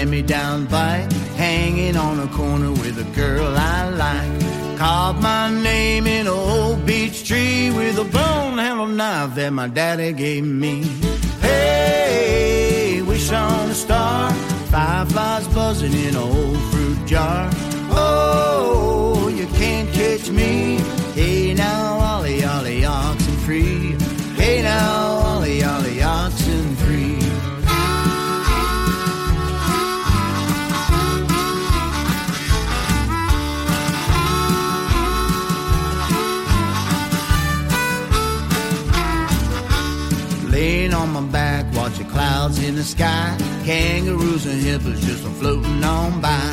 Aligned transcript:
out 0.00 0.06
hand-me-down 0.06 0.66
bike, 0.66 1.12
hanging 1.36 1.96
on 1.96 2.20
a 2.20 2.26
corner 2.28 2.70
with 2.70 2.98
a 2.98 3.16
girl 3.16 3.54
I 3.56 3.90
like. 3.90 4.78
Carved 4.78 5.22
my 5.22 5.50
name 5.50 6.06
in 6.06 6.26
an 6.26 6.32
old 6.32 6.86
beech 6.86 7.26
tree 7.26 7.70
with 7.70 7.98
a 7.98 8.04
bone-handled 8.04 8.90
knife 8.90 9.34
that 9.34 9.52
my 9.52 9.68
daddy 9.68 10.12
gave 10.12 10.44
me. 10.44 10.84
Hey, 11.40 13.02
wish 13.02 13.30
on 13.30 13.70
a 13.70 13.74
star, 13.74 14.32
fireflies 14.70 15.46
buzzing 15.48 15.92
in 15.92 16.10
an 16.10 16.16
old 16.16 16.58
fruit 16.70 17.06
jar. 17.06 17.50
Oh, 17.90 19.28
you 19.28 19.46
can't 19.58 19.92
catch 19.92 20.30
me. 20.30 20.78
Hey 21.14 21.52
now, 21.54 21.98
ollie 21.98 22.44
ollie 22.44 22.84
oxen 22.84 23.36
free. 23.38 23.96
Hey 24.36 24.62
now, 24.62 25.29
clouds 42.20 42.62
in 42.62 42.74
the 42.74 42.84
sky. 42.84 43.34
Kangaroos 43.64 44.44
and 44.44 44.60
hippos 44.60 45.00
just 45.06 45.24
a 45.24 45.30
floating 45.40 45.82
on 45.82 46.20
by. 46.20 46.50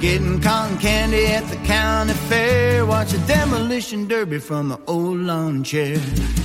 Getting 0.00 0.40
cotton 0.40 0.78
candy 0.78 1.26
at 1.26 1.44
the 1.52 1.56
county 1.66 2.12
fair. 2.30 2.86
Watch 2.86 3.12
a 3.14 3.20
demolition 3.26 4.06
derby 4.06 4.38
from 4.38 4.70
an 4.70 4.80
old 4.86 5.18
lawn 5.28 5.64
chair. 5.64 5.98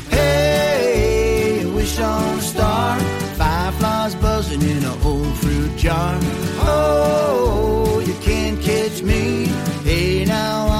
Hey, 0.10 1.66
wish 1.76 2.00
on 2.00 2.40
a 2.40 2.42
star. 2.42 3.00
Fireflies 3.40 4.16
buzzing 4.16 4.64
in 4.74 4.84
an 4.92 4.98
old 5.04 5.34
fruit 5.42 5.76
jar. 5.78 6.18
Oh, 6.66 8.02
you 8.08 8.16
can't 8.28 8.60
catch 8.70 9.04
me. 9.04 9.46
Hey 9.88 10.26
now, 10.26 10.73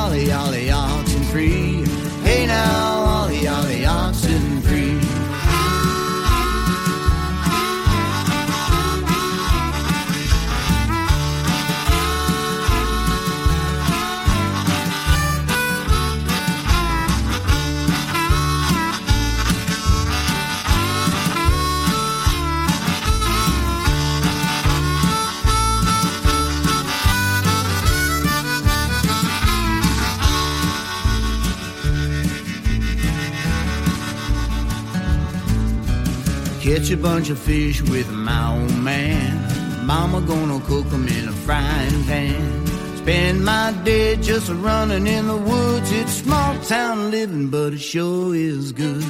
Catch 36.64 36.92
a 36.92 36.96
bunch 36.96 37.30
of 37.30 37.38
fish 37.38 37.82
with 37.82 38.10
my 38.10 38.54
old 38.54 38.78
man. 38.78 39.86
Mama 39.86 40.22
gonna 40.22 40.62
cook 40.62 40.86
'em 40.94 41.06
in 41.10 41.28
a 41.28 41.34
frying 41.46 42.06
pan. 42.06 42.66
Spend 42.96 43.44
my 43.44 43.74
day 43.84 44.16
just 44.16 44.48
running 44.48 45.06
in 45.06 45.28
the 45.28 45.36
woods. 45.36 45.92
It's 45.92 46.14
small 46.14 46.56
town 46.60 47.12
living, 47.12 47.50
but 47.50 47.74
it 47.74 47.82
sure 47.82 48.34
is 48.34 48.72
good. 48.72 49.04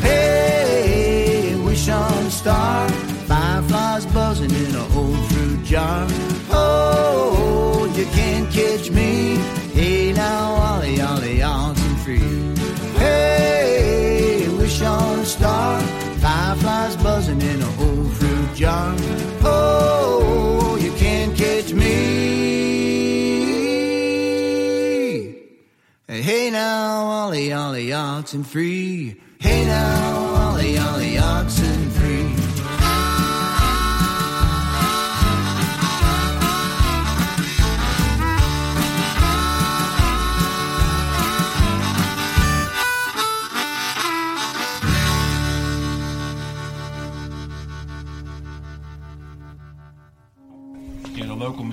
Hey, 0.00 1.54
wish 1.62 1.90
on 1.90 2.24
a 2.26 2.30
star. 2.30 2.88
Fireflies 3.28 4.06
buzzing 4.06 4.54
in 4.64 4.74
an 4.74 4.86
old 4.96 5.22
fruit 5.30 5.62
jar. 5.62 6.06
Oh, 6.50 7.86
you 7.98 8.06
can't 8.18 8.50
catch 8.50 8.90
me. 8.90 9.36
Hey 9.74 10.14
now, 10.14 10.54
ollie 10.68 11.02
ollie 11.02 11.42
oxen 11.42 11.96
free. 11.96 12.40
Hey, 12.98 14.48
wish 14.58 14.80
on. 14.80 15.13
Fireflies 16.54 16.96
buzzing 17.02 17.40
in 17.40 17.62
an 17.62 17.80
old 17.80 18.12
fruit 18.12 18.54
jar. 18.54 18.94
Oh, 19.42 20.78
you 20.80 20.92
can't 20.92 21.36
catch 21.36 21.72
me. 21.72 21.94
Hey 26.06 26.50
now, 26.50 27.06
ollie 27.06 27.52
ollie 27.52 27.92
oxen 27.92 28.44
free. 28.44 29.20
Hey 29.40 29.64
now, 29.66 30.52
ollie 30.52 30.78
ollie 30.78 31.18
oxen 31.18 31.83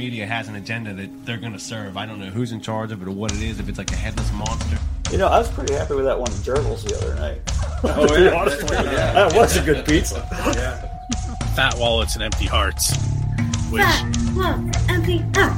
media 0.02 0.26
has 0.26 0.48
an 0.48 0.56
agenda 0.56 0.92
that 0.96 1.26
they're 1.28 1.38
going 1.38 1.54
to 1.54 1.60
serve. 1.60 1.96
I 1.96 2.08
don't 2.08 2.20
know 2.20 2.32
who's 2.32 2.52
in 2.52 2.60
charge 2.60 2.92
of 2.92 3.04
it 3.04 3.08
or 3.08 3.12
what 3.12 3.32
it 3.34 3.44
is. 3.44 3.60
If 3.60 3.70
it's 3.70 3.78
like 3.78 3.92
a 3.92 3.96
headless 3.96 4.32
monster. 4.34 4.80
You 5.12 5.20
know, 5.20 5.28
I 5.28 5.38
was 5.38 5.48
pretty 5.52 5.74
happy 5.76 5.94
with 5.94 6.06
that 6.06 6.20
one 6.20 6.32
Gerbils 6.42 6.82
the 6.84 6.98
other 6.98 7.14
night. 7.16 7.40
Oh, 7.84 8.16
yeah. 8.18 8.40
honest 8.40 8.64
with 8.64 8.72
you. 8.72 8.78
Yeah. 8.78 9.14
That 9.14 9.36
was 9.36 9.58
a 9.58 9.64
good 9.64 9.86
pizza. 9.86 10.22
Fat 11.56 11.76
wallets 11.78 12.16
and 12.16 12.24
empty 12.24 12.46
hearts. 12.46 12.96
Which 13.70 13.82
empty 14.90 15.24
out. 15.36 15.56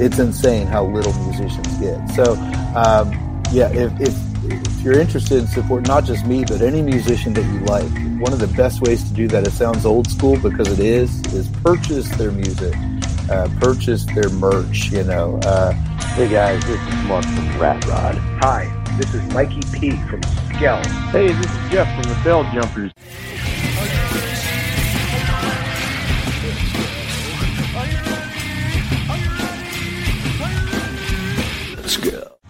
it's 0.00 0.18
insane 0.20 0.68
how 0.68 0.84
little 0.84 1.12
musicians 1.24 1.66
get. 1.78 2.08
So, 2.10 2.34
um, 2.76 3.12
yeah, 3.52 3.70
if, 3.72 4.00
if 4.00 4.14
if 4.44 4.80
you're 4.82 4.98
interested 4.98 5.38
in 5.38 5.46
support 5.46 5.86
not 5.86 6.04
just 6.04 6.26
me 6.26 6.44
but 6.44 6.62
any 6.62 6.82
musician 6.82 7.34
that 7.34 7.44
you 7.44 7.60
like, 7.60 7.90
one 8.20 8.32
of 8.32 8.38
the 8.38 8.48
best 8.56 8.80
ways 8.80 9.02
to 9.08 9.14
do 9.14 9.28
that. 9.28 9.46
It 9.46 9.52
sounds 9.52 9.84
old 9.84 10.10
school 10.10 10.38
because 10.38 10.68
it 10.68 10.80
is. 10.80 11.20
Is 11.32 11.48
purchase 11.62 12.08
their 12.16 12.32
music, 12.32 12.74
uh, 13.30 13.48
purchase 13.60 14.04
their 14.06 14.28
merch. 14.30 14.90
You 14.90 15.04
know. 15.04 15.38
Uh, 15.44 15.74
Hey 16.10 16.28
guys, 16.28 16.60
this 16.66 16.80
is 16.80 17.04
Mark 17.04 17.24
from 17.24 17.58
Rat 17.60 17.86
Rod. 17.86 18.16
Hi, 18.42 18.66
this 18.98 19.14
is 19.14 19.22
Mikey 19.32 19.60
P 19.72 19.92
from 20.08 20.20
Skell. 20.22 20.82
Hey, 21.12 21.28
this 21.28 21.46
is 21.46 21.70
Jeff 21.70 21.86
from 21.94 22.12
the 22.12 22.20
Bell 22.24 22.42
Jumpers. 22.52 22.92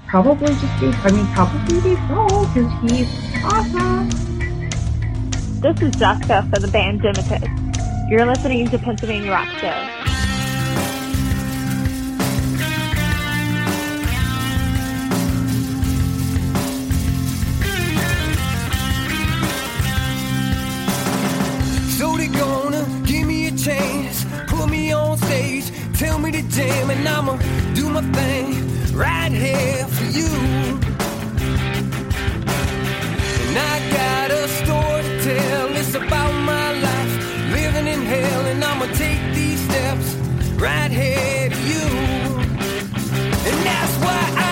Probably 0.09 0.47
just 0.47 0.81
be, 0.81 0.89
I 0.89 1.11
mean, 1.13 1.27
probably 1.35 1.81
be 1.83 1.97
Paul 2.09 2.47
because 2.47 2.73
he's 2.91 3.45
awesome. 3.45 4.09
This 5.61 5.83
is 5.83 5.95
Jessica 5.97 6.49
for 6.53 6.61
the 6.61 6.69
band 6.73 7.03
Dimitus. 7.03 8.11
You're 8.11 8.25
listening 8.25 8.71
to 8.71 8.79
Pennsylvania 8.79 9.31
Rock 9.31 9.49
Show. 9.59 10.00
Tell 26.01 26.19
me 26.19 26.33
to 26.33 26.43
jam, 26.49 26.89
and 26.89 27.07
I'ma 27.07 27.37
do 27.75 27.91
my 27.91 28.01
thing 28.01 28.47
right 28.97 29.31
here 29.31 29.85
for 29.97 30.07
you. 30.19 30.31
And 33.43 33.57
I 33.73 33.75
got 33.99 34.31
a 34.31 34.49
story 34.49 35.03
to 35.03 35.23
tell, 35.23 35.77
it's 35.77 35.95
about 35.95 36.33
my 36.53 36.73
life, 36.87 37.15
living 37.53 37.87
in 37.87 38.01
hell, 38.01 38.47
and 38.47 38.65
I'ma 38.65 38.87
take 38.95 39.23
these 39.35 39.61
steps 39.69 40.15
right 40.67 40.91
here 40.91 41.51
to 41.51 41.61
you. 41.73 41.89
And 43.49 43.57
that's 43.69 43.95
why 44.05 44.23
I 44.47 44.50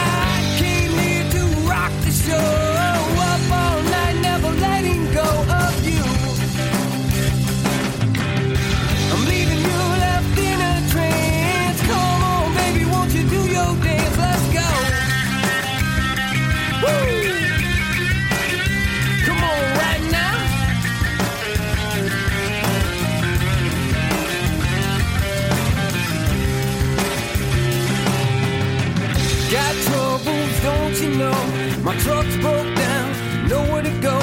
My 31.88 31.96
truck's 32.00 32.36
broke 32.36 32.76
down, 32.76 33.48
nowhere 33.48 33.82
to 33.82 34.00
go. 34.02 34.18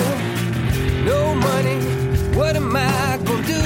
No 1.04 1.34
money, 1.34 1.80
what 2.38 2.56
am 2.56 2.76
I 2.76 3.20
gonna 3.26 3.48
do? 3.48 3.62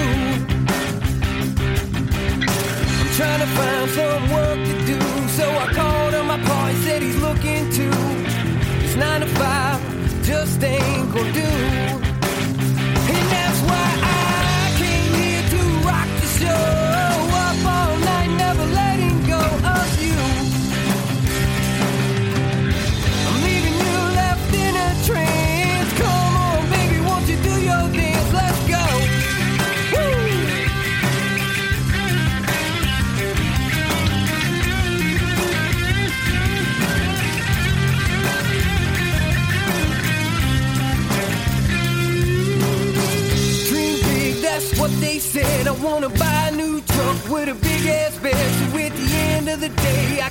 I'm 3.00 3.10
trying 3.20 3.42
to 3.42 3.50
find 3.58 3.90
some 3.90 4.32
work 4.32 4.60
to 4.70 4.86
do. 4.86 5.00
So 5.38 5.46
I 5.52 5.74
called 5.74 6.14
on 6.14 6.28
my 6.28 6.40
pa, 6.46 6.68
he 6.68 6.82
said 6.84 7.02
he's 7.02 7.18
looking 7.18 7.70
too. 7.72 7.92
It's 8.86 8.96
nine 8.96 9.20
to 9.20 9.28
five, 9.28 9.82
just 10.24 10.64
ain't 10.64 11.14
gonna 11.14 11.34
do. 11.34 12.09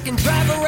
Can 0.09 0.17
drive 0.17 0.49
a 0.49 0.68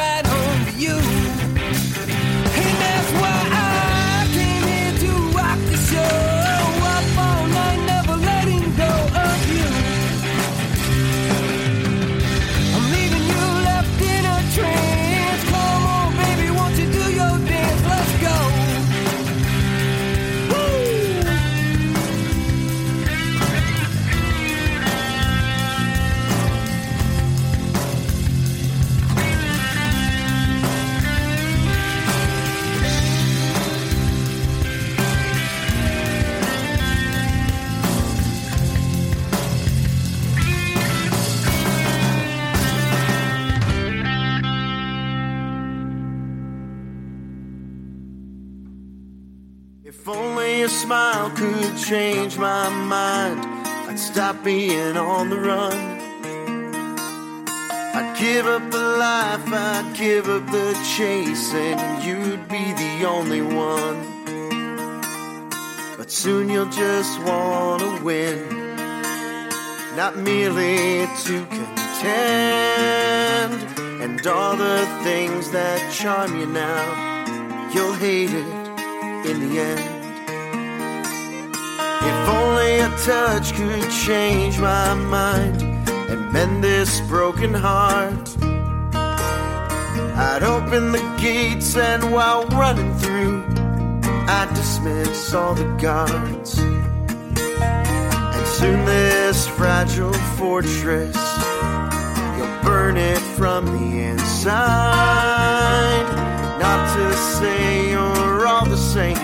Being 54.32 54.96
on 54.96 55.28
the 55.28 55.38
run. 55.38 55.76
I'd 57.94 58.16
give 58.18 58.46
up 58.46 58.70
the 58.70 58.78
life, 58.78 59.52
I'd 59.52 59.92
give 59.94 60.28
up 60.30 60.46
the 60.46 60.72
chase, 60.96 61.52
and 61.52 62.02
you'd 62.02 62.48
be 62.48 62.72
the 62.72 63.04
only 63.06 63.42
one. 63.42 63.98
But 65.98 66.10
soon 66.10 66.48
you'll 66.48 66.70
just 66.70 67.20
wanna 67.22 68.00
win, 68.02 68.48
not 69.94 70.16
merely 70.16 71.06
to 71.24 71.46
contend. 71.46 72.00
And 74.00 74.26
all 74.26 74.56
the 74.56 74.86
things 75.02 75.50
that 75.50 75.92
charm 75.92 76.38
you 76.40 76.46
now, 76.46 77.70
you'll 77.74 77.92
hate 77.92 78.30
it 78.30 78.46
in 79.28 79.40
the 79.50 79.58
end. 79.60 79.99
If 82.02 82.28
only 82.28 82.80
a 82.80 82.88
touch 83.04 83.52
could 83.54 83.90
change 83.90 84.58
my 84.58 84.94
mind 84.94 85.62
and 86.10 86.32
mend 86.32 86.64
this 86.64 87.00
broken 87.02 87.54
heart, 87.54 88.36
I'd 90.20 90.42
open 90.42 90.92
the 90.92 91.16
gates 91.20 91.76
and 91.76 92.12
while 92.12 92.44
running 92.48 92.94
through, 92.98 93.42
I'd 94.28 94.50
dismiss 94.54 95.32
all 95.32 95.54
the 95.54 95.64
guards. 95.80 96.58
And 96.58 98.46
soon 98.46 98.84
this 98.84 99.46
fragile 99.48 100.12
fortress, 100.36 101.16
you'll 102.36 102.62
burn 102.62 102.96
it 102.96 103.18
from 103.38 103.64
the 103.66 104.02
inside. 104.10 104.60
Not 106.60 106.94
to 106.96 107.12
say 107.16 107.90
you're 107.90 108.46
all 108.46 108.66
the 108.66 108.76
same, 108.76 109.16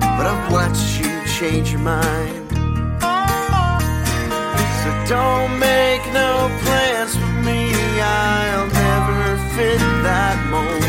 but 0.00 0.26
I've 0.26 0.52
watched 0.52 0.95
change 1.38 1.70
your 1.70 1.80
mind. 1.80 2.48
So 4.80 4.88
don't 5.06 5.58
make 5.58 6.02
no 6.14 6.48
plans 6.62 7.14
for 7.14 7.32
me, 7.44 7.60
I'll 8.00 8.66
never 8.66 9.36
fit 9.54 9.78
that 10.08 10.38
mold. 10.48 10.84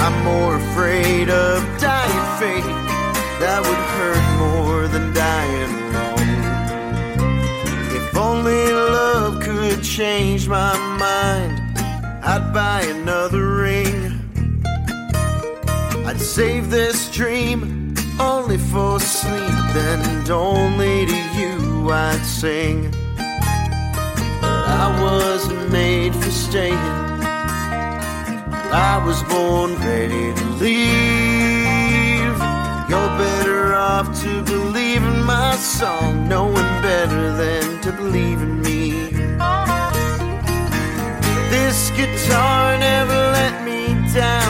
I'm 0.00 0.16
more 0.24 0.56
afraid 0.56 1.30
of 1.30 1.62
dying 1.80 2.26
fate, 2.38 2.70
that 3.40 3.60
would 3.64 3.84
hurt 3.96 4.24
more 4.44 4.88
than 4.88 5.14
dying 5.14 5.72
alone. 5.88 6.30
If 7.96 8.14
only 8.14 8.72
love 8.72 9.40
could 9.42 9.82
change 9.82 10.48
my 10.48 10.76
mind, 10.98 11.78
I'd 12.22 12.52
buy 12.52 12.82
another 12.82 13.54
ring. 13.54 14.20
I'd 16.04 16.20
save 16.20 16.68
this 16.68 17.10
dream 17.10 17.83
only 18.20 18.58
for 18.58 19.00
sleep, 19.00 19.74
and 19.74 20.30
only 20.30 21.06
to 21.06 21.16
you 21.38 21.90
I'd 21.90 22.24
sing. 22.24 22.90
But 24.40 24.64
I 24.84 24.86
wasn't 25.02 25.70
made 25.70 26.14
for 26.14 26.30
staying. 26.30 26.78
I 28.72 29.02
was 29.06 29.22
born 29.24 29.76
ready 29.76 30.34
to 30.34 30.44
leave. 30.64 32.38
You're 32.90 33.14
better 33.18 33.74
off 33.74 34.06
to 34.22 34.42
believe 34.42 35.02
in 35.02 35.24
my 35.24 35.56
song, 35.56 36.28
knowing 36.28 36.70
better 36.82 37.32
than 37.36 37.80
to 37.82 37.92
believe 37.92 38.40
in 38.42 38.60
me. 38.62 39.10
This 41.50 41.90
guitar 41.90 42.78
never 42.78 43.20
let 43.38 43.64
me 43.64 43.94
down, 44.12 44.43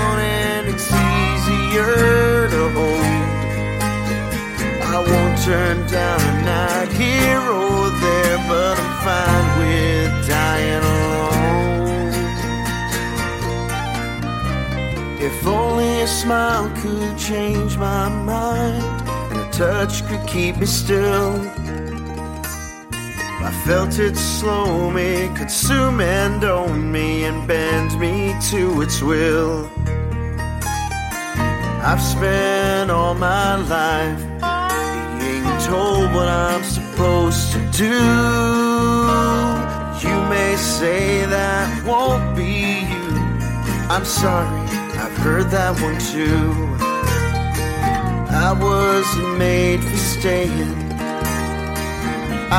Turn 5.44 5.86
down 5.88 6.20
a 6.22 6.42
night 6.42 6.88
here 6.92 7.38
or 7.38 7.90
there, 8.00 8.38
but 8.48 8.78
I'm 8.80 8.94
fine 9.04 9.48
with 9.58 10.26
dying 10.26 10.82
alone. 10.82 12.14
If 15.20 15.46
only 15.46 16.00
a 16.00 16.06
smile 16.06 16.70
could 16.80 17.18
change 17.18 17.76
my 17.76 18.08
mind, 18.08 18.82
and 19.32 19.40
a 19.40 19.50
touch 19.52 20.02
could 20.06 20.26
keep 20.26 20.56
me 20.56 20.64
still. 20.64 21.34
I 23.44 23.52
felt 23.66 23.98
it 23.98 24.16
slow 24.16 24.90
me, 24.90 25.28
consume 25.36 26.00
and 26.00 26.42
own 26.42 26.90
me, 26.90 27.24
and 27.24 27.46
bend 27.46 28.00
me 28.00 28.34
to 28.48 28.80
its 28.80 29.02
will. 29.02 29.70
I've 31.84 32.00
spent 32.00 32.90
all 32.90 33.12
my 33.12 33.56
life 33.56 34.53
being 35.25 35.59
told 35.73 36.12
what 36.16 36.28
I'm 36.28 36.62
supposed 36.62 37.52
to 37.54 37.61
do. 37.87 37.99
You 40.04 40.16
may 40.35 40.52
say 40.57 41.25
that 41.37 41.66
won't 41.88 42.37
be 42.37 42.54
you. 42.93 43.09
I'm 43.95 44.04
sorry, 44.04 44.61
I've 45.02 45.16
heard 45.25 45.49
that 45.59 45.73
one 45.87 45.99
too. 46.12 46.45
I 48.47 48.50
wasn't 48.69 49.38
made 49.38 49.81
for 49.88 49.97
staying. 50.14 50.93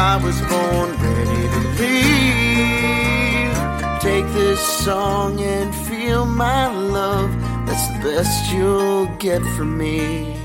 I 0.10 0.14
was 0.26 0.38
born 0.52 0.90
ready 1.06 1.44
to 1.54 1.62
leave. 1.80 3.56
Take 4.02 4.28
this 4.34 4.62
song 4.86 5.40
and 5.42 5.70
feel 5.88 6.26
my 6.26 6.68
love. 6.98 7.32
That's 7.66 7.88
the 7.94 8.00
best 8.08 8.52
you'll 8.54 9.08
get 9.28 9.42
from 9.56 9.78
me. 9.78 10.45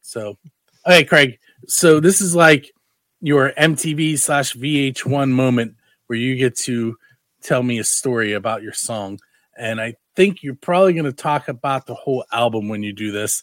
So, 0.00 0.38
okay, 0.86 1.04
Craig. 1.04 1.38
So 1.66 2.00
this 2.00 2.20
is 2.20 2.34
like 2.34 2.72
your 3.20 3.52
MTV 3.56 4.18
slash 4.18 4.54
VH1 4.54 5.30
moment 5.30 5.76
where 6.06 6.18
you 6.18 6.36
get 6.36 6.56
to 6.56 6.96
tell 7.42 7.62
me 7.62 7.78
a 7.78 7.84
story 7.84 8.34
about 8.34 8.62
your 8.62 8.72
song. 8.72 9.18
And 9.56 9.80
I 9.80 9.94
think 10.16 10.42
you're 10.42 10.54
probably 10.54 10.92
going 10.92 11.04
to 11.04 11.12
talk 11.12 11.48
about 11.48 11.86
the 11.86 11.94
whole 11.94 12.24
album 12.32 12.68
when 12.68 12.82
you 12.82 12.92
do 12.92 13.12
this 13.12 13.42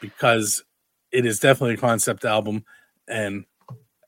because 0.00 0.64
it 1.12 1.26
is 1.26 1.38
definitely 1.38 1.74
a 1.74 1.78
concept 1.78 2.24
album 2.24 2.64
and 3.06 3.44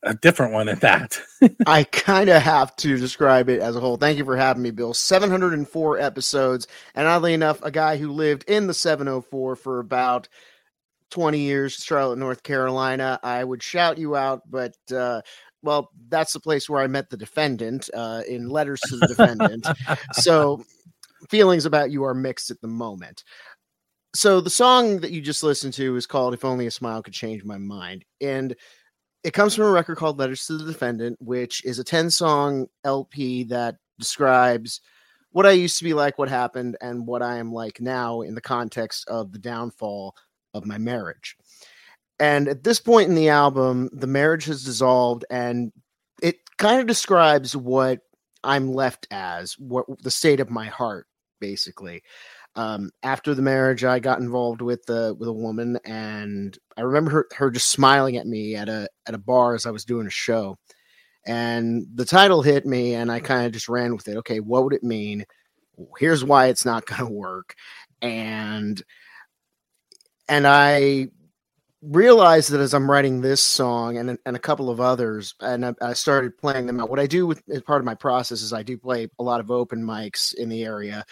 a 0.06 0.14
different 0.14 0.52
one 0.52 0.68
at 0.68 0.80
that. 0.80 1.20
I 1.66 1.84
kind 1.84 2.30
of 2.30 2.40
have 2.40 2.74
to 2.76 2.96
describe 2.96 3.48
it 3.48 3.60
as 3.60 3.76
a 3.76 3.80
whole. 3.80 3.96
Thank 3.96 4.18
you 4.18 4.24
for 4.24 4.36
having 4.36 4.62
me, 4.62 4.70
Bill. 4.70 4.94
704 4.94 5.98
episodes. 5.98 6.66
And 6.94 7.06
oddly 7.06 7.34
enough, 7.34 7.60
a 7.62 7.70
guy 7.70 7.96
who 7.96 8.12
lived 8.12 8.44
in 8.48 8.66
the 8.66 8.74
704 8.74 9.56
for 9.56 9.80
about 9.80 10.28
20 11.10 11.38
years, 11.38 11.74
Charlotte, 11.74 12.18
North 12.18 12.42
Carolina. 12.42 13.18
I 13.22 13.42
would 13.44 13.62
shout 13.62 13.98
you 13.98 14.16
out, 14.16 14.42
but 14.48 14.74
uh, 14.94 15.20
well, 15.62 15.90
that's 16.08 16.32
the 16.32 16.40
place 16.40 16.68
where 16.68 16.80
I 16.80 16.86
met 16.86 17.10
the 17.10 17.16
defendant 17.16 17.90
uh, 17.92 18.22
in 18.28 18.48
letters 18.48 18.80
to 18.88 18.96
the 18.96 19.06
defendant. 19.08 19.66
so 20.12 20.64
feelings 21.28 21.66
about 21.66 21.90
you 21.90 22.04
are 22.04 22.14
mixed 22.14 22.50
at 22.50 22.60
the 22.60 22.68
moment. 22.68 23.24
So 24.14 24.40
the 24.40 24.50
song 24.50 25.00
that 25.00 25.10
you 25.10 25.20
just 25.20 25.42
listened 25.42 25.74
to 25.74 25.96
is 25.96 26.06
called 26.06 26.32
If 26.32 26.44
Only 26.44 26.66
a 26.66 26.70
Smile 26.70 27.02
Could 27.02 27.12
Change 27.12 27.44
My 27.44 27.58
Mind. 27.58 28.04
And 28.20 28.56
it 29.24 29.32
comes 29.32 29.54
from 29.54 29.66
a 29.66 29.70
record 29.70 29.96
called 29.96 30.18
Letters 30.18 30.46
to 30.46 30.56
the 30.56 30.72
Defendant, 30.72 31.18
which 31.20 31.64
is 31.64 31.78
a 31.78 31.84
10 31.84 32.10
song 32.10 32.66
LP 32.84 33.44
that 33.44 33.76
describes 33.98 34.80
what 35.30 35.46
I 35.46 35.52
used 35.52 35.78
to 35.78 35.84
be 35.84 35.94
like, 35.94 36.18
what 36.18 36.28
happened, 36.28 36.76
and 36.80 37.06
what 37.06 37.22
I 37.22 37.36
am 37.36 37.52
like 37.52 37.80
now 37.80 38.22
in 38.22 38.34
the 38.34 38.40
context 38.40 39.06
of 39.08 39.32
the 39.32 39.38
downfall 39.38 40.14
of 40.54 40.64
my 40.64 40.78
marriage. 40.78 41.36
And 42.18 42.48
at 42.48 42.64
this 42.64 42.80
point 42.80 43.08
in 43.08 43.14
the 43.14 43.28
album, 43.28 43.90
the 43.92 44.06
marriage 44.06 44.46
has 44.46 44.64
dissolved, 44.64 45.24
and 45.30 45.72
it 46.22 46.36
kind 46.56 46.80
of 46.80 46.86
describes 46.86 47.54
what 47.54 48.00
I'm 48.42 48.72
left 48.72 49.06
as, 49.10 49.58
what 49.58 49.84
the 50.02 50.10
state 50.10 50.40
of 50.40 50.48
my 50.48 50.66
heart, 50.66 51.06
basically. 51.40 52.02
Um, 52.56 52.90
after 53.02 53.34
the 53.34 53.42
marriage, 53.42 53.84
I 53.84 53.98
got 53.98 54.20
involved 54.20 54.62
with 54.62 54.84
the 54.86 55.14
with 55.18 55.28
a 55.28 55.32
woman, 55.32 55.78
and 55.84 56.58
I 56.76 56.80
remember 56.80 57.10
her, 57.10 57.26
her 57.36 57.50
just 57.50 57.70
smiling 57.70 58.16
at 58.16 58.26
me 58.26 58.56
at 58.56 58.70
a 58.70 58.88
at 59.06 59.14
a 59.14 59.18
bar 59.18 59.54
as 59.54 59.66
I 59.66 59.70
was 59.70 59.84
doing 59.84 60.06
a 60.06 60.10
show, 60.10 60.56
and 61.26 61.86
the 61.94 62.06
title 62.06 62.40
hit 62.40 62.64
me, 62.64 62.94
and 62.94 63.12
I 63.12 63.20
kind 63.20 63.44
of 63.44 63.52
just 63.52 63.68
ran 63.68 63.94
with 63.94 64.08
it. 64.08 64.16
Okay, 64.18 64.40
what 64.40 64.64
would 64.64 64.72
it 64.72 64.82
mean? 64.82 65.26
Here's 65.98 66.24
why 66.24 66.46
it's 66.46 66.64
not 66.64 66.86
going 66.86 67.06
to 67.06 67.12
work, 67.12 67.54
and 68.00 68.82
and 70.28 70.46
I 70.46 71.08
realized 71.82 72.50
that 72.50 72.60
as 72.60 72.74
I'm 72.74 72.90
writing 72.90 73.20
this 73.20 73.40
song 73.40 73.98
and 73.98 74.18
and 74.24 74.36
a 74.36 74.40
couple 74.40 74.70
of 74.70 74.80
others, 74.80 75.34
and 75.40 75.64
I, 75.66 75.74
I, 75.80 75.92
started 75.92 76.36
playing 76.38 76.66
them 76.66 76.80
out. 76.80 76.90
What 76.90 77.00
I 77.00 77.06
do 77.06 77.26
with 77.26 77.42
as 77.50 77.62
part 77.62 77.80
of 77.80 77.84
my 77.84 77.94
process 77.94 78.42
is 78.42 78.52
I 78.52 78.62
do 78.62 78.76
play 78.76 79.08
a 79.18 79.22
lot 79.22 79.40
of 79.40 79.50
open 79.50 79.82
mics 79.82 80.34
in 80.34 80.48
the 80.48 80.64
area, 80.64 81.04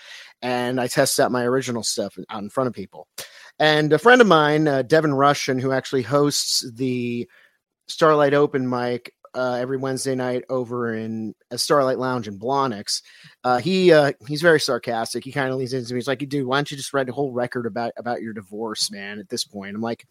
and 0.45 0.79
I 0.79 0.87
test 0.87 1.19
out 1.19 1.33
my 1.33 1.43
original 1.43 1.83
stuff 1.83 2.19
out 2.29 2.43
in 2.43 2.51
front 2.51 2.69
of 2.69 2.75
people. 2.75 3.09
And 3.59 3.93
a 3.93 3.99
friend 3.99 4.21
of 4.21 4.27
mine, 4.27 4.69
uh, 4.69 4.83
Devin 4.83 5.15
Russian, 5.15 5.59
who 5.59 5.73
actually 5.73 6.03
hosts 6.03 6.71
the 6.75 7.27
Starlight 7.89 8.35
Open 8.35 8.69
mic 8.69 9.15
uh, 9.35 9.57
every 9.59 9.79
Wednesday 9.79 10.15
night 10.15 10.45
over 10.51 10.95
in 10.95 11.35
a 11.51 11.57
Starlight 11.57 11.99
Lounge 11.99 12.29
in 12.29 12.39
Blawnox. 12.39 13.01
Uh, 13.43 13.59
he 13.59 13.91
uh, 13.91 14.13
he's 14.29 14.43
very 14.43 14.61
sarcastic. 14.61 15.25
He 15.25 15.33
kind 15.33 15.51
of 15.51 15.57
leans 15.57 15.73
into 15.73 15.95
me. 15.95 15.99
He's 15.99 16.07
like, 16.07 16.29
"Dude, 16.29 16.47
why 16.47 16.59
don't 16.59 16.71
you 16.71 16.77
just 16.77 16.93
write 16.93 17.09
a 17.09 17.13
whole 17.13 17.33
record 17.33 17.65
about 17.65 17.93
about 17.97 18.21
your 18.21 18.35
divorce, 18.35 18.91
man?" 18.91 19.19
At 19.19 19.31
this 19.31 19.45
point, 19.45 19.75
I'm 19.75 19.83
like, 19.83 20.07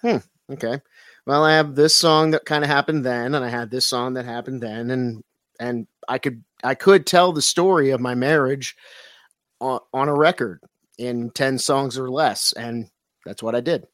"Hmm, 0.00 0.18
okay. 0.50 0.80
Well, 1.26 1.44
I 1.44 1.52
have 1.52 1.74
this 1.74 1.94
song 1.94 2.30
that 2.30 2.46
kind 2.46 2.64
of 2.64 2.70
happened 2.70 3.04
then, 3.04 3.34
and 3.34 3.44
I 3.44 3.48
had 3.48 3.70
this 3.70 3.86
song 3.86 4.14
that 4.14 4.24
happened 4.24 4.62
then, 4.62 4.90
and 4.90 5.22
and 5.60 5.86
I 6.08 6.18
could 6.18 6.42
I 6.64 6.74
could 6.74 7.06
tell 7.06 7.32
the 7.32 7.42
story 7.42 7.90
of 7.90 8.00
my 8.00 8.14
marriage 8.14 8.74
on, 9.60 9.80
on 9.92 10.08
a 10.08 10.14
record 10.14 10.60
in 10.98 11.30
ten 11.30 11.58
songs 11.58 11.98
or 11.98 12.10
less, 12.10 12.52
and 12.52 12.88
that's 13.24 13.42
what 13.42 13.54
I 13.54 13.60
did." 13.60 13.86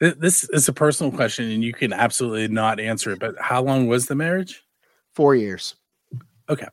This 0.00 0.44
is 0.44 0.66
a 0.66 0.72
personal 0.72 1.12
question, 1.12 1.50
and 1.50 1.62
you 1.62 1.74
can 1.74 1.92
absolutely 1.92 2.48
not 2.48 2.80
answer 2.80 3.12
it. 3.12 3.18
But 3.18 3.34
how 3.38 3.62
long 3.62 3.86
was 3.86 4.06
the 4.06 4.14
marriage? 4.14 4.64
Four 5.12 5.34
years. 5.34 5.74
Okay. 6.48 6.68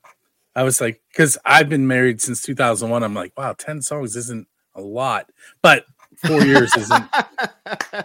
I 0.55 0.63
was 0.63 0.79
like, 0.79 1.01
because 1.11 1.37
I've 1.43 1.67
been 1.67 1.87
married 1.87 2.21
since 2.21 2.41
2001. 2.41 3.03
I'm 3.03 3.13
like, 3.13 3.33
wow, 3.37 3.53
10 3.53 3.81
songs 3.81 4.15
isn't 4.15 4.47
a 4.75 4.81
lot, 4.81 5.29
but 5.61 5.85
four 6.25 6.41
years 6.41 6.75
isn't 6.75 7.05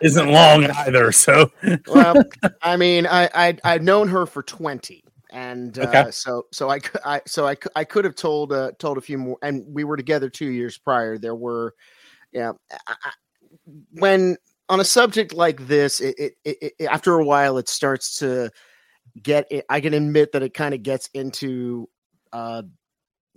isn't 0.00 0.30
long 0.30 0.64
either. 0.64 1.12
So, 1.12 1.50
well, 1.86 2.16
I 2.62 2.76
mean, 2.76 3.06
I, 3.06 3.30
I 3.32 3.58
I've 3.64 3.82
known 3.82 4.08
her 4.08 4.26
for 4.26 4.42
20, 4.42 5.04
and 5.32 5.78
uh, 5.78 5.82
okay. 5.82 6.10
so 6.10 6.46
so 6.52 6.70
I 6.70 6.78
I 7.04 7.22
so 7.26 7.48
I 7.48 7.56
I 7.74 7.84
could 7.84 8.04
have 8.04 8.14
told 8.14 8.52
uh, 8.52 8.72
told 8.78 8.98
a 8.98 9.00
few 9.00 9.18
more, 9.18 9.38
and 9.42 9.64
we 9.66 9.84
were 9.84 9.96
together 9.96 10.28
two 10.28 10.50
years 10.50 10.78
prior. 10.78 11.18
There 11.18 11.34
were, 11.34 11.74
yeah, 12.32 12.52
I, 12.86 12.94
when 13.92 14.36
on 14.68 14.80
a 14.80 14.84
subject 14.84 15.32
like 15.32 15.66
this, 15.66 16.00
it, 16.00 16.14
it, 16.18 16.32
it, 16.44 16.72
it, 16.78 16.84
after 16.86 17.18
a 17.18 17.24
while 17.24 17.58
it 17.58 17.68
starts 17.68 18.18
to 18.18 18.50
get. 19.22 19.50
I 19.68 19.80
can 19.80 19.94
admit 19.94 20.32
that 20.32 20.42
it 20.42 20.54
kind 20.54 20.74
of 20.74 20.82
gets 20.82 21.08
into 21.14 21.88
uh, 22.32 22.62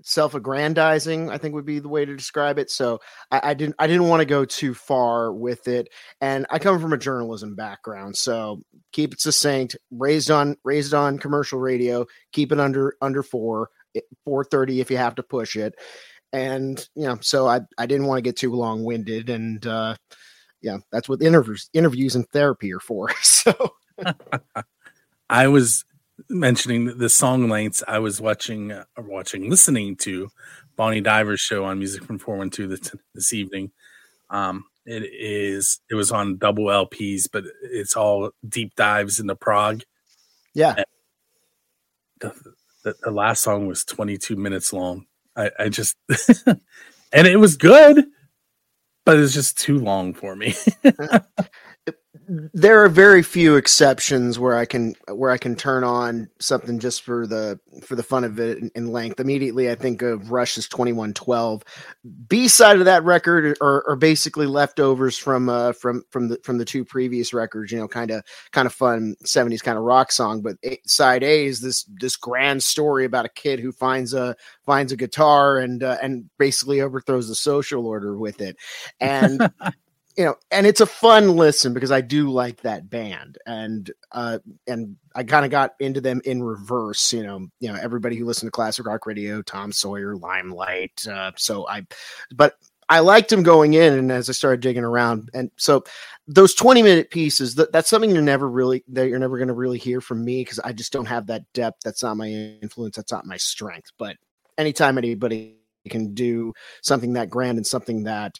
self-aggrandizing. 0.01 1.29
I 1.29 1.37
think 1.37 1.53
would 1.55 1.65
be 1.65 1.79
the 1.79 1.89
way 1.89 2.05
to 2.05 2.15
describe 2.15 2.59
it. 2.59 2.69
So 2.69 2.99
I, 3.31 3.41
I 3.43 3.53
didn't 3.53 3.75
I 3.79 3.87
didn't 3.87 4.07
want 4.07 4.21
to 4.21 4.25
go 4.25 4.45
too 4.45 4.73
far 4.73 5.33
with 5.33 5.67
it, 5.67 5.89
and 6.21 6.45
I 6.49 6.59
come 6.59 6.79
from 6.79 6.93
a 6.93 6.97
journalism 6.97 7.55
background, 7.55 8.15
so 8.15 8.61
keep 8.91 9.13
it 9.13 9.21
succinct. 9.21 9.75
Raised 9.91 10.31
on 10.31 10.57
raised 10.63 10.93
on 10.93 11.19
commercial 11.19 11.59
radio. 11.59 12.05
Keep 12.31 12.51
it 12.51 12.59
under 12.59 12.95
under 13.01 13.23
four. 13.23 13.69
430 14.25 14.81
if 14.81 14.91
you 14.91 14.97
have 14.97 15.15
to 15.15 15.23
push 15.23 15.55
it 15.55 15.73
and 16.33 16.85
you 16.95 17.07
know 17.07 17.17
so 17.21 17.47
i 17.47 17.61
i 17.77 17.85
didn't 17.85 18.07
want 18.07 18.17
to 18.17 18.21
get 18.21 18.35
too 18.35 18.51
long 18.51 18.83
winded 18.83 19.29
and 19.29 19.65
uh 19.65 19.95
yeah, 20.65 20.77
that's 20.91 21.07
what 21.07 21.21
interviews 21.21 21.69
interviews 21.73 22.15
and 22.15 22.27
therapy 22.29 22.73
are 22.73 22.79
for. 22.79 23.09
So 23.21 23.75
I 25.29 25.47
was 25.47 25.85
mentioning 26.29 26.97
the 26.97 27.09
song 27.09 27.49
lengths. 27.49 27.83
I 27.87 27.99
was 27.99 28.19
watching, 28.21 28.71
uh, 28.71 28.85
watching, 28.97 29.49
listening 29.49 29.95
to 29.97 30.29
Bonnie 30.75 31.01
Diver's 31.01 31.41
show 31.41 31.65
on 31.65 31.79
Music 31.79 32.03
from 32.03 32.19
412 32.19 32.69
this, 32.69 32.95
this 33.13 33.33
evening. 33.33 33.71
Um, 34.29 34.65
it 34.85 35.03
is, 35.03 35.79
it 35.89 35.95
was 35.95 36.11
on 36.11 36.37
double 36.37 36.65
LPs, 36.65 37.27
but 37.31 37.43
it's 37.63 37.95
all 37.95 38.31
deep 38.47 38.75
dives 38.75 39.19
into 39.19 39.35
prog. 39.35 39.81
Yeah. 40.53 40.83
The, 42.21 42.33
the, 42.83 42.95
the 43.03 43.11
last 43.11 43.43
song 43.43 43.67
was 43.67 43.83
22 43.83 44.35
minutes 44.35 44.71
long. 44.71 45.05
I, 45.35 45.51
I 45.59 45.69
just 45.69 45.97
and 46.47 47.27
it 47.27 47.37
was 47.37 47.57
good, 47.57 48.05
but 49.05 49.17
it 49.17 49.19
was 49.19 49.33
just 49.33 49.57
too 49.57 49.79
long 49.79 50.13
for 50.13 50.35
me. 50.35 50.55
there 52.27 52.83
are 52.83 52.89
very 52.89 53.21
few 53.21 53.55
exceptions 53.55 54.39
where 54.39 54.55
I 54.55 54.65
can 54.65 54.95
where 55.07 55.31
I 55.31 55.37
can 55.37 55.55
turn 55.55 55.83
on 55.83 56.29
something 56.39 56.79
just 56.79 57.03
for 57.03 57.27
the 57.27 57.59
for 57.83 57.95
the 57.95 58.03
fun 58.03 58.23
of 58.23 58.39
it 58.39 58.57
in, 58.57 58.71
in 58.75 58.91
length. 58.91 59.19
Immediately, 59.19 59.69
I 59.69 59.75
think 59.75 60.01
of 60.01 60.31
Rush's 60.31 60.67
Twenty 60.67 60.93
One 60.93 61.13
Twelve. 61.13 61.63
B 62.27 62.47
side 62.47 62.77
of 62.77 62.85
that 62.85 63.03
record 63.03 63.57
are, 63.61 63.87
are 63.87 63.95
basically 63.95 64.47
leftovers 64.47 65.17
from 65.17 65.49
uh, 65.49 65.73
from 65.73 66.03
from 66.09 66.29
the 66.29 66.39
from 66.43 66.57
the 66.57 66.65
two 66.65 66.83
previous 66.83 67.33
records. 67.33 67.71
You 67.71 67.79
know, 67.79 67.87
kind 67.87 68.11
of 68.11 68.23
kind 68.51 68.65
of 68.65 68.73
fun 68.73 69.15
seventies 69.23 69.61
kind 69.61 69.77
of 69.77 69.83
rock 69.83 70.11
song. 70.11 70.41
But 70.41 70.57
side 70.85 71.23
A 71.23 71.45
is 71.45 71.61
this 71.61 71.83
this 71.99 72.15
grand 72.15 72.63
story 72.63 73.05
about 73.05 73.25
a 73.25 73.29
kid 73.29 73.59
who 73.59 73.71
finds 73.71 74.13
a 74.13 74.35
finds 74.65 74.91
a 74.91 74.97
guitar 74.97 75.59
and 75.59 75.83
uh, 75.83 75.97
and 76.01 76.29
basically 76.39 76.81
overthrows 76.81 77.27
the 77.27 77.35
social 77.35 77.85
order 77.85 78.17
with 78.17 78.41
it. 78.41 78.57
And 78.99 79.51
you 80.17 80.23
know, 80.23 80.35
and 80.51 80.65
it's 80.65 80.81
a 80.81 80.85
fun 80.85 81.35
listen 81.35 81.73
because 81.73 81.91
I 81.91 82.01
do 82.01 82.31
like 82.31 82.61
that 82.61 82.89
band, 82.89 83.37
and 83.45 83.91
uh, 84.13 84.39
and 84.65 84.95
I 85.13 85.23
kind 85.23 85.43
of 85.43 85.51
got 85.51 85.73
into 85.79 85.99
them 85.99 86.21
in 86.23 86.41
reverse. 86.41 87.11
You 87.11 87.23
know, 87.23 87.47
you 87.59 87.71
know, 87.71 87.77
everybody 87.81 88.15
who 88.15 88.25
listened 88.25 88.47
to 88.47 88.51
classic 88.51 88.85
rock 88.85 89.05
radio, 89.05 89.41
Tom 89.41 89.71
Sawyer, 89.71 90.15
Limelight. 90.15 91.05
Uh, 91.05 91.31
so 91.35 91.67
I, 91.67 91.85
but 92.33 92.55
I 92.87 92.99
liked 92.99 93.31
him 93.31 93.43
going 93.43 93.73
in, 93.73 93.93
and 93.93 94.11
as 94.11 94.29
I 94.29 94.33
started 94.33 94.61
digging 94.61 94.85
around, 94.85 95.29
and 95.33 95.51
so 95.57 95.83
those 96.27 96.53
twenty 96.53 96.81
minute 96.81 97.09
pieces, 97.09 97.55
that, 97.55 97.73
that's 97.73 97.89
something 97.89 98.11
you're 98.11 98.21
never 98.21 98.49
really 98.49 98.85
that 98.89 99.09
you're 99.09 99.19
never 99.19 99.37
going 99.37 99.49
to 99.49 99.53
really 99.53 99.79
hear 99.79 99.99
from 99.99 100.23
me 100.23 100.41
because 100.41 100.59
I 100.59 100.71
just 100.71 100.93
don't 100.93 101.05
have 101.07 101.27
that 101.27 101.51
depth. 101.51 101.81
That's 101.83 102.03
not 102.03 102.15
my 102.15 102.27
influence. 102.27 102.95
That's 102.95 103.11
not 103.11 103.25
my 103.25 103.37
strength. 103.37 103.91
But 103.97 104.15
anytime 104.57 104.97
anybody 104.97 105.57
can 105.89 106.13
do 106.13 106.53
something 106.81 107.13
that 107.13 107.29
grand 107.29 107.57
and 107.57 107.67
something 107.67 108.03
that 108.03 108.39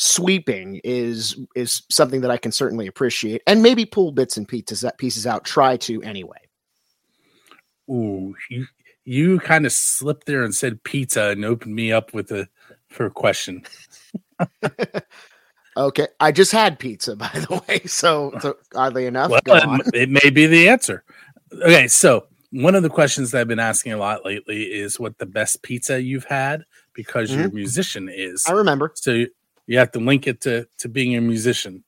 sweeping 0.00 0.80
is 0.82 1.36
is 1.54 1.82
something 1.90 2.22
that 2.22 2.30
I 2.30 2.38
can 2.38 2.52
certainly 2.52 2.86
appreciate, 2.86 3.42
and 3.46 3.62
maybe 3.62 3.84
pull 3.84 4.12
bits 4.12 4.36
and 4.36 4.48
pieces 4.48 4.84
pieces 4.98 5.26
out. 5.26 5.44
Try 5.44 5.76
to 5.78 6.02
anyway. 6.02 6.38
Ooh, 7.90 8.34
you 8.48 8.66
you 9.04 9.38
kind 9.40 9.66
of 9.66 9.72
slipped 9.72 10.26
there 10.26 10.42
and 10.42 10.54
said 10.54 10.82
pizza 10.84 11.28
and 11.28 11.44
opened 11.44 11.74
me 11.74 11.92
up 11.92 12.14
with 12.14 12.32
a 12.32 12.48
for 12.88 13.06
a 13.06 13.10
question. 13.10 13.62
okay, 15.76 16.08
I 16.18 16.32
just 16.32 16.52
had 16.52 16.78
pizza 16.78 17.14
by 17.16 17.30
the 17.32 17.62
way, 17.68 17.80
so, 17.86 18.32
so 18.40 18.56
oddly 18.74 19.06
enough, 19.06 19.30
well, 19.30 19.80
it, 19.80 19.94
it 19.94 20.08
may 20.08 20.30
be 20.30 20.46
the 20.46 20.68
answer. 20.68 21.04
Okay, 21.52 21.88
so 21.88 22.26
one 22.52 22.74
of 22.74 22.82
the 22.82 22.90
questions 22.90 23.30
that 23.30 23.42
I've 23.42 23.48
been 23.48 23.58
asking 23.58 23.92
a 23.92 23.96
lot 23.96 24.24
lately 24.24 24.62
is 24.62 24.98
what 24.98 25.18
the 25.18 25.26
best 25.26 25.62
pizza 25.62 26.00
you've 26.00 26.24
had 26.24 26.64
because 26.94 27.30
mm-hmm. 27.30 27.40
you're 27.40 27.48
a 27.48 27.52
musician 27.52 28.08
is. 28.08 28.44
I 28.48 28.52
remember. 28.52 28.92
So 28.94 29.26
you 29.66 29.78
have 29.78 29.92
to 29.92 30.00
link 30.00 30.26
it 30.26 30.40
to 30.42 30.66
to 30.78 30.88
being 30.88 31.16
a 31.16 31.20
musician. 31.20 31.84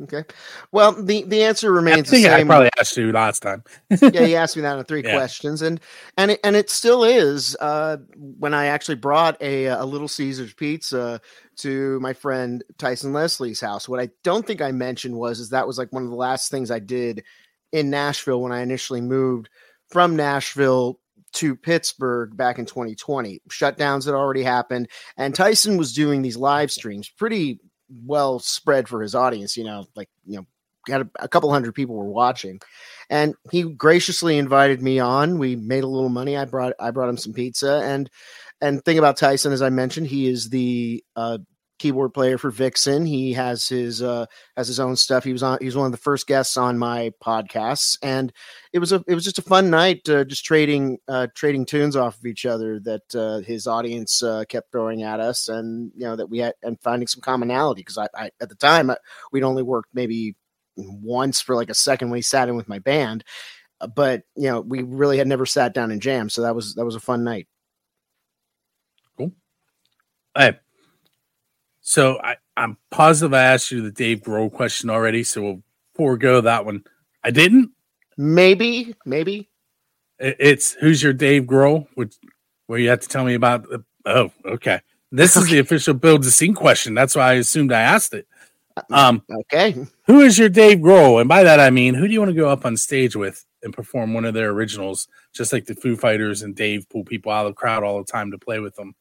Okay. 0.00 0.22
Well, 0.70 0.92
the 0.92 1.24
the 1.24 1.42
answer 1.42 1.72
remains 1.72 2.08
the 2.08 2.22
same. 2.22 2.32
I 2.32 2.44
probably 2.44 2.70
asked 2.78 2.96
you 2.96 3.10
last 3.10 3.42
time. 3.42 3.64
yeah, 3.90 4.22
you 4.22 4.36
asked 4.36 4.54
me 4.54 4.62
that 4.62 4.78
in 4.78 4.84
three 4.84 5.02
yeah. 5.04 5.12
questions, 5.12 5.60
and 5.60 5.80
and 6.16 6.32
it, 6.32 6.40
and 6.44 6.54
it 6.54 6.70
still 6.70 7.02
is. 7.02 7.56
Uh, 7.60 7.96
when 8.16 8.54
I 8.54 8.66
actually 8.66 8.94
brought 8.94 9.40
a 9.42 9.66
a 9.66 9.84
Little 9.84 10.06
Caesars 10.06 10.54
pizza 10.54 11.20
to 11.56 11.98
my 11.98 12.12
friend 12.12 12.62
Tyson 12.78 13.12
Leslie's 13.12 13.60
house, 13.60 13.88
what 13.88 13.98
I 13.98 14.10
don't 14.22 14.46
think 14.46 14.62
I 14.62 14.70
mentioned 14.70 15.16
was 15.16 15.40
is 15.40 15.50
that 15.50 15.66
was 15.66 15.78
like 15.78 15.92
one 15.92 16.04
of 16.04 16.10
the 16.10 16.16
last 16.16 16.48
things 16.48 16.70
I 16.70 16.78
did 16.78 17.24
in 17.72 17.90
Nashville 17.90 18.40
when 18.40 18.52
I 18.52 18.60
initially 18.60 19.00
moved 19.00 19.48
from 19.88 20.14
Nashville 20.14 21.00
to 21.34 21.56
Pittsburgh 21.56 22.36
back 22.36 22.58
in 22.58 22.66
2020. 22.66 23.40
Shutdowns 23.50 24.06
had 24.06 24.14
already 24.14 24.42
happened, 24.42 24.88
and 25.16 25.34
Tyson 25.34 25.76
was 25.76 25.92
doing 25.92 26.22
these 26.22 26.36
live 26.36 26.70
streams 26.70 27.08
pretty 27.08 27.60
well 28.04 28.38
spread 28.38 28.88
for 28.88 29.02
his 29.02 29.14
audience. 29.14 29.56
You 29.56 29.64
know, 29.64 29.86
like, 29.94 30.08
you 30.26 30.36
know, 30.36 30.46
got 30.88 31.02
a, 31.02 31.08
a, 31.20 31.28
couple 31.28 31.52
hundred 31.52 31.74
people 31.74 31.94
were 31.94 32.10
watching 32.10 32.60
and 33.10 33.34
he 33.50 33.62
graciously 33.62 34.38
invited 34.38 34.82
me 34.82 34.98
on 34.98 35.38
we 35.38 35.54
made 35.54 35.84
a 35.84 35.88
little 35.88 36.08
money 36.08 36.36
i 36.36 36.44
brought 36.44 36.72
i 36.80 36.90
brought 36.90 37.08
him 37.10 37.16
some 37.16 37.32
pizza 37.32 37.82
and 37.84 38.10
and 38.60 38.82
thing 38.84 38.98
about 38.98 39.16
tyson 39.16 39.52
as 39.52 39.60
i 39.60 39.68
mentioned 39.68 40.06
he 40.06 40.26
is 40.26 40.48
the 40.48 41.04
uh, 41.14 41.38
keyboard 41.78 42.12
player 42.12 42.38
for 42.38 42.50
Vixen. 42.50 43.06
He 43.06 43.32
has 43.34 43.68
his 43.68 44.02
uh 44.02 44.26
has 44.56 44.68
his 44.68 44.80
own 44.80 44.96
stuff. 44.96 45.24
He 45.24 45.32
was 45.32 45.42
on 45.42 45.58
he 45.60 45.66
was 45.66 45.76
one 45.76 45.86
of 45.86 45.92
the 45.92 45.98
first 45.98 46.26
guests 46.26 46.56
on 46.56 46.78
my 46.78 47.12
podcasts 47.24 47.96
and 48.02 48.32
it 48.72 48.78
was 48.78 48.92
a 48.92 49.02
it 49.06 49.14
was 49.14 49.24
just 49.24 49.38
a 49.38 49.42
fun 49.42 49.70
night 49.70 50.08
uh, 50.08 50.24
just 50.24 50.44
trading 50.44 50.98
uh 51.08 51.28
trading 51.34 51.64
tunes 51.64 51.96
off 51.96 52.18
of 52.18 52.26
each 52.26 52.46
other 52.46 52.78
that 52.80 53.14
uh 53.14 53.38
his 53.40 53.66
audience 53.66 54.22
uh 54.22 54.44
kept 54.48 54.70
throwing 54.70 55.02
at 55.02 55.20
us 55.20 55.48
and 55.48 55.90
you 55.94 56.04
know 56.04 56.16
that 56.16 56.28
we 56.28 56.38
had 56.38 56.54
and 56.62 56.80
finding 56.80 57.06
some 57.06 57.20
commonality 57.20 57.80
because 57.80 57.98
I, 57.98 58.08
I 58.14 58.30
at 58.40 58.48
the 58.48 58.54
time 58.54 58.90
I, 58.90 58.96
we'd 59.32 59.42
only 59.42 59.62
worked 59.62 59.90
maybe 59.94 60.36
once 60.76 61.40
for 61.40 61.54
like 61.54 61.70
a 61.70 61.74
second 61.74 62.10
when 62.10 62.18
he 62.18 62.22
sat 62.22 62.48
in 62.48 62.56
with 62.56 62.68
my 62.68 62.78
band 62.78 63.24
uh, 63.80 63.86
but 63.86 64.22
you 64.36 64.48
know 64.48 64.60
we 64.60 64.82
really 64.82 65.18
had 65.18 65.26
never 65.26 65.46
sat 65.46 65.74
down 65.74 65.90
and 65.90 66.02
jammed 66.02 66.32
so 66.32 66.42
that 66.42 66.54
was 66.54 66.74
that 66.74 66.84
was 66.84 66.94
a 66.94 67.00
fun 67.00 67.24
night 67.24 67.48
cool 69.16 69.32
hey 70.36 70.58
so 71.88 72.20
I, 72.22 72.36
I'm 72.54 72.76
positive 72.90 73.32
I 73.32 73.44
asked 73.44 73.70
you 73.70 73.80
the 73.80 73.90
Dave 73.90 74.20
Grohl 74.20 74.52
question 74.52 74.90
already, 74.90 75.24
so 75.24 75.40
we'll 75.40 75.62
forego 75.94 76.42
that 76.42 76.66
one. 76.66 76.84
I 77.24 77.30
didn't. 77.30 77.70
Maybe, 78.18 78.94
maybe. 79.06 79.48
It's 80.18 80.74
who's 80.74 81.02
your 81.02 81.14
Dave 81.14 81.44
Grohl? 81.44 81.86
Which 81.94 82.14
where 82.66 82.78
you 82.78 82.90
have 82.90 83.00
to 83.00 83.08
tell 83.08 83.24
me 83.24 83.32
about. 83.32 83.62
The, 83.62 83.82
oh, 84.04 84.30
okay. 84.44 84.82
This 85.10 85.34
is 85.34 85.48
the 85.48 85.60
official 85.60 85.94
build 85.94 86.24
the 86.24 86.30
scene 86.30 86.52
question. 86.52 86.92
That's 86.92 87.16
why 87.16 87.30
I 87.30 87.32
assumed 87.36 87.72
I 87.72 87.80
asked 87.80 88.12
it. 88.12 88.28
Uh, 88.76 88.82
um, 88.90 89.22
okay. 89.30 89.74
Who 90.08 90.20
is 90.20 90.38
your 90.38 90.50
Dave 90.50 90.80
Grohl? 90.80 91.20
And 91.20 91.28
by 91.28 91.42
that 91.42 91.58
I 91.58 91.70
mean, 91.70 91.94
who 91.94 92.06
do 92.06 92.12
you 92.12 92.20
want 92.20 92.30
to 92.30 92.38
go 92.38 92.50
up 92.50 92.66
on 92.66 92.76
stage 92.76 93.16
with 93.16 93.46
and 93.62 93.72
perform 93.72 94.12
one 94.12 94.26
of 94.26 94.34
their 94.34 94.50
originals, 94.50 95.08
just 95.32 95.54
like 95.54 95.64
the 95.64 95.74
Foo 95.74 95.96
Fighters 95.96 96.42
and 96.42 96.54
Dave 96.54 96.86
pull 96.90 97.04
people 97.04 97.32
out 97.32 97.46
of 97.46 97.52
the 97.52 97.58
crowd 97.58 97.82
all 97.82 97.96
the 97.96 98.12
time 98.12 98.30
to 98.32 98.38
play 98.38 98.58
with 98.58 98.76
them? 98.76 98.94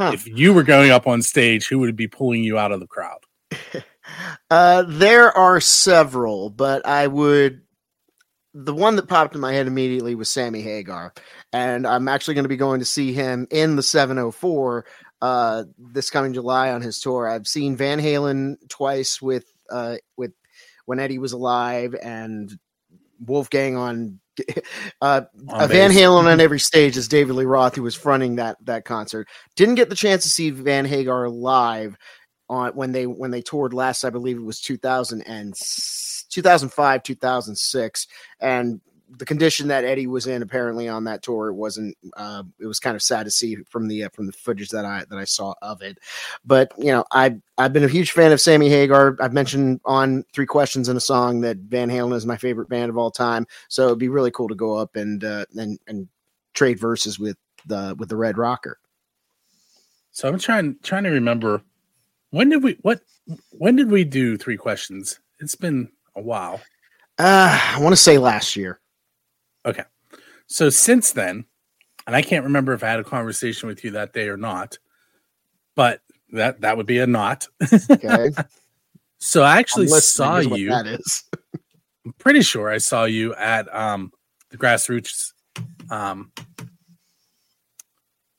Huh. 0.00 0.12
If 0.14 0.26
you 0.26 0.54
were 0.54 0.62
going 0.62 0.90
up 0.90 1.06
on 1.06 1.20
stage, 1.20 1.68
who 1.68 1.78
would 1.80 1.94
be 1.94 2.08
pulling 2.08 2.42
you 2.42 2.58
out 2.58 2.72
of 2.72 2.80
the 2.80 2.86
crowd? 2.86 3.18
uh, 4.50 4.84
there 4.88 5.30
are 5.36 5.60
several, 5.60 6.48
but 6.48 6.86
I 6.86 7.06
would. 7.06 7.60
The 8.54 8.74
one 8.74 8.96
that 8.96 9.08
popped 9.08 9.34
in 9.34 9.42
my 9.42 9.52
head 9.52 9.66
immediately 9.66 10.14
was 10.14 10.30
Sammy 10.30 10.62
Hagar, 10.62 11.12
and 11.52 11.86
I'm 11.86 12.08
actually 12.08 12.32
going 12.32 12.44
to 12.44 12.48
be 12.48 12.56
going 12.56 12.80
to 12.80 12.86
see 12.86 13.12
him 13.12 13.46
in 13.50 13.76
the 13.76 13.82
704 13.82 14.86
uh, 15.20 15.64
this 15.76 16.08
coming 16.08 16.32
July 16.32 16.72
on 16.72 16.80
his 16.80 16.98
tour. 16.98 17.28
I've 17.28 17.46
seen 17.46 17.76
Van 17.76 18.00
Halen 18.00 18.56
twice 18.70 19.20
with 19.20 19.52
uh, 19.68 19.96
with 20.16 20.32
when 20.86 20.98
Eddie 20.98 21.18
was 21.18 21.32
alive, 21.32 21.94
and 22.02 22.58
Wolfgang 23.24 23.76
on 23.76 24.20
uh, 25.00 25.22
Van 25.34 25.90
Halen 25.90 26.24
on 26.24 26.40
every 26.40 26.60
stage 26.60 26.96
is 26.96 27.08
David 27.08 27.34
Lee 27.34 27.44
Roth, 27.44 27.74
who 27.74 27.82
was 27.82 27.94
fronting 27.94 28.36
that 28.36 28.56
that 28.64 28.84
concert. 28.84 29.28
Didn't 29.56 29.74
get 29.74 29.88
the 29.88 29.94
chance 29.96 30.22
to 30.22 30.30
see 30.30 30.50
Van 30.50 30.84
Hagar 30.84 31.28
live 31.28 31.96
on 32.48 32.72
when 32.72 32.92
they 32.92 33.06
when 33.06 33.30
they 33.30 33.42
toured 33.42 33.74
last. 33.74 34.04
I 34.04 34.10
believe 34.10 34.36
it 34.36 34.44
was 34.44 34.60
2000 34.60 35.22
and 35.22 35.54
2005, 36.30 37.02
2006, 37.02 38.06
and 38.40 38.80
the 39.16 39.24
condition 39.24 39.68
that 39.68 39.84
Eddie 39.84 40.06
was 40.06 40.26
in 40.26 40.42
apparently 40.42 40.88
on 40.88 41.04
that 41.04 41.22
tour 41.22 41.48
it 41.48 41.54
wasn't 41.54 41.96
uh, 42.16 42.42
it 42.58 42.66
was 42.66 42.78
kind 42.78 42.94
of 42.94 43.02
sad 43.02 43.24
to 43.24 43.30
see 43.30 43.56
from 43.68 43.88
the 43.88 44.04
uh, 44.04 44.08
from 44.10 44.26
the 44.26 44.32
footage 44.32 44.68
that 44.70 44.84
I 44.84 45.04
that 45.08 45.18
I 45.18 45.24
saw 45.24 45.54
of 45.62 45.82
it. 45.82 45.98
But 46.44 46.72
you 46.78 46.92
know 46.92 47.04
I 47.12 47.36
I've 47.58 47.72
been 47.72 47.84
a 47.84 47.88
huge 47.88 48.12
fan 48.12 48.32
of 48.32 48.40
Sammy 48.40 48.68
Hagar. 48.68 49.16
I've 49.20 49.32
mentioned 49.32 49.80
on 49.84 50.24
three 50.32 50.46
questions 50.46 50.88
in 50.88 50.96
a 50.96 51.00
song 51.00 51.40
that 51.40 51.56
Van 51.58 51.90
Halen 51.90 52.14
is 52.14 52.26
my 52.26 52.36
favorite 52.36 52.68
band 52.68 52.90
of 52.90 52.96
all 52.96 53.10
time. 53.10 53.46
So 53.68 53.86
it'd 53.86 53.98
be 53.98 54.08
really 54.08 54.30
cool 54.30 54.48
to 54.48 54.54
go 54.54 54.76
up 54.76 54.96
and 54.96 55.24
uh, 55.24 55.46
and 55.56 55.78
and 55.86 56.08
trade 56.54 56.78
verses 56.78 57.18
with 57.18 57.36
the 57.66 57.94
with 57.98 58.08
the 58.08 58.16
Red 58.16 58.38
Rocker. 58.38 58.78
So 60.12 60.28
I'm 60.28 60.38
trying 60.38 60.76
trying 60.82 61.04
to 61.04 61.10
remember 61.10 61.62
when 62.30 62.48
did 62.48 62.62
we 62.62 62.78
what 62.82 63.00
when 63.50 63.76
did 63.76 63.90
we 63.90 64.04
do 64.04 64.36
three 64.36 64.56
questions? 64.56 65.20
It's 65.40 65.56
been 65.56 65.90
a 66.16 66.20
while. 66.20 66.60
Uh, 67.18 67.74
I 67.76 67.80
want 67.80 67.92
to 67.92 67.96
say 67.96 68.18
last 68.18 68.56
year 68.56 68.80
Okay. 69.64 69.84
So 70.46 70.70
since 70.70 71.12
then, 71.12 71.44
and 72.06 72.16
I 72.16 72.22
can't 72.22 72.44
remember 72.44 72.72
if 72.72 72.82
I 72.82 72.88
had 72.88 73.00
a 73.00 73.04
conversation 73.04 73.68
with 73.68 73.84
you 73.84 73.92
that 73.92 74.12
day 74.12 74.28
or 74.28 74.36
not, 74.36 74.78
but 75.76 76.00
that 76.32 76.60
that 76.62 76.76
would 76.76 76.86
be 76.86 76.98
a 76.98 77.06
not. 77.06 77.46
Okay. 77.90 78.30
so 79.18 79.42
I 79.42 79.58
actually 79.58 79.88
saw 79.88 80.38
you. 80.38 80.70
That 80.70 80.86
is. 80.86 81.24
I'm 82.04 82.14
pretty 82.14 82.42
sure 82.42 82.70
I 82.70 82.78
saw 82.78 83.04
you 83.04 83.34
at 83.34 83.72
um 83.74 84.12
the 84.50 84.56
grassroots. 84.56 85.32
Um. 85.90 86.32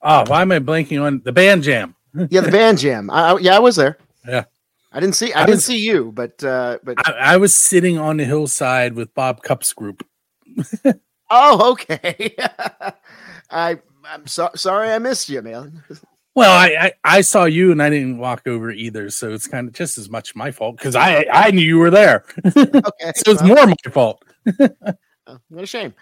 Oh, 0.02 0.24
why 0.28 0.42
am 0.42 0.52
I 0.52 0.60
blanking 0.60 1.02
on 1.02 1.22
the 1.24 1.32
band 1.32 1.64
jam? 1.64 1.96
yeah, 2.30 2.42
the 2.42 2.52
band 2.52 2.80
jam. 2.80 3.10
I, 3.10 3.38
yeah, 3.38 3.56
I 3.56 3.60
was 3.60 3.76
there. 3.76 3.98
Yeah. 4.28 4.46
I 4.92 5.00
didn't 5.00 5.16
see. 5.16 5.32
I, 5.32 5.44
I 5.44 5.46
didn't 5.46 5.58
was, 5.58 5.66
see 5.66 5.78
you, 5.78 6.12
but 6.12 6.44
uh, 6.44 6.80
but 6.84 6.98
I, 7.08 7.34
I 7.34 7.38
was 7.38 7.56
sitting 7.56 7.98
on 7.98 8.18
the 8.18 8.26
hillside 8.26 8.94
with 8.94 9.14
Bob 9.14 9.44
Cupp's 9.44 9.74
group. 9.74 10.06
Oh, 11.34 11.72
okay. 11.72 12.36
I 13.50 13.80
I'm 14.06 14.28
so, 14.28 14.50
sorry 14.56 14.92
I 14.92 15.00
missed 15.00 15.30
you, 15.30 15.42
man. 15.42 15.82
Well, 16.36 16.52
I, 16.52 16.68
I 17.04 17.18
I 17.18 17.22
saw 17.22 17.46
you 17.46 17.72
and 17.72 17.82
I 17.82 17.90
didn't 17.90 18.18
walk 18.18 18.48
over 18.48 18.72
either, 18.72 19.10
so 19.10 19.32
it's 19.32 19.48
kind 19.48 19.68
of 19.68 19.74
just 19.74 19.98
as 19.98 20.10
much 20.10 20.36
my 20.36 20.52
fault 20.52 20.78
because 20.78 20.96
I 20.96 21.26
I 21.32 21.52
knew 21.52 21.62
you 21.62 21.78
were 21.78 21.90
there, 21.90 22.26
Okay, 22.46 23.12
so 23.16 23.32
it's 23.32 23.42
well, 23.44 23.56
more 23.56 23.68
my 23.68 23.92
fault. 23.92 24.24
oh, 24.60 25.38
what 25.50 25.64
a 25.64 25.66
shame. 25.66 25.94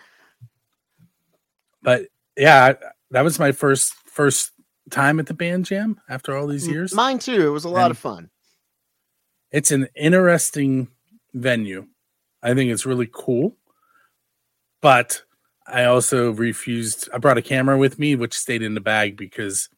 But 1.81 2.07
yeah, 2.37 2.65
I, 2.65 2.75
that 3.11 3.23
was 3.23 3.39
my 3.39 3.51
first 3.51 3.93
first 4.05 4.51
time 4.89 5.19
at 5.19 5.27
the 5.27 5.33
band 5.33 5.65
jam 5.65 5.99
after 6.09 6.35
all 6.35 6.47
these 6.47 6.67
years. 6.67 6.93
Mine 6.93 7.19
too. 7.19 7.47
It 7.47 7.51
was 7.51 7.65
a 7.65 7.69
lot 7.69 7.83
And- 7.85 7.91
of 7.91 7.97
fun. 7.97 8.29
it's 9.51 9.71
an 9.71 9.87
interesting 9.95 10.89
venue. 11.33 11.87
I 12.41 12.53
think 12.53 12.71
it's 12.71 12.85
really 12.85 13.09
cool. 13.11 13.55
But 14.81 15.23
I 15.67 15.85
also 15.85 16.31
refused. 16.31 17.09
I 17.13 17.17
brought 17.17 17.37
a 17.37 17.41
camera 17.41 17.77
with 17.77 17.99
me, 17.99 18.15
which 18.15 18.33
stayed 18.33 18.61
in 18.61 18.73
the 18.73 18.81
bag 18.81 19.17
because 19.17 19.69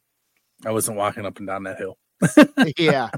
I 0.64 0.70
wasn't 0.70 0.96
walking 0.96 1.26
up 1.26 1.38
and 1.38 1.46
down 1.46 1.64
that 1.64 1.78
hill. 1.78 1.98
yeah 2.78 3.08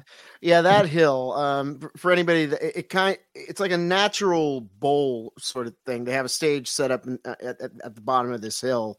yeah 0.41 0.61
that 0.63 0.87
hill 0.87 1.33
um 1.33 1.79
for- 1.97 2.11
anybody 2.11 2.47
that 2.47 2.63
it, 2.63 2.77
it 2.77 2.89
kind 2.89 3.19
it's 3.35 3.61
like 3.61 3.71
a 3.71 3.77
natural 3.77 4.63
bowl 4.63 5.33
sort 5.39 5.67
of 5.67 5.75
thing 5.85 6.05
they 6.05 6.13
have 6.13 6.25
a 6.25 6.29
stage 6.29 6.69
set 6.69 6.91
up 6.91 7.07
in, 7.07 7.19
uh, 7.25 7.35
at, 7.43 7.61
at, 7.61 7.71
at 7.85 7.95
the 7.95 8.01
bottom 8.01 8.33
of 8.33 8.41
this 8.41 8.61
hill 8.61 8.99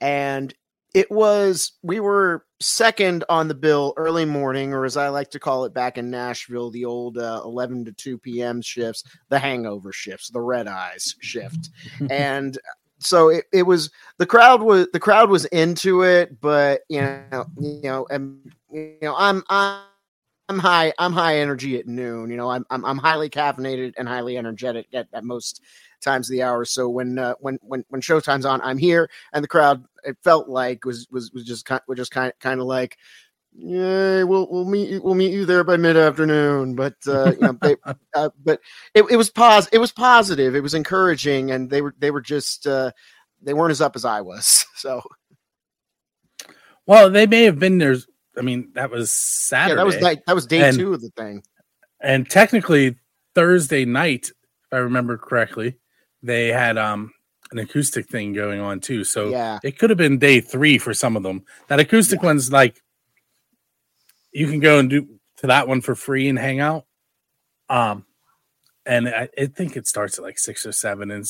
and 0.00 0.52
it 0.96 1.10
was 1.10 1.72
we 1.82 2.00
were 2.00 2.46
second 2.58 3.22
on 3.28 3.48
the 3.48 3.54
bill 3.54 3.92
early 3.98 4.24
morning 4.24 4.72
or 4.72 4.86
as 4.86 4.96
i 4.96 5.08
like 5.10 5.30
to 5.30 5.38
call 5.38 5.66
it 5.66 5.74
back 5.74 5.98
in 5.98 6.10
nashville 6.10 6.70
the 6.70 6.86
old 6.86 7.18
uh, 7.18 7.42
11 7.44 7.84
to 7.84 7.92
2 7.92 8.16
p.m 8.16 8.62
shifts 8.62 9.04
the 9.28 9.38
hangover 9.38 9.92
shifts 9.92 10.30
the 10.30 10.40
red 10.40 10.66
eyes 10.66 11.14
shift. 11.20 11.68
And 12.10 12.56
so 12.98 13.28
it, 13.28 13.44
it 13.52 13.64
was 13.64 13.90
the 14.16 14.24
crowd 14.24 14.62
was 14.62 14.88
the 14.94 14.98
crowd 14.98 15.28
was 15.28 15.44
into 15.46 16.02
it 16.02 16.40
but 16.40 16.80
you 16.88 17.02
know 17.02 17.44
you 17.60 17.80
know 17.82 18.06
and 18.10 18.40
you 18.72 18.96
know 19.02 19.14
i'm 19.18 19.44
i'm 19.50 19.82
I'm 20.48 20.58
high. 20.58 20.92
I'm 20.98 21.12
high 21.12 21.38
energy 21.38 21.78
at 21.78 21.86
noon. 21.86 22.30
You 22.30 22.36
know, 22.36 22.50
I'm 22.50 22.64
I'm, 22.70 22.84
I'm 22.84 22.98
highly 22.98 23.28
caffeinated 23.28 23.94
and 23.98 24.06
highly 24.06 24.38
energetic 24.38 24.86
at, 24.92 25.08
at 25.12 25.24
most 25.24 25.60
times 26.00 26.28
of 26.28 26.32
the 26.32 26.42
hour. 26.42 26.64
So 26.64 26.88
when 26.88 27.18
uh, 27.18 27.34
when 27.40 27.58
when 27.62 27.84
when 27.88 28.00
showtime's 28.00 28.46
on, 28.46 28.60
I'm 28.62 28.78
here, 28.78 29.10
and 29.32 29.42
the 29.42 29.48
crowd 29.48 29.84
it 30.04 30.16
felt 30.22 30.48
like 30.48 30.84
was 30.84 31.08
was 31.10 31.32
was 31.32 31.44
just 31.44 31.64
kind 31.64 31.80
was 31.88 31.96
just 31.96 32.12
kind 32.12 32.32
kind 32.38 32.60
of 32.60 32.66
like, 32.66 32.96
yeah, 33.52 34.22
we'll 34.22 34.48
we'll 34.48 34.64
meet 34.64 34.88
you, 34.88 35.02
we'll 35.02 35.14
meet 35.16 35.32
you 35.32 35.46
there 35.46 35.64
by 35.64 35.76
mid 35.76 35.96
afternoon. 35.96 36.76
But 36.76 36.94
uh, 37.08 37.32
you 37.32 37.40
know, 37.40 37.58
they, 37.60 37.76
uh, 38.14 38.30
but 38.44 38.60
it, 38.94 39.04
it 39.10 39.16
was 39.16 39.30
pos 39.30 39.66
it 39.72 39.78
was 39.78 39.92
positive. 39.92 40.54
It 40.54 40.62
was 40.62 40.74
encouraging, 40.74 41.50
and 41.50 41.68
they 41.68 41.82
were 41.82 41.94
they 41.98 42.12
were 42.12 42.20
just 42.20 42.68
uh, 42.68 42.92
they 43.42 43.52
weren't 43.52 43.72
as 43.72 43.80
up 43.80 43.96
as 43.96 44.04
I 44.04 44.20
was. 44.20 44.64
So 44.76 45.02
Well, 46.86 47.10
they 47.10 47.26
may 47.26 47.44
have 47.44 47.58
been 47.58 47.78
there. 47.78 47.96
I 48.38 48.42
mean, 48.42 48.70
that 48.74 48.90
was 48.90 49.12
Saturday. 49.12 49.72
yeah, 49.72 49.76
that 49.76 49.86
was 49.86 50.00
like 50.00 50.24
that 50.26 50.34
was 50.34 50.46
day 50.46 50.62
And- 50.68 50.76
two 50.78 50.92
of 50.94 51.00
the 51.00 51.10
thing. 51.16 51.42
and 52.00 52.28
technically 52.28 52.96
Thursday 53.34 53.84
night, 53.84 54.26
if 54.28 54.72
I 54.72 54.76
remember 54.78 55.16
correctly, 55.18 55.78
they 56.22 56.48
had 56.48 56.76
um 56.78 57.12
an 57.52 57.58
acoustic 57.58 58.08
thing 58.08 58.32
going 58.32 58.60
on 58.60 58.80
too. 58.80 59.04
So 59.04 59.28
Yeah. 59.30 59.58
it 59.62 59.78
could 59.78 59.90
have 59.90 59.96
been 59.98 60.18
day 60.18 60.40
three 60.40 60.78
for 60.78 60.92
some 60.92 61.16
of 61.16 61.22
them. 61.22 61.44
That 61.68 61.78
acoustic 61.80 62.22
one's 62.22 62.50
like 62.52 62.82
you 64.32 64.48
can 64.48 64.60
go 64.60 64.78
and 64.78 64.90
do 64.90 65.08
to 65.38 65.46
that 65.46 65.68
one 65.68 65.80
for 65.80 65.94
free 65.94 66.28
and 66.28 66.38
hang 66.38 66.60
out. 66.60 66.84
Um, 67.68 68.04
and 68.84 69.08
I, 69.08 69.28
I 69.38 69.46
think 69.46 69.76
it 69.76 69.86
starts 69.86 70.18
at 70.18 70.24
like 70.24 70.38
six 70.38 70.64
or 70.66 70.72
seven, 70.72 71.10
and 71.10 71.24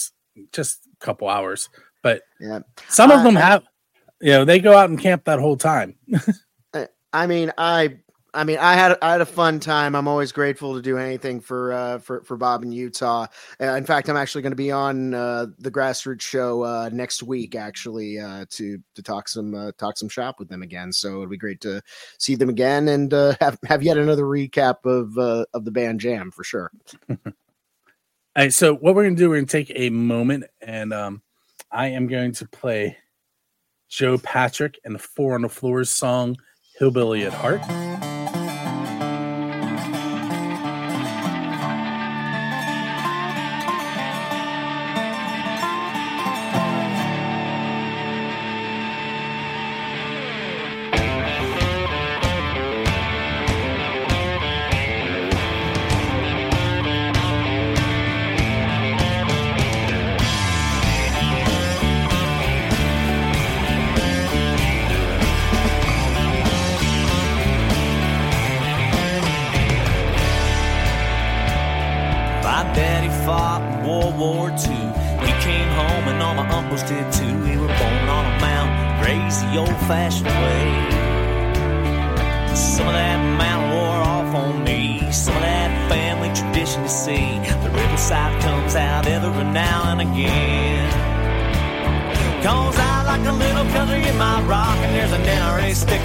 just 0.52 0.80
a 1.00 1.04
couple 1.04 1.28
hours. 1.28 1.68
But 2.02 2.22
Yeah. 2.40 2.60
some 2.88 3.10
of 3.10 3.20
I- 3.20 3.22
them 3.24 3.36
have, 3.36 3.64
you 4.20 4.32
know, 4.32 4.44
they 4.44 4.58
go 4.58 4.76
out 4.76 4.90
and 4.90 4.98
camp 4.98 5.24
that 5.24 5.38
whole 5.38 5.56
time. 5.56 5.96
I 7.12 7.26
mean, 7.26 7.52
I 7.56 7.98
I 8.36 8.44
mean, 8.44 8.58
I 8.58 8.74
had 8.74 8.98
I 9.00 9.12
had 9.12 9.22
a 9.22 9.26
fun 9.26 9.60
time. 9.60 9.94
I'm 9.94 10.06
always 10.06 10.30
grateful 10.30 10.74
to 10.74 10.82
do 10.82 10.98
anything 10.98 11.40
for 11.40 11.72
uh, 11.72 11.98
for 11.98 12.22
for 12.22 12.36
Bob 12.36 12.62
in 12.62 12.70
Utah. 12.70 13.26
Uh, 13.58 13.74
in 13.74 13.84
fact, 13.84 14.10
I'm 14.10 14.16
actually 14.16 14.42
going 14.42 14.52
to 14.52 14.56
be 14.56 14.70
on 14.70 15.14
uh, 15.14 15.46
the 15.58 15.70
Grassroots 15.70 16.20
show 16.20 16.62
uh, 16.62 16.90
next 16.92 17.22
week, 17.22 17.54
actually, 17.54 18.20
uh, 18.20 18.44
to 18.50 18.78
to 18.94 19.02
talk 19.02 19.28
some 19.28 19.54
uh, 19.54 19.72
talk 19.78 19.96
some 19.96 20.10
shop 20.10 20.38
with 20.38 20.50
them 20.50 20.62
again. 20.62 20.92
So 20.92 21.18
it'd 21.18 21.30
be 21.30 21.38
great 21.38 21.62
to 21.62 21.80
see 22.18 22.34
them 22.34 22.50
again 22.50 22.88
and 22.88 23.12
uh, 23.14 23.36
have 23.40 23.58
have 23.64 23.82
yet 23.82 23.96
another 23.96 24.24
recap 24.24 24.84
of 24.84 25.16
uh, 25.16 25.46
of 25.54 25.64
the 25.64 25.70
band 25.70 26.00
jam 26.00 26.30
for 26.30 26.44
sure. 26.44 26.70
All 27.08 27.16
right, 28.36 28.52
so 28.52 28.74
what 28.74 28.94
we're 28.94 29.04
gonna 29.04 29.16
do, 29.16 29.30
we're 29.30 29.36
gonna 29.36 29.46
take 29.46 29.72
a 29.74 29.88
moment, 29.88 30.44
and 30.60 30.92
um, 30.92 31.22
I 31.70 31.86
am 31.88 32.06
going 32.06 32.32
to 32.32 32.46
play 32.46 32.98
Joe 33.88 34.18
Patrick 34.18 34.78
and 34.84 34.94
the 34.94 34.98
Four 34.98 35.36
on 35.36 35.40
the 35.40 35.48
Floors 35.48 35.88
song 35.88 36.36
"Hillbilly 36.78 37.24
at 37.24 37.32
Heart." 37.32 38.15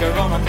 Sticker 0.02 0.18
on 0.18 0.30
the 0.32 0.41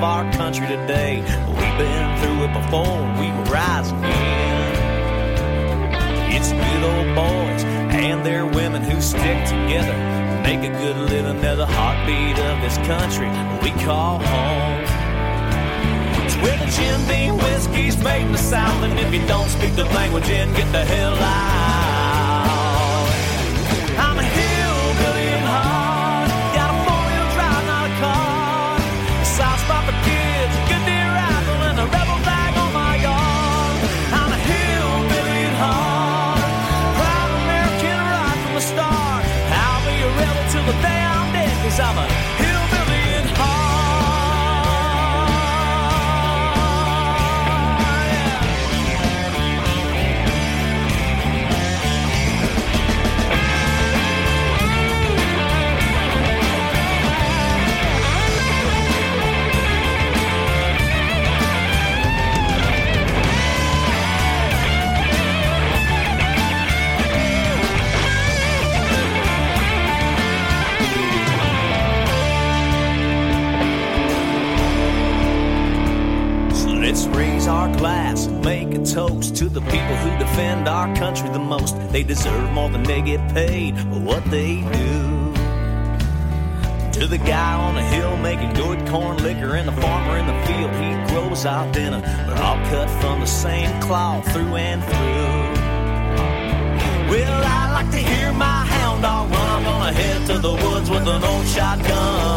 of 0.00 0.04
our 0.04 0.32
country 0.32 0.66
today. 0.66 1.20
We've 1.20 1.78
been 1.78 2.18
through 2.20 2.44
it 2.44 2.52
before, 2.54 3.02
we 3.20 3.30
will 3.32 3.44
rise 3.52 3.92
again. 3.92 4.72
It's 6.32 6.52
good 6.52 6.82
old 6.82 7.14
boys 7.14 7.64
and 7.92 8.24
their 8.24 8.46
women 8.46 8.80
who 8.82 8.98
stick 9.02 9.44
together, 9.44 9.92
make 10.42 10.60
a 10.60 10.72
good 10.72 10.96
living. 10.96 11.42
They're 11.42 11.56
the 11.56 11.66
heartbeat 11.66 12.38
of 12.38 12.62
this 12.62 12.78
country 12.88 13.28
we 13.62 13.72
call 13.84 14.20
home. 14.20 14.84
It's 16.24 16.36
where 16.36 16.56
the 16.56 16.70
Jim 16.72 17.06
Beam 17.06 17.36
whiskey's 17.36 18.02
made 18.02 18.24
in 18.24 18.32
the 18.32 18.38
South, 18.38 18.82
and 18.82 18.98
if 18.98 19.12
you 19.12 19.26
don't 19.26 19.50
speak 19.50 19.76
the 19.76 19.84
language, 19.84 20.26
then 20.28 20.50
get 20.54 20.72
the 20.72 20.82
hell 20.82 21.14
out. 21.14 21.69
I'm 41.78 42.19
They 82.00 82.06
deserve 82.06 82.50
more 82.52 82.70
than 82.70 82.82
they 82.82 83.02
get 83.02 83.20
paid 83.34 83.78
for 83.78 84.00
what 84.00 84.24
they 84.30 84.62
do. 84.62 85.34
To 86.98 87.06
the 87.06 87.18
guy 87.18 87.52
on 87.52 87.74
the 87.74 87.82
hill 87.82 88.16
making 88.16 88.54
good 88.54 88.88
corn 88.88 89.18
liquor 89.18 89.54
and 89.56 89.68
the 89.68 89.72
farmer 89.82 90.16
in 90.16 90.26
the 90.26 90.32
field, 90.46 90.72
he 90.80 91.12
grows 91.12 91.44
our 91.44 91.70
dinner. 91.72 92.00
We're 92.26 92.40
all 92.40 92.56
cut 92.70 92.88
from 93.02 93.20
the 93.20 93.26
same 93.26 93.78
cloth 93.82 94.24
through 94.32 94.56
and 94.56 94.82
through. 94.82 95.50
Well, 97.12 97.42
I 97.44 97.70
like 97.74 97.90
to 97.90 97.98
hear 97.98 98.32
my 98.32 98.64
hound 98.64 99.02
dog 99.02 99.30
run. 99.30 99.46
I'm 99.46 99.64
gonna 99.64 99.92
head 99.92 100.26
to 100.28 100.38
the 100.38 100.52
woods 100.52 100.88
with 100.88 101.06
an 101.06 101.22
old 101.22 101.46
shotgun. 101.48 102.29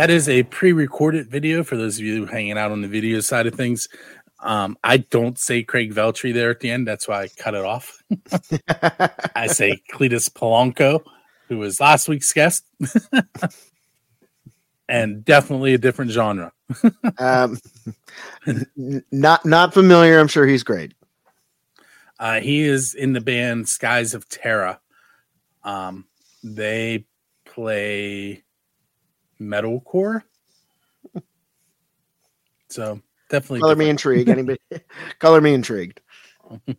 That 0.00 0.08
is 0.08 0.30
a 0.30 0.44
pre-recorded 0.44 1.28
video 1.28 1.62
for 1.62 1.76
those 1.76 1.98
of 1.98 2.04
you 2.06 2.24
hanging 2.24 2.56
out 2.56 2.72
on 2.72 2.80
the 2.80 2.88
video 2.88 3.20
side 3.20 3.46
of 3.46 3.54
things. 3.54 3.86
Um, 4.38 4.78
I 4.82 4.96
don't 4.96 5.38
say 5.38 5.62
Craig 5.62 5.92
Veltri 5.92 6.32
there 6.32 6.48
at 6.48 6.60
the 6.60 6.70
end. 6.70 6.88
That's 6.88 7.06
why 7.06 7.24
I 7.24 7.28
cut 7.28 7.54
it 7.54 7.66
off. 7.66 8.02
I 9.36 9.48
say 9.48 9.82
Cletus 9.92 10.30
Polanco, 10.30 11.02
who 11.48 11.58
was 11.58 11.80
last 11.80 12.08
week's 12.08 12.32
guest, 12.32 12.64
and 14.88 15.22
definitely 15.22 15.74
a 15.74 15.78
different 15.78 16.12
genre. 16.12 16.50
um, 17.18 17.58
n- 18.46 19.04
not 19.12 19.44
not 19.44 19.74
familiar. 19.74 20.18
I'm 20.18 20.28
sure 20.28 20.46
he's 20.46 20.62
great. 20.62 20.94
Uh, 22.18 22.40
he 22.40 22.62
is 22.62 22.94
in 22.94 23.12
the 23.12 23.20
band 23.20 23.68
Skies 23.68 24.14
of 24.14 24.26
Terra. 24.30 24.80
Um, 25.62 26.06
they 26.42 27.04
play 27.44 28.44
metalcore. 29.40 30.22
So 32.68 33.00
definitely 33.28 33.60
Color 33.60 33.76
me 33.76 33.88
intrigued. 33.88 34.28
Anybody? 34.28 34.60
color 35.18 35.40
me 35.40 35.54
intrigued. 35.54 36.00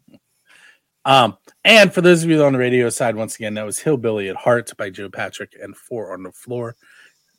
Um, 1.03 1.37
and 1.63 1.93
for 1.93 2.01
those 2.01 2.23
of 2.23 2.29
you 2.29 2.43
on 2.43 2.53
the 2.53 2.59
radio 2.59 2.89
side, 2.89 3.15
once 3.15 3.35
again, 3.35 3.55
that 3.55 3.65
was 3.65 3.79
Hillbilly 3.79 4.29
at 4.29 4.35
Heart 4.35 4.71
by 4.77 4.89
Joe 4.89 5.09
Patrick 5.09 5.55
and 5.59 5.75
Four 5.75 6.13
on 6.13 6.23
the 6.23 6.31
Floor. 6.31 6.75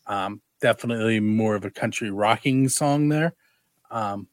Um, 0.06 0.42
definitely 0.60 1.20
more 1.20 1.54
of 1.54 1.64
a 1.64 1.70
country 1.70 2.10
rocking 2.10 2.68
song 2.68 3.08
there. 3.08 3.34
Um, 3.90 4.26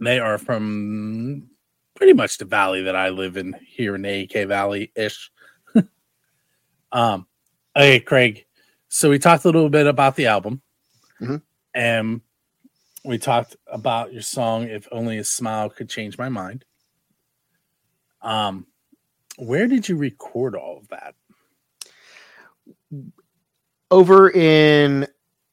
they 0.00 0.18
are 0.18 0.38
from 0.38 1.50
pretty 1.94 2.14
much 2.14 2.38
the 2.38 2.46
valley 2.46 2.82
that 2.82 2.96
I 2.96 3.10
live 3.10 3.36
in 3.36 3.54
here 3.64 3.94
in 3.94 4.02
the 4.02 4.22
AK 4.22 4.48
Valley 4.48 4.90
ish. 4.96 5.30
um, 6.92 7.26
okay, 7.76 8.00
Craig. 8.00 8.46
So 8.92 9.08
we 9.08 9.20
talked 9.20 9.44
a 9.44 9.48
little 9.48 9.70
bit 9.70 9.86
about 9.86 10.16
the 10.16 10.26
album, 10.26 10.60
Mhm. 11.20 11.42
and 11.74 12.20
we 13.04 13.18
talked 13.18 13.56
about 13.68 14.12
your 14.12 14.20
song 14.20 14.64
"If 14.64 14.88
Only 14.90 15.16
a 15.18 15.24
Smile 15.24 15.70
Could 15.70 15.88
Change 15.88 16.18
My 16.18 16.28
Mind." 16.28 16.64
Um, 18.20 18.66
where 19.38 19.68
did 19.68 19.88
you 19.88 19.96
record 19.96 20.56
all 20.56 20.78
of 20.78 20.88
that? 20.88 21.14
Over 23.92 24.30
in 24.30 25.06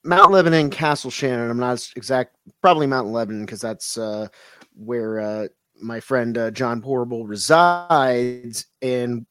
Mount 0.03 0.31
Lebanon, 0.31 0.71
Castle 0.71 1.11
Shannon. 1.11 1.51
I'm 1.51 1.59
not 1.59 1.87
exact. 1.95 2.35
Probably 2.61 2.87
Mount 2.87 3.09
Lebanon 3.09 3.45
because 3.45 3.61
that's 3.61 3.99
uh, 3.99 4.29
where 4.73 5.19
uh, 5.19 5.47
my 5.79 5.99
friend 5.99 6.35
uh, 6.39 6.49
John 6.49 6.81
Porble 6.81 7.27
resides 7.27 8.65
in 8.81 9.27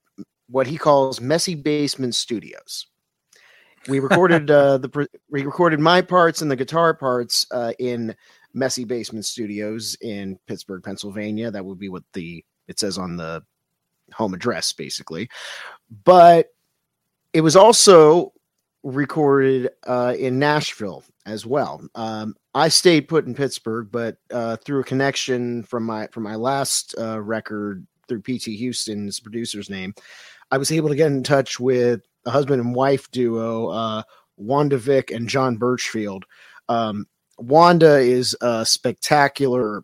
what 0.48 0.68
he 0.68 0.78
calls 0.78 1.20
messy 1.20 1.56
basement 1.56 2.14
studios. 2.14 2.86
We 3.88 4.00
recorded 4.00 4.50
uh, 4.50 4.78
the 4.78 4.88
pre- 4.88 5.06
we 5.30 5.42
recorded 5.42 5.80
my 5.80 6.02
parts 6.02 6.42
and 6.42 6.50
the 6.50 6.56
guitar 6.56 6.94
parts 6.94 7.46
uh, 7.50 7.72
in 7.78 8.14
messy 8.54 8.84
basement 8.84 9.24
studios 9.24 9.96
in 10.00 10.38
Pittsburgh, 10.46 10.82
Pennsylvania. 10.82 11.50
That 11.50 11.64
would 11.64 11.78
be 11.78 11.88
what 11.88 12.04
the 12.12 12.44
it 12.68 12.80
says 12.80 12.98
on 12.98 13.16
the 13.16 13.42
home 14.12 14.34
address, 14.34 14.72
basically. 14.72 15.28
But 16.04 16.48
it 17.32 17.40
was 17.42 17.56
also 17.56 18.32
recorded 18.82 19.70
uh, 19.86 20.14
in 20.18 20.38
Nashville 20.38 21.04
as 21.26 21.44
well. 21.44 21.86
Um, 21.94 22.34
I 22.54 22.68
stayed 22.68 23.08
put 23.08 23.26
in 23.26 23.34
Pittsburgh, 23.34 23.88
but 23.90 24.16
uh, 24.30 24.56
through 24.56 24.80
a 24.80 24.84
connection 24.84 25.62
from 25.64 25.84
my 25.84 26.06
from 26.08 26.22
my 26.22 26.36
last 26.36 26.94
uh, 26.98 27.20
record 27.20 27.86
through 28.08 28.22
PT 28.22 28.46
Houston's 28.46 29.20
producer's 29.20 29.68
name, 29.68 29.94
I 30.50 30.58
was 30.58 30.70
able 30.70 30.88
to 30.88 30.94
get 30.94 31.10
in 31.10 31.22
touch 31.22 31.58
with 31.58 32.02
a 32.26 32.30
husband 32.30 32.60
and 32.60 32.74
wife 32.74 33.10
duo, 33.10 33.68
uh, 33.68 34.02
Wanda 34.36 34.76
Vick 34.76 35.10
and 35.10 35.28
John 35.28 35.56
Birchfield. 35.56 36.24
Um, 36.68 37.06
Wanda 37.38 37.98
is 37.98 38.36
a 38.40 38.66
spectacular 38.66 39.82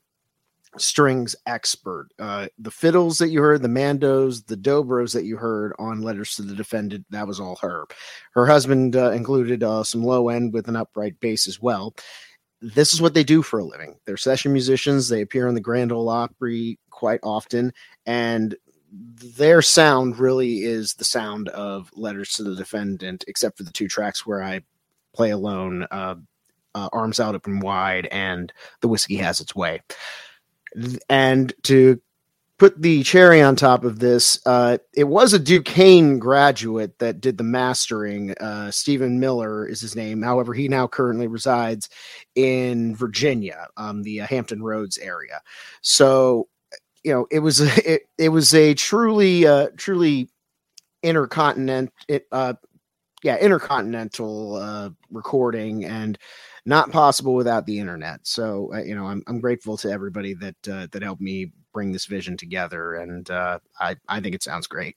strings 0.79 1.37
expert. 1.47 2.09
Uh, 2.19 2.49
the 2.59 2.71
fiddles 2.71 3.19
that 3.19 3.29
you 3.29 3.41
heard, 3.41 3.63
the 3.63 3.69
mandos, 3.69 4.47
the 4.47 4.57
dobros 4.57 5.13
that 5.13 5.25
you 5.25 5.37
heard 5.37 5.75
on 5.79 6.03
Letters 6.03 6.35
to 6.37 6.43
the 6.43 6.55
Defendant, 6.55 7.05
that 7.11 7.27
was 7.27 7.39
all 7.39 7.57
her. 7.57 7.85
Her 8.33 8.47
husband 8.47 8.97
uh, 8.97 9.11
included 9.11 9.63
uh, 9.63 9.85
some 9.85 10.03
low 10.03 10.29
end 10.29 10.53
with 10.53 10.69
an 10.69 10.77
upright 10.77 11.21
bass 11.21 11.47
as 11.47 11.61
well. 11.61 11.95
This 12.61 12.95
is 12.95 13.03
what 13.03 13.13
they 13.15 13.25
do 13.25 13.43
for 13.43 13.59
a 13.59 13.65
living. 13.65 13.97
They're 14.07 14.17
session 14.17 14.53
musicians. 14.53 15.09
They 15.09 15.21
appear 15.21 15.49
on 15.49 15.55
the 15.55 15.61
Grand 15.61 15.93
Ole 15.93 16.09
Opry 16.09 16.79
quite 16.91 17.21
often, 17.23 17.73
and 18.07 18.55
their 18.93 19.63
sound 19.63 20.19
really 20.19 20.63
is 20.63 20.95
the 20.95 21.05
sound 21.05 21.49
of 21.51 21.91
Letters 21.95 22.35
to 22.35 22.43
the 22.43 22.55
Defendant, 22.55 23.25
except 23.27 23.57
for 23.57 23.63
the 23.63 23.73
two 23.73 23.89
tracks 23.89 24.27
where 24.27 24.43
I 24.43 24.61
play 25.15 25.31
alone. 25.31 25.87
Uh, 25.91 26.17
uh, 26.75 26.89
arms 26.91 27.21
out 27.21 27.35
open 27.35 27.61
wide 27.61 28.09
and 28.11 28.51
the 28.81 28.89
whiskey 28.89 29.17
has 29.17 29.43
its 29.43 29.55
way 29.55 29.83
and 31.09 31.53
to 31.65 32.01
put 32.59 32.81
the 32.81 33.03
cherry 33.03 33.43
on 33.43 33.57
top 33.57 33.85
of 33.85 33.99
this, 33.99 34.41
uh, 34.47 34.79
it 34.95 35.05
was 35.05 35.33
a 35.33 35.39
Duquesne 35.39 36.19
graduate 36.19 36.99
that 36.99 37.21
did 37.21 37.37
the 37.37 37.45
mastering. 37.45 38.33
Uh, 38.41 38.71
Stephen 38.71 39.19
Miller 39.19 39.67
is 39.67 39.81
his 39.81 39.97
name. 39.97 40.23
However, 40.23 40.55
he 40.55 40.69
now 40.69 40.87
currently 40.87 41.27
resides 41.27 41.89
in 42.37 42.95
Virginia, 42.95 43.67
um, 43.77 44.03
the 44.03 44.21
uh, 44.21 44.27
Hampton 44.27 44.63
Roads 44.63 44.97
area. 44.99 45.41
So, 45.81 46.49
you 47.05 47.13
know, 47.13 47.27
it 47.31 47.41
was 47.41 47.61
a, 47.61 47.69
it, 47.95 48.03
it 48.19 48.29
was 48.31 48.55
a 48.55 48.75
truly 48.75 49.47
uh, 49.47 49.69
truly 49.77 50.29
intercontinental, 51.03 51.93
it, 52.09 52.27
uh, 52.33 52.55
yeah, 53.23 53.37
intercontinental 53.39 54.57
uh, 54.57 54.91
recording 55.11 55.85
and 55.85 56.19
not 56.65 56.91
possible 56.91 57.35
without 57.35 57.67
the 57.67 57.79
internet. 57.79 58.21
So 58.23 58.73
uh, 58.75 58.83
you 58.83 58.95
know, 58.95 59.07
I'm 59.07 59.23
I'm 59.27 59.41
grateful 59.41 59.77
to 59.79 59.91
everybody 59.91 60.35
that 60.35 60.69
uh, 60.69 60.87
that 60.93 61.03
helped 61.03 61.23
me 61.23 61.53
bring 61.73 61.93
this 61.93 62.07
vision 62.07 62.37
together, 62.37 62.95
and 62.95 63.31
uh, 63.31 63.59
I 63.79 63.97
I 64.09 64.21
think 64.21 64.35
it 64.35 64.43
sounds 64.43 64.67
great. 64.67 64.97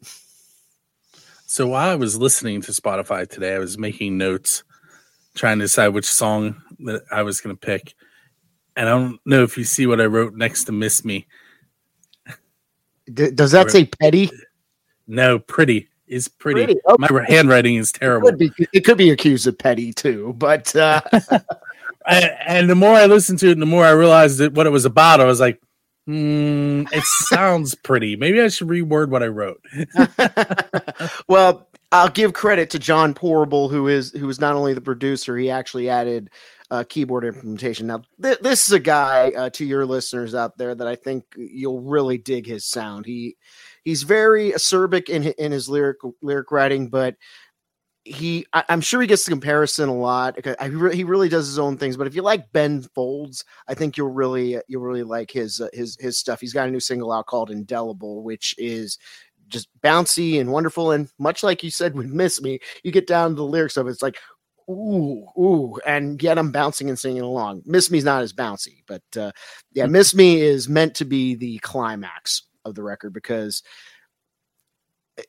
So 1.47 1.67
while 1.67 1.89
I 1.89 1.95
was 1.95 2.17
listening 2.17 2.61
to 2.61 2.71
Spotify 2.71 3.29
today, 3.29 3.53
I 3.53 3.59
was 3.59 3.77
making 3.77 4.17
notes, 4.17 4.63
trying 5.35 5.59
to 5.59 5.65
decide 5.65 5.89
which 5.89 6.05
song 6.05 6.61
that 6.79 7.03
I 7.11 7.21
was 7.21 7.39
going 7.39 7.55
to 7.55 7.59
pick. 7.59 7.93
And 8.75 8.89
I 8.89 8.91
don't 8.91 9.19
know 9.25 9.43
if 9.43 9.55
you 9.55 9.63
see 9.63 9.85
what 9.85 10.01
I 10.01 10.05
wrote 10.05 10.33
next 10.33 10.65
to 10.65 10.71
"Miss 10.71 11.05
Me." 11.05 11.27
D- 13.13 13.31
does 13.31 13.51
that 13.51 13.67
Or- 13.67 13.69
say 13.69 13.85
petty? 13.85 14.29
No, 15.07 15.39
pretty. 15.39 15.87
is 16.07 16.27
pretty. 16.27 16.65
Pretty, 16.65 16.79
okay. 16.87 17.13
My 17.13 17.25
handwriting 17.27 17.75
is 17.75 17.91
It 17.91 17.99
terrible. 17.99 18.29
could 18.29 18.37
be, 18.39 18.51
it 18.73 18.81
could 18.81 18.97
be 18.97 19.09
accused 19.11 19.47
of 19.47 19.57
petty 19.57 19.91
too, 19.93 20.33
but 20.37 20.75
uh, 20.75 21.01
and, 22.07 22.69
the 22.69 22.75
more 22.75 22.93
I 22.95 23.05
listened 23.07 23.39
to 23.39 23.49
it, 23.51 23.59
the 23.59 23.65
more 23.65 23.85
I 23.85 23.91
realized 23.91 24.37
that 24.39 24.53
what 24.53 24.67
it 24.67 24.71
was 24.71 24.85
about. 24.85 25.19
I 25.19 25.25
was 25.25 25.39
like, 25.39 25.59
hmm, 26.05 26.83
it 26.91 27.03
sounds 27.03 27.73
pretty. 27.75 28.15
Maybe 28.15 28.39
I 28.41 28.47
should 28.49 28.67
reword 28.67 29.09
what 29.09 29.23
I 29.23 29.27
wrote. 29.27 29.63
well, 31.27 31.67
I'll 31.91 32.09
give 32.09 32.33
credit 32.33 32.69
to 32.71 32.79
John 32.79 33.13
Porable, 33.13 33.69
who 33.69 33.87
is 33.87 34.11
who 34.11 34.27
is 34.29 34.39
not 34.39 34.55
only 34.55 34.73
the 34.73 34.81
producer, 34.81 35.37
he 35.37 35.49
actually 35.49 35.89
added 35.89 36.29
uh, 36.71 36.83
keyboard 36.87 37.25
implementation. 37.25 37.87
Now, 37.87 38.01
th- 38.21 38.39
this 38.39 38.67
is 38.67 38.73
a 38.73 38.79
guy 38.79 39.31
uh, 39.37 39.49
to 39.51 39.65
your 39.65 39.85
listeners 39.85 40.33
out 40.33 40.57
there 40.57 40.73
that 40.73 40.87
I 40.87 40.95
think 40.95 41.23
you'll 41.35 41.81
really 41.81 42.17
dig 42.17 42.45
his 42.47 42.65
sound. 42.65 43.05
He 43.05 43.37
he's 43.83 44.03
very 44.03 44.51
acerbic 44.51 45.09
in 45.09 45.23
in 45.23 45.51
his 45.51 45.69
lyric 45.69 45.97
lyric 46.21 46.51
writing, 46.51 46.89
but 46.89 47.15
he 48.03 48.45
I, 48.53 48.63
I'm 48.69 48.81
sure 48.81 49.01
he 49.01 49.07
gets 49.07 49.25
the 49.25 49.31
comparison 49.31 49.89
a 49.89 49.95
lot. 49.95 50.37
I 50.59 50.69
he 50.93 51.03
really 51.03 51.29
does 51.29 51.47
his 51.47 51.59
own 51.59 51.77
things. 51.77 51.97
But 51.97 52.07
if 52.07 52.15
you 52.15 52.21
like 52.21 52.51
Ben 52.51 52.81
Folds, 52.81 53.43
I 53.67 53.73
think 53.73 53.97
you'll 53.97 54.11
really 54.11 54.57
you'll 54.67 54.83
really 54.83 55.03
like 55.03 55.31
his 55.31 55.61
uh, 55.61 55.69
his 55.73 55.97
his 55.99 56.17
stuff. 56.17 56.41
He's 56.41 56.53
got 56.53 56.67
a 56.67 56.71
new 56.71 56.79
single 56.79 57.11
out 57.11 57.27
called 57.27 57.51
Indelible, 57.51 58.23
which 58.23 58.55
is 58.57 58.97
just 59.47 59.69
bouncy 59.83 60.39
and 60.39 60.51
wonderful. 60.51 60.91
And 60.91 61.09
much 61.19 61.43
like 61.43 61.63
you 61.63 61.69
said 61.69 61.95
with 61.95 62.07
Miss 62.07 62.41
Me, 62.41 62.59
you 62.83 62.91
get 62.91 63.07
down 63.07 63.31
to 63.31 63.35
the 63.35 63.43
lyrics 63.43 63.77
of 63.77 63.87
it, 63.87 63.91
it's 63.91 64.01
like, 64.01 64.17
ooh, 64.69 65.25
ooh, 65.37 65.79
and 65.85 66.21
yet 66.21 66.37
I'm 66.37 66.51
bouncing 66.51 66.89
and 66.89 66.97
singing 66.97 67.21
along. 67.21 67.63
Miss 67.65 67.91
Me's 67.91 68.03
not 68.03 68.21
as 68.21 68.33
bouncy, 68.33 68.83
but 68.87 69.03
uh, 69.17 69.31
yeah, 69.73 69.85
Miss 69.85 70.15
Me 70.15 70.41
is 70.41 70.69
meant 70.69 70.95
to 70.95 71.05
be 71.05 71.35
the 71.35 71.59
climax 71.59 72.43
of 72.63 72.75
the 72.75 72.83
record 72.83 73.13
because 73.13 73.63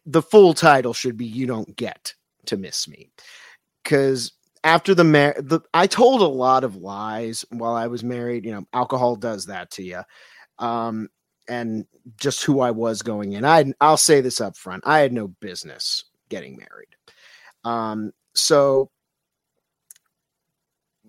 the 0.04 0.22
full 0.22 0.54
title 0.54 0.92
should 0.92 1.16
be 1.16 1.26
You 1.26 1.46
Don't 1.46 1.76
Get 1.76 2.14
to 2.46 2.56
Miss 2.56 2.88
Me. 2.88 3.10
Because 3.82 4.32
after 4.64 4.94
the, 4.94 5.04
mar- 5.04 5.36
the 5.38 5.60
I 5.72 5.86
told 5.86 6.22
a 6.22 6.26
lot 6.26 6.64
of 6.64 6.76
lies 6.76 7.44
while 7.50 7.74
I 7.74 7.86
was 7.86 8.02
married. 8.02 8.44
You 8.44 8.52
know, 8.52 8.64
alcohol 8.72 9.16
does 9.16 9.46
that 9.46 9.70
to 9.72 9.82
you. 9.82 10.00
Um, 10.58 11.08
and 11.48 11.86
just 12.16 12.44
who 12.44 12.60
I 12.60 12.70
was 12.70 13.02
going 13.02 13.32
in. 13.32 13.44
I 13.44 13.72
I'll 13.80 13.96
say 13.96 14.20
this 14.20 14.40
up 14.40 14.56
front. 14.56 14.84
I 14.86 15.00
had 15.00 15.12
no 15.12 15.28
business 15.28 16.04
getting 16.28 16.56
married. 16.56 16.88
Um 17.64 18.12
so 18.34 18.90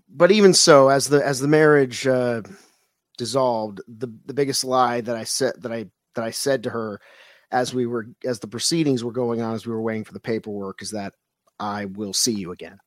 but 0.10 0.32
even 0.32 0.54
so 0.54 0.90
as 0.90 1.08
the 1.08 1.26
as 1.26 1.40
the 1.40 1.48
marriage 1.48 2.08
uh 2.08 2.42
dissolved, 3.18 3.82
the 3.88 4.08
the 4.26 4.34
biggest 4.34 4.64
lie 4.64 5.02
that 5.02 5.16
I 5.16 5.24
said 5.24 5.54
that 5.62 5.72
I 5.72 5.86
that 6.16 6.24
I 6.24 6.32
said 6.32 6.64
to 6.64 6.70
her 6.70 7.00
as 7.52 7.74
we 7.74 7.86
were 7.86 8.08
as 8.26 8.40
the 8.40 8.48
proceedings 8.48 9.04
were 9.04 9.12
going 9.12 9.42
on 9.42 9.54
as 9.54 9.66
we 9.66 9.74
were 9.74 9.82
waiting 9.82 10.04
for 10.04 10.14
the 10.14 10.20
paperwork 10.20 10.82
is 10.82 10.92
that 10.92 11.14
I 11.60 11.86
will 11.86 12.14
see 12.14 12.34
you 12.34 12.52
again. 12.52 12.78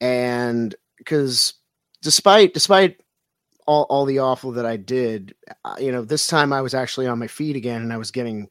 And 0.00 0.74
because 0.98 1.54
despite 2.02 2.54
despite 2.54 3.00
all, 3.66 3.84
all 3.84 4.04
the 4.04 4.18
awful 4.18 4.52
that 4.52 4.66
I 4.66 4.76
did, 4.76 5.34
uh, 5.64 5.76
you 5.78 5.92
know, 5.92 6.02
this 6.02 6.26
time 6.26 6.52
I 6.52 6.60
was 6.60 6.74
actually 6.74 7.06
on 7.06 7.18
my 7.18 7.26
feet 7.26 7.56
again 7.56 7.82
and 7.82 7.92
I 7.92 7.98
was 7.98 8.10
getting 8.10 8.48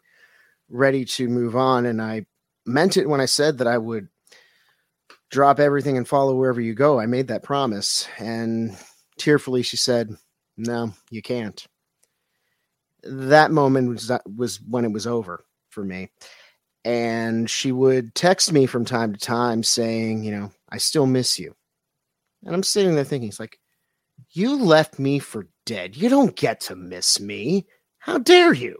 ready 0.69 1.03
to 1.03 1.27
move 1.27 1.55
on. 1.55 1.85
And 1.85 2.01
I 2.01 2.25
meant 2.65 2.95
it 2.95 3.09
when 3.09 3.19
I 3.19 3.25
said 3.25 3.57
that 3.57 3.67
I 3.67 3.77
would 3.77 4.07
drop 5.29 5.59
everything 5.59 5.97
and 5.97 6.07
follow 6.07 6.35
wherever 6.35 6.61
you 6.61 6.73
go. 6.73 6.99
I 6.99 7.05
made 7.05 7.27
that 7.27 7.43
promise. 7.43 8.07
And 8.17 8.77
tearfully, 9.17 9.61
she 9.61 9.77
said, 9.77 10.15
No, 10.57 10.93
you 11.09 11.21
can't. 11.21 11.65
That 13.03 13.51
moment 13.51 13.89
was, 13.89 14.11
uh, 14.11 14.19
was 14.35 14.61
when 14.61 14.85
it 14.85 14.91
was 14.91 15.07
over 15.07 15.45
for 15.69 15.83
me. 15.83 16.09
And 16.85 17.49
she 17.49 17.71
would 17.71 18.15
text 18.15 18.51
me 18.51 18.65
from 18.65 18.85
time 18.85 19.13
to 19.13 19.19
time 19.19 19.63
saying, 19.63 20.23
You 20.23 20.31
know, 20.31 20.51
I 20.69 20.77
still 20.77 21.05
miss 21.05 21.39
you. 21.39 21.55
And 22.45 22.55
I'm 22.55 22.63
sitting 22.63 22.95
there 22.95 23.03
thinking, 23.03 23.29
it's 23.29 23.39
like, 23.39 23.59
you 24.31 24.61
left 24.61 24.99
me 24.99 25.19
for 25.19 25.47
dead. 25.65 25.95
You 25.95 26.09
don't 26.09 26.35
get 26.35 26.61
to 26.61 26.75
miss 26.75 27.19
me. 27.19 27.65
How 27.99 28.17
dare 28.17 28.53
you? 28.53 28.79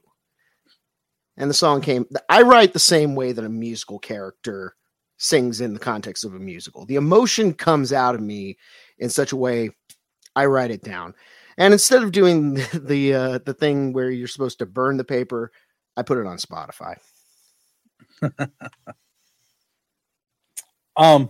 And 1.37 1.49
the 1.49 1.53
song 1.53 1.81
came. 1.81 2.05
I 2.29 2.41
write 2.41 2.73
the 2.73 2.79
same 2.79 3.15
way 3.15 3.31
that 3.31 3.45
a 3.45 3.49
musical 3.49 3.99
character 3.99 4.75
sings 5.19 5.61
in 5.61 5.73
the 5.73 5.79
context 5.79 6.25
of 6.25 6.33
a 6.33 6.39
musical. 6.39 6.85
The 6.85 6.95
emotion 6.95 7.53
comes 7.53 7.93
out 7.93 8.15
of 8.15 8.21
me 8.21 8.57
in 8.97 9.09
such 9.09 9.31
a 9.31 9.37
way 9.37 9.69
I 10.35 10.45
write 10.45 10.71
it 10.71 10.81
down. 10.83 11.13
And 11.57 11.73
instead 11.73 12.01
of 12.01 12.11
doing 12.11 12.53
the 12.73 13.13
uh, 13.13 13.39
the 13.45 13.53
thing 13.53 13.93
where 13.93 14.09
you're 14.09 14.27
supposed 14.27 14.59
to 14.59 14.65
burn 14.65 14.97
the 14.97 15.03
paper, 15.03 15.51
I 15.95 16.01
put 16.01 16.17
it 16.17 16.25
on 16.25 16.37
Spotify. 16.37 16.95
Um, 20.99 21.29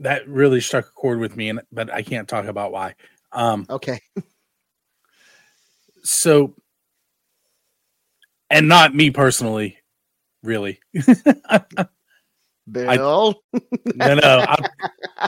that 0.00 0.28
really 0.28 0.60
struck 0.60 0.86
a 0.86 0.90
chord 0.90 1.18
with 1.20 1.36
me, 1.36 1.48
and 1.48 1.62
but 1.72 1.90
I 1.90 2.02
can't 2.02 2.28
talk 2.28 2.44
about 2.44 2.70
why. 2.70 2.94
Um, 3.32 3.64
okay. 3.70 3.98
so, 6.04 6.54
and 8.54 8.68
not 8.68 8.94
me 8.94 9.10
personally, 9.10 9.76
really. 10.42 10.78
Bill, 12.70 13.34
no, 13.94 14.14
no, 14.14 14.46
I, 14.48 14.68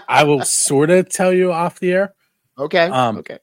I 0.09 0.25
will 0.25 0.43
sort 0.43 0.89
of 0.91 1.11
tell 1.11 1.33
you 1.33 1.53
off 1.53 1.81
the 1.81 1.93
air. 1.93 2.15
Okay. 2.57 2.87
Um, 2.87 3.19
okay. 3.19 3.39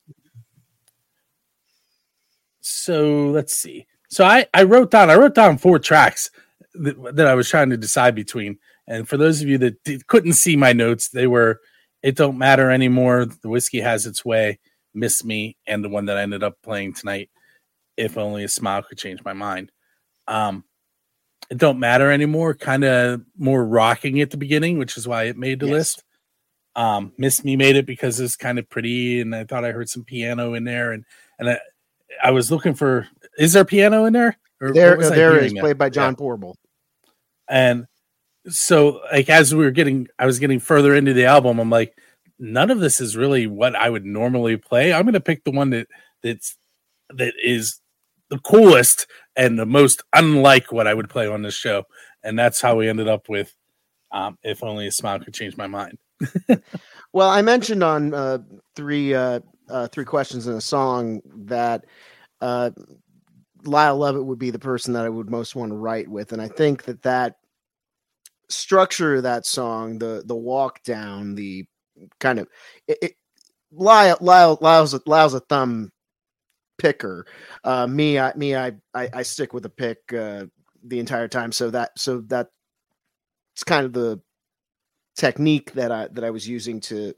So 2.62 3.28
let's 3.28 3.56
see. 3.56 3.86
So 4.10 4.24
I 4.24 4.48
I 4.54 4.64
wrote 4.64 4.90
down 4.90 5.12
I 5.12 5.16
wrote 5.16 5.36
down 5.36 5.58
four 5.58 5.78
tracks 5.78 6.32
that, 6.76 7.16
that 7.16 7.28
I 7.28 7.36
was 7.36 7.50
trying 7.50 7.70
to 7.70 7.78
decide 7.78 8.16
between. 8.16 8.58
And 8.88 9.08
for 9.08 9.18
those 9.18 9.42
of 9.42 9.48
you 9.48 9.58
that 9.60 9.84
did, 9.84 10.08
couldn't 10.08 10.34
see 10.34 10.56
my 10.56 10.74
notes, 10.74 11.10
they 11.10 11.28
were 11.28 11.60
"It 12.02 12.16
Don't 12.16 12.38
Matter 12.38 12.72
Anymore," 12.72 13.26
"The 13.26 13.50
Whiskey 13.50 13.82
Has 13.82 14.08
Its 14.08 14.26
Way," 14.26 14.60
"Miss 14.94 15.24
Me," 15.24 15.56
and 15.68 15.84
the 15.84 15.90
one 15.90 16.06
that 16.06 16.18
I 16.18 16.22
ended 16.22 16.42
up 16.42 16.58
playing 16.64 16.94
tonight, 16.94 17.30
"If 17.98 18.18
Only 18.18 18.44
a 18.44 18.50
Smile 18.50 18.84
Could 18.84 18.98
Change 18.98 19.24
My 19.24 19.34
Mind." 19.34 19.72
Um, 20.28 20.64
it 21.50 21.58
don't 21.58 21.80
matter 21.80 22.12
anymore. 22.12 22.54
Kind 22.54 22.84
of 22.84 23.22
more 23.38 23.64
rocking 23.66 24.22
at 24.22 24.32
the 24.32 24.38
beginning, 24.38 24.78
which 24.78 24.98
is 24.98 25.08
why 25.08 25.24
it 25.24 25.38
made 25.38 25.60
the 25.60 25.68
Yes. 25.68 25.74
list. 25.74 26.04
Um, 26.76 27.14
"Miss 27.18 27.44
Me" 27.44 27.56
made 27.56 27.76
it 27.76 27.86
because 27.86 28.20
it's 28.20 28.36
kind 28.36 28.58
of 28.58 28.68
pretty, 28.70 29.22
and 29.22 29.36
I 29.36 29.44
thought 29.44 29.66
I 29.66 29.72
heard 29.72 29.90
some 29.90 30.04
piano 30.04 30.54
in 30.54 30.64
there, 30.64 30.92
and 30.94 31.06
and 31.40 31.50
I, 31.50 31.60
I 32.24 32.32
was 32.32 32.52
looking 32.52 32.74
for 32.74 33.08
is 33.38 33.54
there 33.54 33.66
piano 33.66 34.06
in 34.06 34.14
there? 34.14 34.38
Or 34.62 34.72
There, 34.74 34.98
there 35.10 35.38
is 35.40 35.54
played 35.54 35.78
by 35.78 35.88
Yeah 35.88 35.92
John 35.92 36.16
Porble. 36.16 36.56
and 37.50 37.86
so 38.48 39.02
like 39.12 39.30
as 39.30 39.54
we 39.56 39.64
were 39.64 39.72
getting 39.72 40.06
i 40.20 40.26
was 40.26 40.38
getting 40.40 40.60
further 40.60 40.94
into 40.96 41.14
the 41.14 41.24
album 41.26 41.60
i'm 41.60 41.70
like 41.70 41.98
none 42.40 42.70
of 42.70 42.80
this 42.82 43.00
is 43.00 43.16
really 43.16 43.48
what 43.48 43.74
i 43.76 43.90
would 43.90 44.04
normally 44.06 44.58
play 44.58 44.92
i'm 44.92 45.04
going 45.04 45.14
to 45.14 45.20
pick 45.22 45.44
the 45.46 45.52
one 45.52 45.70
that 45.70 45.88
that's 46.22 46.58
that 47.10 47.34
is 47.42 47.80
the 48.30 48.40
coolest 48.40 49.08
and 49.36 49.58
the 49.58 49.66
most 49.66 50.04
unlike 50.14 50.72
what 50.72 50.88
i 50.88 50.94
would 50.94 51.10
play 51.10 51.28
on 51.28 51.42
this 51.42 51.56
show. 51.56 51.84
And 52.24 52.38
that's 52.40 52.62
how 52.62 52.76
we 52.76 52.88
ended 52.88 53.08
up 53.08 53.28
with 53.30 53.54
um, 54.12 54.38
if 54.44 54.64
only 54.64 54.88
a 54.88 54.92
smile 54.92 55.20
could 55.20 55.34
change 55.34 55.58
my 55.58 55.68
mind. 55.68 55.98
Well, 57.14 57.30
I 57.30 57.44
mentioned 57.44 57.84
on 57.84 58.14
uh, 58.14 58.40
three 58.76 59.14
uh, 59.14 59.40
uh, 59.70 59.88
three 59.90 60.04
questions 60.04 60.48
in 60.48 60.56
a 60.56 60.62
song 60.62 61.22
that 61.46 61.86
uh, 62.42 62.72
Lyle 63.64 63.98
Lovett 63.98 64.26
would 64.26 64.40
be 64.40 64.50
the 64.50 64.60
person 64.60 64.94
that 64.94 65.06
I 65.06 65.10
would 65.10 65.30
most 65.30 65.56
want 65.56 65.72
to 65.72 65.78
write 65.78 66.08
with, 66.08 66.34
and 66.34 66.42
I 66.42 66.48
think 66.48 66.84
that 66.86 67.04
that 67.04 67.36
structure 68.50 69.16
of 69.16 69.24
that 69.24 69.46
song, 69.46 70.00
the 70.00 70.24
the 70.26 70.36
walk 70.36 70.82
down, 70.84 71.36
the 71.36 71.66
kind 72.20 72.40
of 72.40 72.48
it, 72.88 72.98
it, 73.04 73.14
Lyle 73.72 74.18
Lyle 74.20 74.58
Lyle's 74.60 75.00
Lyle's 75.06 75.36
a 75.36 75.40
thumb 75.42 75.92
picker. 76.84 77.26
Uh, 77.64 77.88
me, 77.88 78.20
I 78.20 78.34
me, 78.36 78.56
I, 78.56 78.74
I 78.94 79.10
I 79.14 79.24
stick 79.24 79.54
with 79.54 79.66
a 79.66 79.70
pick 79.70 80.00
uh, 80.14 80.46
the 80.84 81.00
entire 81.00 81.28
time. 81.28 81.52
So 81.52 81.72
that 81.72 81.98
so 81.98 82.22
that 82.28 82.50
it's 83.56 83.64
kind 83.64 83.86
of 83.86 83.94
the 83.94 84.22
technique 85.16 85.72
that 85.74 85.92
I 85.92 86.10
that 86.10 86.24
I 86.24 86.30
was 86.30 86.48
using 86.48 86.80
to 86.82 87.16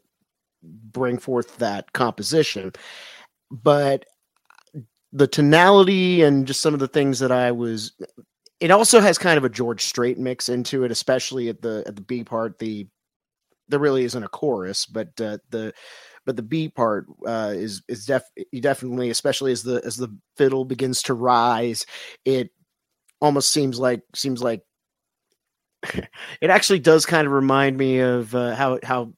bring 0.63 1.18
forth 1.18 1.57
that 1.57 1.91
composition. 1.93 2.72
But 3.51 4.05
the 5.11 5.28
tonality 5.28 6.22
and 6.22 6.45
just 6.45 6.61
some 6.61 6.74
of 6.74 6.80
the 6.80 6.88
things 6.88 7.20
that 7.20 7.32
I 7.32 7.51
was 7.51 7.93
it 8.59 8.72
also 8.72 8.99
has 8.99 9.18
kind 9.18 9.38
of 9.38 9.43
a 9.43 9.49
George 9.49 9.84
Strait 9.84 10.18
mix 10.18 10.47
into 10.47 10.84
it, 10.84 10.91
especially 10.91 11.49
at 11.49 11.61
the 11.61 11.84
at 11.88 11.95
the 11.95 12.01
B 12.01 12.24
part. 12.24 12.59
The 12.59 12.88
there 13.68 13.80
really 13.80 14.03
isn't 14.03 14.24
a 14.24 14.30
chorus, 14.30 14.86
but 14.86 15.09
uh, 15.20 15.39
the 15.49 15.74
but 16.26 16.36
the 16.36 16.41
B 16.41 16.69
part 16.69 17.07
uh, 17.26 17.53
is 17.55 17.84
is 17.88 18.05
def 18.05 18.23
definitely, 18.59 19.09
especially 19.09 19.51
as 19.51 19.63
the 19.63 19.82
as 19.86 19.97
the 19.97 20.15
fiddle 20.38 20.65
begins 20.65 21.03
to 21.03 21.13
rise, 21.13 21.86
it 22.23 22.51
almost 23.21 23.51
seems 23.51 23.80
like 23.80 24.01
seems 24.13 24.41
like 24.41 24.61
it 25.93 26.49
actually 26.49 26.80
does 26.80 27.05
kind 27.05 27.28
of 27.28 27.34
remind 27.34 27.78
me 27.78 27.99
of 27.99 28.34
uh, 28.36 28.55
how 28.55 28.80
how 28.84 29.13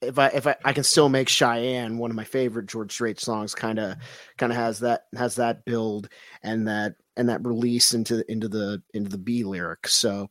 if 0.00 0.18
I 0.18 0.28
if 0.28 0.46
I, 0.46 0.56
I 0.64 0.72
can 0.72 0.84
still 0.84 1.08
make 1.08 1.28
Cheyenne 1.28 1.98
one 1.98 2.10
of 2.10 2.16
my 2.16 2.24
favorite 2.24 2.66
George 2.66 2.92
Strait 2.92 3.20
songs, 3.20 3.54
kind 3.54 3.78
of 3.78 3.96
kind 4.38 4.52
of 4.52 4.56
has 4.56 4.80
that 4.80 5.04
has 5.16 5.36
that 5.36 5.64
build 5.64 6.08
and 6.42 6.68
that 6.68 6.94
and 7.16 7.28
that 7.28 7.44
release 7.46 7.94
into 7.94 8.30
into 8.30 8.48
the 8.48 8.82
into 8.92 9.10
the 9.10 9.18
B 9.18 9.44
lyric. 9.44 9.88
So 9.88 10.28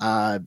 uh 0.00 0.40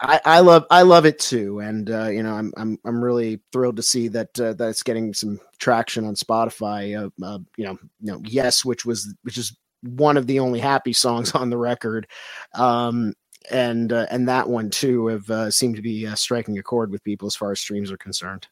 I, 0.00 0.20
I 0.24 0.40
love 0.40 0.64
I 0.70 0.82
love 0.82 1.06
it 1.06 1.18
too, 1.18 1.60
and 1.60 1.90
uh, 1.90 2.08
you 2.08 2.22
know 2.22 2.34
I'm 2.34 2.52
I'm 2.56 2.78
I'm 2.84 3.02
really 3.02 3.40
thrilled 3.52 3.76
to 3.76 3.82
see 3.82 4.08
that 4.08 4.38
uh, 4.38 4.52
that 4.54 4.68
it's 4.68 4.82
getting 4.82 5.14
some 5.14 5.40
traction 5.58 6.04
on 6.04 6.14
Spotify. 6.14 6.96
Uh, 6.96 7.24
uh, 7.24 7.38
you 7.56 7.64
know, 7.64 7.78
you 8.00 8.12
know, 8.12 8.20
yes, 8.24 8.64
which 8.64 8.84
was 8.84 9.14
which 9.22 9.38
is 9.38 9.56
one 9.82 10.16
of 10.16 10.26
the 10.26 10.40
only 10.40 10.60
happy 10.60 10.92
songs 10.92 11.30
on 11.34 11.50
the 11.50 11.56
record, 11.56 12.06
um, 12.54 13.14
and 13.50 13.92
uh, 13.92 14.06
and 14.10 14.28
that 14.28 14.48
one 14.48 14.70
too 14.70 15.06
have 15.06 15.30
uh, 15.30 15.50
seemed 15.50 15.76
to 15.76 15.82
be 15.82 16.06
striking 16.14 16.58
a 16.58 16.62
chord 16.62 16.90
with 16.90 17.02
people 17.02 17.26
as 17.26 17.36
far 17.36 17.52
as 17.52 17.60
streams 17.60 17.90
are 17.90 17.98
concerned. 17.98 18.46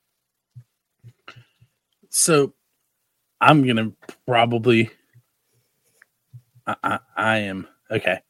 So 2.09 2.55
I'm 3.41 3.67
gonna 3.67 3.93
probably. 4.27 4.91
I, 6.67 6.77
I, 6.83 6.99
I 7.17 7.37
am 7.41 7.69
okay. 7.91 8.21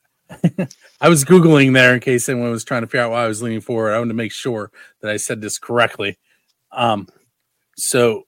I 1.01 1.09
was 1.09 1.25
googling 1.25 1.75
there 1.75 1.95
in 1.95 2.01
case 2.01 2.29
anyone 2.29 2.51
was 2.51 2.65
trying 2.65 2.83
to 2.83 2.87
figure 2.87 3.01
out 3.01 3.11
why 3.11 3.25
I 3.25 3.29
was 3.29 3.43
leaning 3.43 3.61
forward. 3.61 3.93
I 3.93 3.99
wanted 3.99 4.09
to 4.09 4.15
make 4.15 4.33
sure 4.33 4.71
that 5.01 5.11
I 5.11 5.17
said 5.17 5.41
this 5.41 5.59
correctly. 5.59 6.19
Um, 6.73 7.09
so 7.77 8.25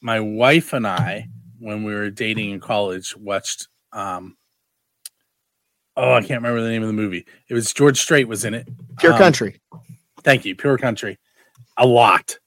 my 0.00 0.20
wife 0.20 0.72
and 0.72 0.86
I, 0.86 1.28
when 1.58 1.84
we 1.84 1.94
were 1.94 2.10
dating 2.10 2.50
in 2.50 2.60
college, 2.60 3.16
watched. 3.16 3.68
Um, 3.92 4.36
oh, 5.96 6.12
I 6.12 6.20
can't 6.20 6.42
remember 6.42 6.62
the 6.62 6.68
name 6.68 6.82
of 6.82 6.88
the 6.88 6.92
movie. 6.94 7.26
It 7.48 7.54
was 7.54 7.72
George 7.72 7.98
Strait 8.00 8.28
was 8.28 8.44
in 8.44 8.54
it. 8.54 8.68
Pure 8.98 9.12
Um, 9.14 9.18
Country. 9.18 9.60
Thank 10.22 10.44
you, 10.44 10.54
Pure 10.56 10.78
Country. 10.78 11.18
A 11.76 11.86
lot. 11.86 12.38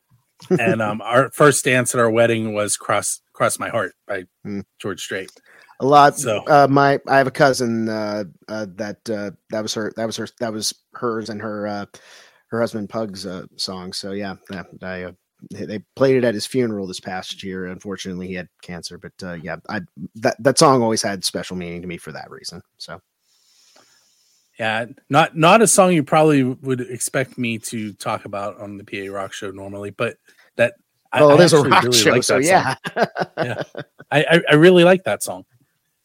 and 0.50 0.82
um, 0.82 1.02
our 1.02 1.30
first 1.32 1.66
dance 1.66 1.94
at 1.94 2.00
our 2.00 2.10
wedding 2.10 2.54
was 2.54 2.78
"Cross 2.78 3.22
Cross 3.34 3.60
My 3.60 3.70
Heart" 3.70 3.94
by 4.08 4.24
George 4.80 5.02
Strait. 5.02 5.32
A 5.82 5.86
lot. 5.86 6.18
So- 6.18 6.44
uh, 6.48 6.68
my 6.70 7.00
I 7.08 7.18
have 7.18 7.28
a 7.28 7.32
cousin 7.32 7.88
uh, 7.90 8.26
uh, 8.48 8.66
that 8.76 9.10
uh, 9.10 9.32
that 9.50 9.62
was 9.62 9.74
her 9.74 9.92
that 9.96 10.06
was 10.06 10.18
her 10.18 10.28
that 10.40 10.52
was 10.54 10.74
hers 10.94 11.30
and 11.30 11.42
her 11.42 11.68
uh, 11.68 11.86
her 12.48 12.60
husband 12.60 12.90
Pug's 12.90 13.26
uh, 13.26 13.46
song. 13.56 13.94
So 13.94 14.12
yeah, 14.12 14.36
that, 14.50 14.68
I 14.82 15.04
uh, 15.04 15.12
they 15.52 15.80
played 15.96 16.18
it 16.18 16.26
at 16.26 16.34
his 16.34 16.46
funeral 16.46 16.86
this 16.86 17.00
past 17.00 17.44
year. 17.44 17.68
Unfortunately, 17.68 18.28
he 18.28 18.34
had 18.34 18.50
cancer, 18.62 18.98
but 18.98 19.14
uh, 19.24 19.34
yeah, 19.34 19.56
I 19.70 19.82
that 20.16 20.36
that 20.44 20.58
song 20.58 20.82
always 20.82 21.02
had 21.02 21.24
special 21.24 21.56
meaning 21.56 21.82
to 21.82 21.88
me 21.88 21.98
for 21.98 22.12
that 22.12 22.30
reason. 22.30 22.62
So 22.78 23.02
Yeah, 24.60 24.86
not 25.10 25.38
not 25.38 25.62
a 25.62 25.68
song 25.68 25.94
you 25.94 26.04
probably 26.04 26.44
would 26.44 26.82
expect 26.82 27.38
me 27.38 27.58
to 27.60 27.94
talk 27.94 28.26
about 28.26 28.60
on 28.60 28.78
the 28.78 28.84
PA 28.84 29.14
Rock 29.14 29.32
Show 29.32 29.52
normally, 29.52 29.92
but 29.92 30.18
that 30.58 30.74
Well, 31.14 31.40
it 31.40 31.44
is 31.46 31.54
a 31.54 31.62
rock 31.62 31.94
show, 31.94 32.20
so 32.20 32.38
yeah. 32.38 32.76
yeah, 33.38 33.64
I, 34.12 34.26
I 34.30 34.42
I 34.50 34.54
really 34.56 34.84
like 34.84 35.06
that 35.06 35.24
song. 35.24 35.46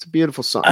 It's 0.04 0.10
a 0.10 0.10
beautiful 0.10 0.44
song. 0.44 0.64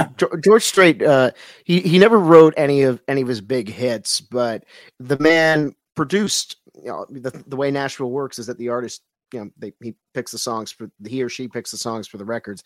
George 0.43 0.61
Strait, 0.61 1.01
uh, 1.01 1.31
he 1.63 1.79
he 1.79 1.97
never 1.97 2.19
wrote 2.19 2.53
any 2.55 2.83
of 2.83 3.01
any 3.07 3.21
of 3.21 3.27
his 3.27 3.41
big 3.41 3.67
hits, 3.67 4.21
but 4.21 4.63
the 4.99 5.17
man 5.17 5.73
produced. 5.95 6.57
You 6.75 6.89
know, 6.89 7.05
the 7.09 7.43
the 7.47 7.55
way 7.55 7.71
Nashville 7.71 8.11
works 8.11 8.37
is 8.37 8.45
that 8.45 8.59
the 8.59 8.69
artist, 8.69 9.01
you 9.33 9.39
know, 9.39 9.49
they, 9.57 9.73
he 9.81 9.95
picks 10.13 10.31
the 10.31 10.37
songs 10.37 10.71
for 10.71 10.91
he 11.07 11.23
or 11.23 11.29
she 11.29 11.47
picks 11.47 11.71
the 11.71 11.77
songs 11.77 12.07
for 12.07 12.17
the 12.17 12.25
records, 12.25 12.63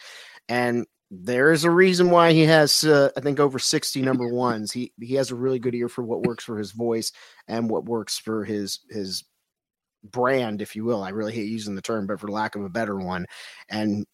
and 0.50 0.86
there 1.10 1.54
is 1.54 1.64
a 1.64 1.72
reason 1.72 2.10
why 2.10 2.34
he 2.34 2.42
has, 2.42 2.84
uh, 2.84 3.12
I 3.16 3.22
think, 3.22 3.40
over 3.40 3.60
sixty 3.60 4.02
number 4.02 4.28
ones. 4.34 4.74
He 4.74 4.92
he 5.00 5.14
has 5.14 5.32
a 5.32 5.36
really 5.36 5.60
good 5.60 5.74
ear 5.74 5.88
for 5.88 6.04
what 6.04 6.24
works 6.24 6.44
for 6.44 6.58
his 6.58 6.74
voice 6.74 7.14
and 7.48 7.70
what 7.70 7.86
works 7.86 8.18
for 8.18 8.44
his 8.44 8.82
his 8.90 9.24
brand, 10.04 10.62
if 10.62 10.76
you 10.76 10.84
will. 10.84 11.02
I 11.02 11.10
really 11.10 11.34
hate 11.34 11.48
using 11.48 11.76
the 11.76 11.82
term, 11.82 12.08
but 12.08 12.20
for 12.20 12.28
lack 12.28 12.56
of 12.56 12.66
a 12.66 12.70
better 12.70 12.98
one, 12.98 13.26
and 13.70 14.06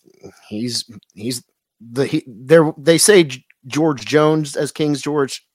he's 0.49 0.85
he's 1.15 1.43
the 1.91 2.05
he 2.05 2.23
there 2.27 2.73
they 2.77 2.97
say 2.97 3.29
George 3.67 4.05
Jones 4.05 4.55
as 4.55 4.71
King's 4.71 5.01
George. 5.01 5.45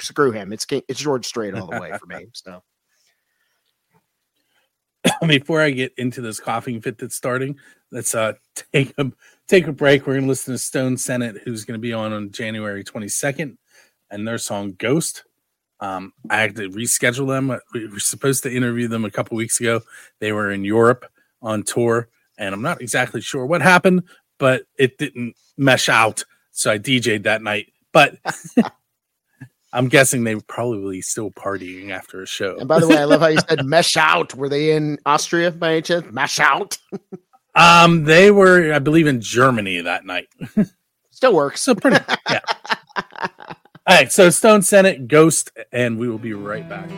Screw 0.00 0.32
him. 0.32 0.52
It's 0.52 0.64
King, 0.64 0.82
it's 0.88 1.00
George 1.00 1.26
Strait 1.26 1.54
all 1.54 1.66
the 1.66 1.80
way 1.80 1.92
for 1.98 2.06
me. 2.06 2.26
So 2.34 2.62
Before 5.26 5.60
I 5.60 5.70
get 5.70 5.92
into 5.96 6.20
this 6.20 6.40
coughing 6.40 6.80
fit 6.80 6.98
that's 6.98 7.16
starting, 7.16 7.58
let's 7.90 8.14
uh 8.14 8.34
take 8.72 8.94
a 8.98 9.10
take 9.48 9.66
a 9.66 9.72
break. 9.72 10.06
We're 10.06 10.14
gonna 10.14 10.26
listen 10.26 10.54
to 10.54 10.58
Stone 10.58 10.96
Senate, 10.98 11.38
who's 11.44 11.64
gonna 11.64 11.78
be 11.78 11.92
on 11.92 12.12
on 12.12 12.30
January 12.30 12.84
twenty 12.84 13.08
second, 13.08 13.58
and 14.10 14.26
their 14.26 14.38
song 14.38 14.74
"Ghost." 14.78 15.24
Um, 15.80 16.12
I 16.30 16.40
had 16.40 16.54
to 16.56 16.70
reschedule 16.70 17.26
them. 17.26 17.58
We 17.74 17.88
were 17.88 17.98
supposed 17.98 18.44
to 18.44 18.54
interview 18.54 18.86
them 18.86 19.04
a 19.04 19.10
couple 19.10 19.36
weeks 19.36 19.58
ago. 19.58 19.80
They 20.20 20.30
were 20.30 20.52
in 20.52 20.64
Europe 20.64 21.04
on 21.40 21.64
tour, 21.64 22.08
and 22.38 22.54
I'm 22.54 22.62
not 22.62 22.80
exactly 22.80 23.20
sure 23.20 23.44
what 23.44 23.62
happened, 23.62 24.04
but 24.42 24.64
it 24.76 24.98
didn't 24.98 25.36
mesh 25.56 25.88
out. 25.88 26.24
So 26.50 26.72
I 26.72 26.76
DJ'd 26.76 27.22
that 27.22 27.42
night. 27.42 27.72
But 27.92 28.16
I'm 29.72 29.86
guessing 29.86 30.24
they 30.24 30.34
were 30.34 30.40
probably 30.40 31.00
still 31.00 31.30
partying 31.30 31.90
after 31.90 32.20
a 32.22 32.26
show. 32.26 32.58
and 32.58 32.66
by 32.66 32.80
the 32.80 32.88
way, 32.88 32.98
I 32.98 33.04
love 33.04 33.20
how 33.20 33.28
you 33.28 33.38
said 33.48 33.64
mesh 33.64 33.96
out. 33.96 34.34
Were 34.34 34.48
they 34.48 34.72
in 34.72 34.98
Austria 35.06 35.52
by 35.52 35.74
any 35.74 35.82
chance? 35.82 36.12
Mesh 36.12 36.40
out. 36.40 36.76
Um, 37.54 38.04
they 38.04 38.30
were, 38.30 38.72
I 38.72 38.78
believe, 38.78 39.06
in 39.06 39.20
Germany 39.20 39.82
that 39.82 40.06
night. 40.06 40.26
Still 41.10 41.34
works. 41.34 41.60
So 41.60 41.74
pretty, 41.74 42.02
yeah. 42.30 42.40
All 42.96 43.94
right, 43.94 44.10
so 44.10 44.30
Stone 44.30 44.62
Senate, 44.62 45.06
Ghost, 45.06 45.50
and 45.70 45.98
we 45.98 46.08
will 46.08 46.16
be 46.16 46.32
right 46.32 46.66
back. 46.66 46.88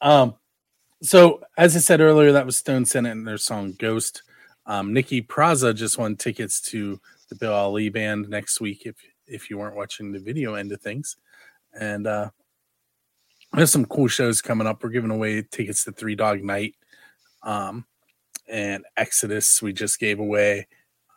Um, 0.00 0.34
so 1.02 1.42
as 1.56 1.76
I 1.76 1.80
said 1.80 2.00
earlier, 2.00 2.32
that 2.32 2.46
was 2.46 2.56
Stone 2.56 2.84
Senate 2.84 3.12
and 3.12 3.26
their 3.26 3.38
song 3.38 3.74
Ghost. 3.78 4.22
Um, 4.66 4.92
Nikki 4.92 5.22
Praza 5.22 5.74
just 5.74 5.98
won 5.98 6.16
tickets 6.16 6.60
to 6.70 7.00
the 7.28 7.34
Bill 7.36 7.54
Ali 7.54 7.88
band 7.88 8.28
next 8.28 8.60
week. 8.60 8.82
If 8.84 8.96
if 9.26 9.48
you 9.48 9.58
weren't 9.58 9.76
watching 9.76 10.12
the 10.12 10.18
video 10.18 10.54
end 10.54 10.72
of 10.72 10.80
things, 10.80 11.16
and 11.78 12.06
uh, 12.06 12.30
there's 13.52 13.72
some 13.72 13.86
cool 13.86 14.08
shows 14.08 14.42
coming 14.42 14.66
up. 14.66 14.82
We're 14.82 14.90
giving 14.90 15.10
away 15.10 15.42
tickets 15.42 15.84
to 15.84 15.92
Three 15.92 16.14
Dog 16.14 16.42
Night, 16.42 16.74
um, 17.42 17.86
and 18.48 18.84
Exodus. 18.96 19.62
We 19.62 19.72
just 19.72 19.98
gave 19.98 20.20
away 20.20 20.68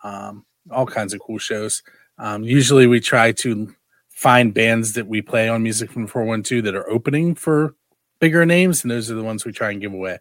um, 0.04 0.46
all 0.72 0.86
kinds 0.86 1.14
of 1.14 1.20
cool 1.20 1.40
shows. 1.40 1.84
Um, 2.18 2.44
usually, 2.44 2.88
we 2.88 3.00
try 3.00 3.32
to 3.34 3.74
find 4.10 4.54
bands 4.54 4.94
that 4.94 5.08
we 5.08 5.22
play 5.22 5.50
on 5.50 5.64
Music 5.64 5.92
from 5.92 6.08
412 6.08 6.64
that 6.64 6.76
are 6.76 6.90
opening 6.90 7.36
for 7.36 7.76
bigger 8.24 8.46
names, 8.46 8.84
and 8.84 8.92
those 8.92 9.12
are 9.12 9.16
the 9.16 9.24
ones 9.24 9.44
we 9.44 9.52
try 9.52 9.72
and 9.72 9.82
give 9.82 9.94
away. 9.94 10.18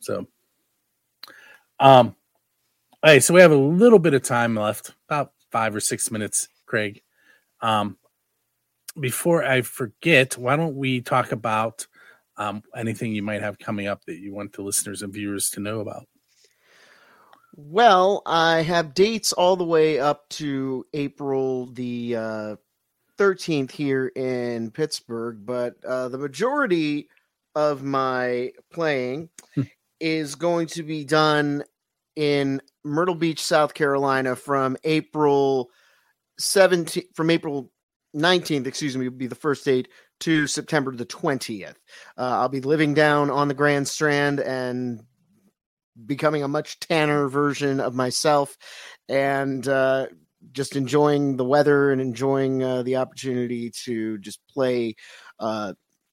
So, 0.00 0.26
um, 1.78 2.16
hey, 3.04 3.20
so 3.20 3.32
we 3.32 3.40
have 3.40 3.52
a 3.52 3.56
little 3.56 4.00
bit 4.00 4.14
of 4.14 4.24
time 4.24 4.56
left, 4.56 4.90
about 5.08 5.30
five 5.52 5.76
or 5.76 5.80
six 5.80 6.10
minutes, 6.10 6.48
Craig. 6.66 7.02
Um, 7.60 7.98
before 8.98 9.44
I 9.44 9.62
forget, 9.62 10.36
why 10.36 10.56
don't 10.56 10.74
we 10.74 11.02
talk 11.02 11.30
about 11.30 11.86
um, 12.36 12.64
anything 12.74 13.14
you 13.14 13.22
might 13.22 13.42
have 13.42 13.60
coming 13.60 13.86
up 13.86 14.04
that 14.06 14.18
you 14.18 14.34
want 14.34 14.52
the 14.52 14.62
listeners 14.62 15.02
and 15.02 15.12
viewers 15.12 15.50
to 15.50 15.60
know 15.60 15.78
about? 15.78 16.08
Well, 17.54 18.22
I 18.26 18.62
have 18.62 18.92
dates 18.92 19.32
all 19.32 19.54
the 19.54 19.62
way 19.62 20.00
up 20.00 20.28
to 20.30 20.84
April 20.92 21.66
the 21.66 22.16
uh, 22.16 22.56
13th 23.18 23.70
here 23.70 24.08
in 24.08 24.70
Pittsburgh, 24.70 25.44
but 25.44 25.76
uh, 25.84 26.08
the 26.08 26.18
majority 26.18 27.08
of 27.54 27.82
my 27.82 28.52
playing 28.72 29.28
is 30.00 30.34
going 30.34 30.66
to 30.68 30.82
be 30.82 31.04
done 31.04 31.62
in 32.16 32.60
Myrtle 32.84 33.14
Beach, 33.14 33.42
South 33.42 33.74
Carolina 33.74 34.36
from 34.36 34.76
April 34.84 35.70
17th, 36.40 37.04
from 37.14 37.30
April 37.30 37.70
19th, 38.14 38.66
excuse 38.66 38.96
me, 38.96 39.08
would 39.08 39.18
be 39.18 39.26
the 39.26 39.34
first 39.34 39.64
date 39.64 39.88
to 40.20 40.46
September 40.46 40.94
the 40.94 41.06
20th. 41.06 41.74
Uh, 42.16 42.38
I'll 42.38 42.48
be 42.48 42.60
living 42.60 42.94
down 42.94 43.30
on 43.30 43.48
the 43.48 43.54
Grand 43.54 43.88
Strand 43.88 44.40
and 44.40 45.02
becoming 46.06 46.42
a 46.42 46.48
much 46.48 46.78
tanner 46.80 47.28
version 47.28 47.80
of 47.80 47.94
myself 47.94 48.56
and 49.08 49.66
uh, 49.66 50.06
just 50.52 50.76
enjoying 50.76 51.36
the 51.36 51.44
weather 51.44 51.90
and 51.90 52.00
enjoying 52.00 52.62
uh, 52.62 52.82
the 52.82 52.96
opportunity 52.96 53.70
to 53.84 54.18
just 54.18 54.40
play 54.52 54.94
uh, 55.40 55.72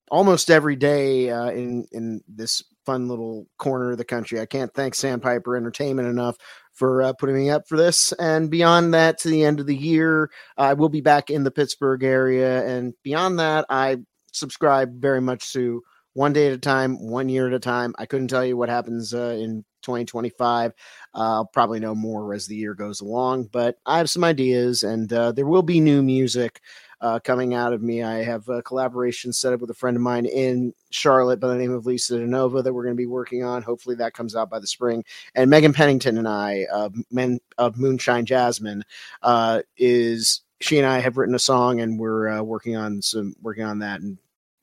almost 0.09 0.51
every 0.51 0.75
day 0.75 1.29
uh, 1.29 1.49
in 1.49 1.85
in 1.91 2.21
this 2.27 2.63
fun 2.85 3.07
little 3.07 3.47
corner 3.57 3.91
of 3.91 3.97
the 3.97 4.05
country. 4.05 4.39
I 4.39 4.45
can't 4.45 4.73
thank 4.73 4.95
Sandpiper 4.95 5.55
Entertainment 5.55 6.07
enough 6.07 6.35
for 6.73 7.01
uh, 7.01 7.13
putting 7.13 7.37
me 7.37 7.49
up 7.49 7.67
for 7.67 7.77
this. 7.77 8.11
And 8.13 8.49
beyond 8.49 8.93
that, 8.93 9.19
to 9.19 9.29
the 9.29 9.43
end 9.43 9.59
of 9.59 9.67
the 9.67 9.75
year, 9.75 10.29
I 10.57 10.73
will 10.73 10.89
be 10.89 11.01
back 11.01 11.29
in 11.29 11.43
the 11.43 11.51
Pittsburgh 11.51 12.03
area. 12.03 12.65
And 12.65 12.93
beyond 13.03 13.39
that, 13.39 13.65
I 13.69 13.97
subscribe 14.33 14.99
very 14.99 15.21
much 15.21 15.53
to 15.53 15.81
one 16.13 16.33
day 16.33 16.47
at 16.47 16.53
a 16.53 16.57
time, 16.57 17.07
one 17.07 17.29
year 17.29 17.47
at 17.47 17.53
a 17.53 17.59
time. 17.59 17.93
I 17.97 18.05
couldn't 18.05 18.27
tell 18.27 18.45
you 18.45 18.57
what 18.57 18.69
happens 18.69 19.13
uh, 19.13 19.37
in 19.39 19.63
2025. 19.83 20.71
Uh, 20.71 21.17
I'll 21.17 21.45
probably 21.45 21.79
know 21.79 21.95
more 21.95 22.33
as 22.33 22.47
the 22.47 22.55
year 22.55 22.73
goes 22.73 23.01
along, 23.01 23.45
but 23.51 23.77
I 23.85 23.97
have 23.97 24.09
some 24.09 24.23
ideas, 24.23 24.83
and 24.83 25.11
uh, 25.11 25.31
there 25.31 25.47
will 25.47 25.63
be 25.63 25.79
new 25.79 26.01
music 26.01 26.61
uh, 26.99 27.19
coming 27.19 27.53
out 27.53 27.73
of 27.73 27.81
me. 27.81 28.03
I 28.03 28.23
have 28.23 28.47
a 28.47 28.61
collaboration 28.61 29.33
set 29.33 29.53
up 29.53 29.61
with 29.61 29.71
a 29.71 29.75
friend 29.75 29.97
of 29.97 30.03
mine 30.03 30.25
in 30.25 30.73
Charlotte 30.91 31.39
by 31.39 31.47
the 31.47 31.55
name 31.55 31.71
of 31.71 31.85
Lisa 31.85 32.15
DeNova 32.15 32.63
that 32.63 32.73
we're 32.73 32.83
going 32.83 32.95
to 32.95 33.01
be 33.01 33.07
working 33.07 33.43
on. 33.43 33.63
Hopefully, 33.63 33.95
that 33.95 34.13
comes 34.13 34.35
out 34.35 34.49
by 34.49 34.59
the 34.59 34.67
spring. 34.67 35.03
And 35.33 35.49
Megan 35.49 35.73
Pennington 35.73 36.17
and 36.17 36.27
I, 36.27 36.67
Men 37.09 37.39
of 37.57 37.77
Moonshine 37.77 38.25
Jasmine, 38.25 38.83
uh, 39.23 39.61
is 39.77 40.41
she 40.59 40.77
and 40.77 40.87
I 40.87 40.99
have 40.99 41.17
written 41.17 41.35
a 41.35 41.39
song, 41.39 41.81
and 41.81 41.99
we're 41.99 42.29
uh, 42.29 42.43
working 42.43 42.75
on 42.75 43.01
some 43.01 43.33
working 43.41 43.63
on 43.63 43.79
that 43.79 44.01
and 44.01 44.19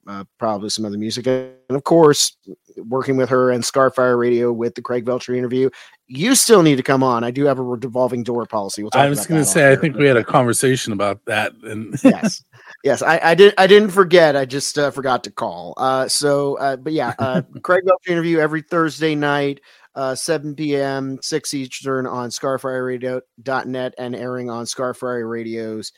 uh, 0.08 0.24
probably 0.38 0.70
some 0.70 0.86
other 0.86 0.96
music. 0.96 1.26
And 1.26 1.52
of 1.70 1.84
course, 1.84 2.36
working 2.78 3.16
with 3.16 3.28
her 3.28 3.50
and 3.50 3.62
Scarfire 3.62 4.18
Radio 4.18 4.50
with 4.50 4.74
the 4.74 4.82
Craig 4.82 5.04
Veltri 5.04 5.36
interview. 5.36 5.68
You 6.06 6.34
still 6.34 6.62
need 6.62 6.76
to 6.76 6.82
come 6.82 7.02
on. 7.02 7.22
I 7.22 7.30
do 7.30 7.44
have 7.44 7.58
a 7.58 7.62
revolving 7.62 8.22
door 8.22 8.46
policy. 8.46 8.82
We'll 8.82 8.90
I 8.94 9.10
was 9.10 9.26
going 9.26 9.40
to 9.40 9.44
say, 9.44 9.70
I 9.70 9.76
think 9.76 9.94
but- 9.94 10.00
we 10.00 10.06
had 10.06 10.16
a 10.16 10.24
conversation 10.24 10.94
about 10.94 11.22
that. 11.26 11.52
And 11.62 11.94
yes, 12.04 12.42
yes, 12.82 13.02
I, 13.02 13.20
I 13.22 13.34
did. 13.34 13.52
I 13.58 13.66
didn't 13.66 13.90
forget. 13.90 14.34
I 14.34 14.46
just 14.46 14.78
uh, 14.78 14.90
forgot 14.90 15.22
to 15.24 15.30
call. 15.30 15.74
Uh, 15.76 16.08
so, 16.08 16.56
uh, 16.56 16.76
but 16.76 16.94
yeah, 16.94 17.12
uh, 17.18 17.42
Craig 17.62 17.84
Veltri 17.84 18.12
interview 18.12 18.38
every 18.38 18.62
Thursday 18.62 19.14
night, 19.14 19.60
uh, 19.94 20.14
7 20.14 20.54
p.m., 20.54 21.18
6 21.20 21.54
Eastern 21.54 22.06
on 22.06 22.30
ScarFireRadio.net 22.30 23.94
and 23.98 24.16
airing 24.16 24.48
on 24.48 24.64
Scarfire 24.64 25.28
Radio's 25.28 25.92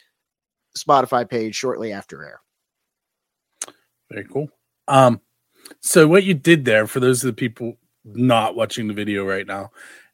Spotify 0.76 1.28
page 1.28 1.54
shortly 1.54 1.92
after 1.92 2.24
air. 2.24 2.40
Very 4.10 4.24
cool. 4.24 4.50
Um, 4.88 5.20
so 5.80 6.06
what 6.08 6.24
you 6.24 6.34
did 6.34 6.64
there, 6.64 6.86
for 6.86 7.00
those 7.00 7.22
of 7.22 7.28
the 7.28 7.32
people 7.32 7.76
not 8.04 8.56
watching 8.56 8.88
the 8.88 8.94
video 8.94 9.24
right 9.24 9.46
now, 9.46 9.70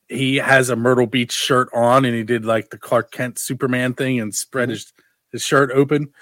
he 0.08 0.36
has 0.36 0.70
a 0.70 0.76
Myrtle 0.76 1.06
Beach 1.06 1.32
shirt 1.32 1.68
on, 1.74 2.04
and 2.04 2.14
he 2.14 2.22
did 2.22 2.44
like 2.44 2.70
the 2.70 2.78
Clark 2.78 3.10
Kent 3.10 3.38
Superman 3.38 3.94
thing 3.94 4.20
and 4.20 4.34
spread 4.34 4.68
his 4.68 4.92
his 5.32 5.42
shirt 5.42 5.70
open, 5.72 6.12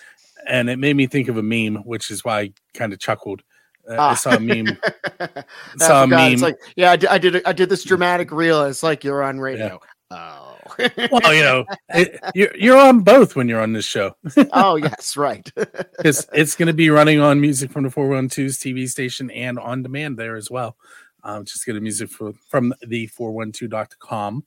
and 0.47 0.71
it 0.71 0.79
made 0.79 0.97
me 0.97 1.07
think 1.07 1.29
of 1.29 1.37
a 1.37 1.43
meme, 1.43 1.77
which 1.85 2.11
is 2.11 2.25
why 2.25 2.41
I 2.41 2.53
kind 2.73 2.93
of 2.93 2.99
chuckled. 2.99 3.43
Uh, 3.89 4.01
I 4.01 4.15
saw 4.15 4.37
a 4.37 4.41
meme. 4.41 4.79
I 5.21 5.45
saw 5.77 6.05
a 6.05 6.07
meme. 6.07 6.33
It's 6.33 6.43
like, 6.43 6.57
yeah, 6.77 6.93
I 6.93 6.97
did, 6.97 7.09
I 7.11 7.19
did. 7.19 7.43
I 7.45 7.53
did 7.53 7.69
this 7.69 7.85
dramatic 7.85 8.33
reel. 8.33 8.63
It's 8.65 8.83
like 8.83 9.05
you're 9.05 9.23
on 9.23 9.39
radio. 9.39 9.79
Oh, 10.11 10.54
well, 10.79 11.35
you 11.35 11.43
know, 11.43 11.65
it, 11.91 12.19
you're 12.35 12.57
you're 12.57 12.79
on 12.79 13.01
both 13.01 13.37
when 13.37 13.49
you're 13.49 13.61
on 13.61 13.73
this 13.73 13.85
show. 13.85 14.17
oh 14.53 14.77
yes, 14.77 15.17
right. 15.17 15.51
it's 16.05 16.27
it's 16.33 16.57
going 16.57 16.67
to 16.67 16.73
be 16.73 16.91
running 16.91 17.21
on 17.21 17.41
music 17.41 17.71
from 17.71 17.85
the 17.85 17.89
412's 17.89 18.59
TV 18.59 18.89
station 18.89 19.31
and 19.31 19.59
on 19.59 19.83
demand 19.83 20.17
there 20.17 20.37
as 20.37 20.51
well. 20.51 20.77
Um, 21.25 21.45
just 21.45 21.65
get 21.65 21.77
a 21.77 21.81
music 21.81 22.11
for, 22.11 22.35
from 22.49 22.75
the 22.87 23.09
412.com. 23.09 24.45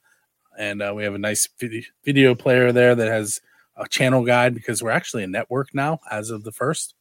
And 0.58 0.82
uh, 0.82 0.94
we 0.96 1.04
have 1.04 1.16
a 1.16 1.20
nice 1.20 1.48
video, 1.60 1.82
video 2.06 2.36
player 2.36 2.72
there 2.72 2.96
that 2.96 3.08
has 3.08 3.42
a 3.76 3.88
channel 3.88 4.24
guide 4.24 4.54
because 4.54 4.82
we're 4.82 4.92
actually 4.92 5.24
a 5.24 5.28
network 5.28 5.74
now 5.74 6.00
as 6.10 6.30
of 6.30 6.44
the 6.44 6.52
first. 6.52 6.94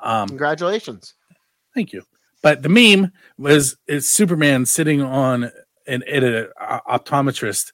Um, 0.00 0.28
Congratulations. 0.28 1.14
Thank 1.74 1.92
you. 1.92 2.02
But 2.42 2.62
the 2.62 2.68
meme 2.68 3.12
was 3.38 3.76
is 3.86 4.10
Superman 4.10 4.66
sitting 4.66 5.00
on 5.00 5.50
an 5.86 6.02
at 6.06 6.22
an 6.22 6.48
optometrist, 6.60 7.72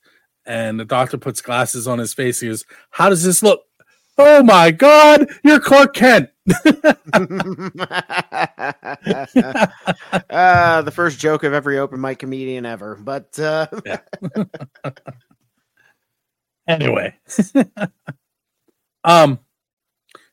and 0.51 0.81
the 0.81 0.85
doctor 0.85 1.17
puts 1.17 1.41
glasses 1.41 1.87
on 1.87 2.01
his 2.01 2.13
face. 2.13 2.41
He 2.41 2.49
goes, 2.49 2.65
"How 2.91 3.09
does 3.09 3.23
this 3.23 3.41
look?" 3.41 3.63
Oh 4.19 4.43
my 4.43 4.73
God, 4.73 5.31
you're 5.45 5.61
Clark 5.61 5.95
Kent. 5.95 6.29
uh, 6.59 6.83
the 10.83 10.93
first 10.93 11.21
joke 11.21 11.45
of 11.45 11.53
every 11.53 11.79
open 11.79 12.01
mic 12.01 12.19
comedian 12.19 12.67
ever. 12.67 12.97
But 12.97 13.39
uh... 13.39 13.69
anyway, 16.67 17.15
um, 19.05 19.39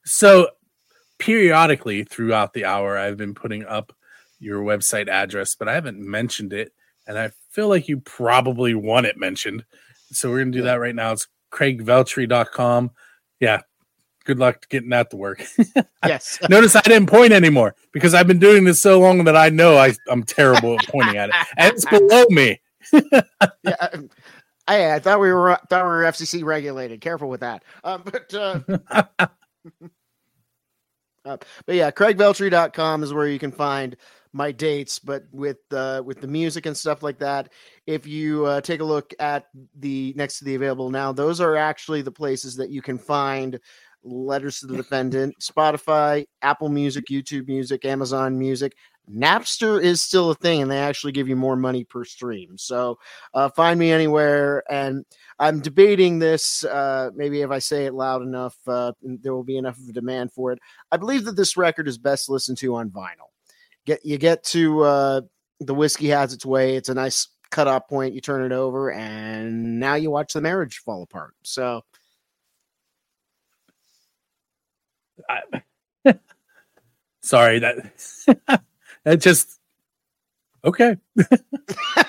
so 0.04 0.50
periodically 1.20 2.04
throughout 2.04 2.54
the 2.54 2.66
hour, 2.66 2.98
I've 2.98 3.18
been 3.18 3.36
putting 3.36 3.66
up 3.66 3.94
your 4.40 4.64
website 4.64 5.10
address, 5.10 5.54
but 5.54 5.70
I 5.70 5.76
haven't 5.76 6.00
mentioned 6.00 6.54
it, 6.54 6.74
and 7.06 7.20
I 7.20 7.30
feel 7.52 7.70
like 7.70 7.88
you 7.88 8.00
probably 8.00 8.74
want 8.74 9.06
it 9.06 9.18
mentioned. 9.18 9.64
So 10.12 10.30
we're 10.30 10.40
gonna 10.40 10.52
do 10.52 10.64
that 10.64 10.80
right 10.80 10.96
now. 10.96 11.12
It's 11.12 11.28
craigveltri.com. 11.52 12.92
Yeah. 13.40 13.62
Good 14.26 14.40
luck 14.40 14.68
getting 14.70 14.90
that 14.90 15.10
to 15.12 15.18
work. 15.18 15.44
Yes. 16.06 16.38
Notice 16.50 16.76
I 16.76 16.82
didn't 16.82 17.08
point 17.08 17.34
anymore 17.34 17.76
because 17.92 18.14
I've 18.14 18.28
been 18.28 18.40
doing 18.40 18.64
this 18.64 18.82
so 18.82 19.00
long 19.00 19.26
that 19.26 19.36
I 19.36 19.50
know 19.50 19.78
I, 19.78 19.94
I'm 20.10 20.24
terrible 20.24 20.76
at 20.80 20.88
pointing 20.88 21.18
at 21.18 21.30
it. 21.30 21.36
And 21.58 21.74
it's 21.74 21.86
below 21.86 22.24
me. 22.30 22.62
yeah, 22.94 23.76
um, 23.94 24.10
I, 24.68 24.94
I 24.94 25.00
thought 25.00 25.20
we 25.20 25.34
were 25.34 25.58
thought 25.70 25.84
we 25.84 25.90
were 25.90 26.04
FCC 26.04 26.46
regulated. 26.46 27.02
Careful 27.02 27.30
with 27.30 27.42
that. 27.42 27.64
Um, 27.84 28.04
but 28.06 28.34
uh, 28.34 28.60
uh, 31.28 31.38
but 31.66 31.76
yeah, 31.76 31.92
craigveltri.com 31.92 33.04
is 33.04 33.14
where 33.14 33.28
you 33.28 33.40
can 33.40 33.52
find 33.52 33.98
my 34.38 34.52
dates 34.52 35.00
but 35.00 35.24
with 35.32 35.58
uh 35.72 36.02
with 36.06 36.22
the 36.22 36.28
music 36.28 36.68
and 36.68 36.78
stuff 36.78 37.02
like 37.02 37.18
that 37.18 37.52
if 37.88 38.06
you 38.06 38.46
uh, 38.46 38.62
take 38.62 38.80
a 38.82 38.84
look 38.84 39.14
at 39.20 39.48
the 39.80 40.14
next 40.16 40.38
to 40.38 40.46
the 40.46 40.54
available 40.54 40.92
now 40.92 41.12
those 41.12 41.42
are 41.42 41.56
actually 41.56 42.04
the 42.04 42.12
places 42.12 42.56
that 42.56 42.70
you 42.70 42.82
can 42.82 43.00
find 43.00 43.60
letters 44.04 44.60
to 44.60 44.68
the 44.68 44.78
defendant 44.78 45.34
spotify 45.42 46.24
apple 46.44 46.70
music 46.70 47.06
youtube 47.10 47.48
music 47.48 47.84
amazon 47.84 48.38
music. 48.38 48.74
Napster 49.10 49.82
is 49.82 50.04
still 50.04 50.32
a 50.32 50.36
thing 50.36 50.62
and 50.62 50.70
they 50.70 50.80
actually 50.80 51.14
give 51.14 51.30
you 51.30 51.38
more 51.38 51.56
money 51.56 51.86
per 51.86 52.04
stream. 52.04 52.58
So 52.58 53.00
uh, 53.34 53.48
find 53.48 53.80
me 53.80 53.90
anywhere 53.90 54.64
and 54.70 55.06
i'm 55.40 55.62
debating 55.62 56.20
this 56.20 56.66
uh, 56.66 57.10
maybe 57.16 57.42
if 57.42 57.50
i 57.50 57.60
say 57.60 57.86
it 57.86 57.94
loud 57.94 58.22
enough 58.22 58.58
uh, 58.68 58.92
there 59.02 59.34
will 59.34 59.46
be 59.46 59.58
enough 59.58 59.78
of 59.78 59.88
a 59.88 59.94
demand 59.94 60.34
for 60.34 60.52
it. 60.52 60.60
I 60.92 60.98
believe 60.98 61.24
that 61.24 61.38
this 61.38 61.56
record 61.56 61.88
is 61.88 61.98
best 61.98 62.28
listened 62.30 62.58
to 62.58 62.76
on 62.76 62.90
vinyl 62.90 63.32
get 63.88 64.06
you 64.06 64.20
get 64.20 64.44
to 64.44 64.84
uh, 64.84 65.22
the 65.60 65.74
whiskey 65.74 66.10
has 66.10 66.34
its 66.34 66.46
way. 66.46 66.76
It's 66.76 66.90
a 66.90 66.94
nice 66.94 67.30
cutoff 67.50 67.88
point. 67.88 68.14
You 68.14 68.22
turn 68.22 68.44
it 68.44 68.54
over, 68.54 68.92
and 68.92 69.80
now 69.80 69.96
you 69.96 70.12
watch 70.12 70.34
the 70.34 70.42
marriage 70.42 70.78
fall 70.80 71.02
apart. 71.02 71.34
So, 71.44 71.82
I, 75.28 75.42
sorry 77.22 77.60
that 77.60 77.78
that 79.04 79.22
just 79.22 79.60
okay. 80.64 80.98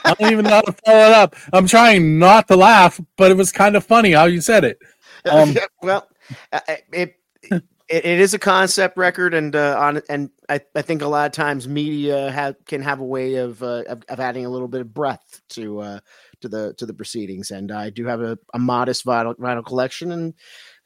I 0.05 0.15
don't 0.19 0.33
even 0.33 0.45
know 0.45 0.51
how 0.51 0.61
to 0.63 0.73
follow 0.85 1.07
it 1.07 1.13
up. 1.13 1.37
I'm 1.53 1.67
trying 1.67 2.19
not 2.19 2.49
to 2.49 2.57
laugh, 2.57 3.01
but 3.17 3.31
it 3.31 3.37
was 3.37 3.53
kind 3.53 3.77
of 3.77 3.87
funny 3.87 4.13
how 4.13 4.25
you 4.25 4.41
said 4.41 4.65
it. 4.65 4.79
Um, 5.25 5.55
well, 5.83 6.09
uh, 6.53 6.61
it, 6.93 7.15
it 7.89 8.05
it 8.05 8.21
is 8.21 8.35
a 8.35 8.39
concept 8.39 8.97
record, 8.97 9.35
and 9.35 9.57
uh, 9.57 9.77
on 9.79 10.03
and 10.09 10.31
I, 10.49 10.61
I 10.75 10.83
think 10.83 11.03
a 11.03 11.09
lot 11.09 11.27
of 11.27 11.33
times 11.33 11.67
media 11.67 12.31
have 12.31 12.57
can 12.67 12.83
have 12.83 13.01
a 13.01 13.05
way 13.05 13.37
of, 13.37 13.63
uh, 13.63 13.85
of, 13.89 14.03
of 14.09 14.21
adding 14.21 14.45
a 14.47 14.51
little 14.51 14.69
bit 14.69 14.81
of 14.83 14.93
breath 14.93 15.41
to 15.51 15.81
uh, 15.81 16.01
to 16.43 16.49
the 16.49 16.75
to 16.75 16.87
the 16.87 16.95
proceedings. 16.95 17.51
And 17.51 17.73
I 17.73 17.91
do 17.91 18.07
have 18.07 18.21
a, 18.21 18.39
a 18.55 18.59
modest 18.59 19.05
vinyl, 19.07 19.35
vinyl 19.37 19.65
collection, 19.65 20.13
and 20.13 20.35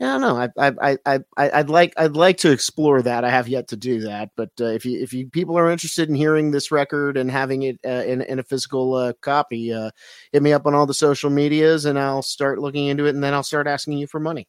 I 0.01 0.05
don't 0.05 0.21
know. 0.21 0.37
I 0.37 0.49
I 0.59 0.99
I 1.05 1.19
I 1.37 1.51
I'd 1.61 1.71
like 1.71 1.95
I'd 1.97 2.17
like 2.17 2.39
to 2.39 2.53
explore 2.53 3.03
that. 3.03 3.25
I 3.25 3.31
have 3.31 3.49
yet 3.49 3.69
to 3.69 3.77
do 3.77 4.01
that, 4.03 4.31
but 4.37 4.51
uh, 4.61 4.67
if 4.67 4.85
you 4.87 5.01
if 5.03 5.13
you 5.13 5.29
people 5.29 5.59
are 5.59 5.71
interested 5.71 6.09
in 6.09 6.15
hearing 6.15 6.51
this 6.53 6.71
record 6.71 7.17
and 7.17 7.31
having 7.31 7.63
it 7.63 7.81
uh, 7.85 8.05
in 8.07 8.23
in 8.23 8.39
a 8.39 8.45
physical 8.45 8.95
uh, 8.95 9.13
copy, 9.23 9.73
uh, 9.73 9.91
hit 10.33 10.43
me 10.43 10.53
up 10.53 10.67
on 10.67 10.75
all 10.75 10.87
the 10.87 10.95
social 10.95 11.31
medias, 11.31 11.85
and 11.85 11.99
I'll 11.99 12.23
start 12.23 12.61
looking 12.61 12.87
into 12.87 13.07
it, 13.07 13.15
and 13.15 13.25
then 13.25 13.35
I'll 13.35 13.43
start 13.43 13.67
asking 13.67 13.99
you 13.99 14.07
for 14.07 14.21
money. 14.21 14.47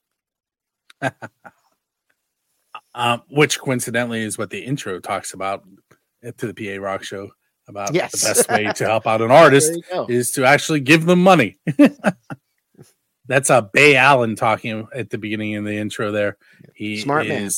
um, 2.95 3.21
which 3.29 3.59
coincidentally 3.59 4.21
is 4.21 4.37
what 4.37 4.49
the 4.49 4.59
intro 4.59 4.99
talks 4.99 5.33
about 5.33 5.63
to 6.37 6.51
the 6.51 6.53
PA 6.53 6.81
Rock 6.81 7.03
Show 7.03 7.29
about 7.67 7.93
Yes. 7.93 8.11
the 8.11 8.27
best 8.33 8.49
way 8.49 8.71
to 8.73 8.85
help 8.85 9.07
out 9.07 9.21
an 9.21 9.31
artist 9.43 9.67
There 9.69 9.77
you 9.77 9.83
go. 9.91 10.05
is 10.09 10.31
to 10.33 10.45
actually 10.45 10.79
give 10.81 11.05
them 11.05 11.21
money. 11.23 11.57
That's 13.27 13.49
uh, 13.49 13.61
Bay 13.61 13.95
Allen 13.95 14.35
talking 14.35 14.85
at 14.93 15.09
the 15.09 15.17
beginning 15.17 15.55
of 15.55 15.63
the 15.63 15.77
intro 15.77 16.11
there. 16.11 16.37
He 16.75 16.97
Smart 16.99 17.25
man. 17.27 17.49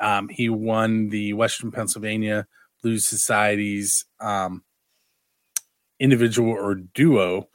um, 0.00 0.28
he 0.28 0.48
won 0.48 1.10
the 1.10 1.34
Western 1.34 1.70
Pennsylvania 1.70 2.46
Blues 2.82 3.06
Society's 3.06 4.06
um, 4.20 4.64
individual 6.00 6.50
or 6.50 6.74
duo, 6.76 7.48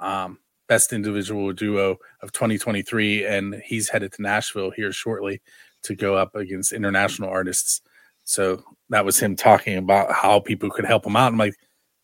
um, 0.00 0.38
best 0.66 0.94
individual 0.94 1.42
or 1.44 1.52
duo 1.52 1.98
of 2.22 2.32
2023. 2.32 3.26
And 3.26 3.54
he's 3.64 3.90
headed 3.90 4.12
to 4.14 4.22
Nashville 4.22 4.70
here 4.70 4.92
shortly 4.92 5.42
to 5.86 5.94
go 5.94 6.14
up 6.14 6.34
against 6.34 6.72
international 6.72 7.30
artists. 7.30 7.80
So 8.24 8.62
that 8.90 9.04
was 9.04 9.18
him 9.18 9.36
talking 9.36 9.78
about 9.78 10.12
how 10.12 10.40
people 10.40 10.70
could 10.70 10.84
help 10.84 11.06
him 11.06 11.16
out. 11.16 11.32
I'm 11.32 11.38
like, 11.38 11.54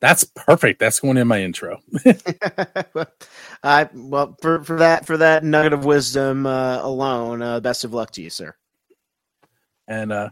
that's 0.00 0.24
perfect. 0.24 0.80
That's 0.80 1.00
going 1.00 1.16
in 1.16 1.28
my 1.28 1.42
intro. 1.42 1.80
I 3.62 3.88
well 3.94 4.36
for 4.40 4.64
for 4.64 4.78
that 4.78 5.06
for 5.06 5.16
that 5.16 5.44
nugget 5.44 5.72
of 5.72 5.84
wisdom 5.84 6.44
uh, 6.44 6.80
alone. 6.82 7.40
Uh, 7.40 7.60
best 7.60 7.84
of 7.84 7.94
luck 7.94 8.10
to 8.12 8.22
you, 8.22 8.30
sir. 8.30 8.54
And 9.86 10.12
uh, 10.12 10.30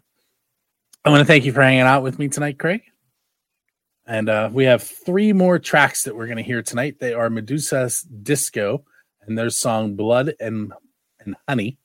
I 1.04 1.10
want 1.10 1.20
to 1.20 1.24
thank 1.24 1.44
you 1.44 1.52
for 1.52 1.62
hanging 1.62 1.80
out 1.82 2.02
with 2.02 2.18
me 2.18 2.28
tonight, 2.28 2.58
Craig. 2.58 2.82
And 4.06 4.28
uh, 4.28 4.50
we 4.52 4.64
have 4.64 4.82
three 4.82 5.32
more 5.32 5.58
tracks 5.58 6.02
that 6.02 6.16
we're 6.16 6.26
going 6.26 6.36
to 6.36 6.42
hear 6.42 6.62
tonight. 6.62 6.96
They 6.98 7.14
are 7.14 7.30
Medusa's 7.30 8.02
Disco 8.02 8.84
and 9.22 9.38
their 9.38 9.50
song 9.50 9.94
Blood 9.94 10.34
and, 10.40 10.72
and 11.20 11.36
Honey. 11.48 11.78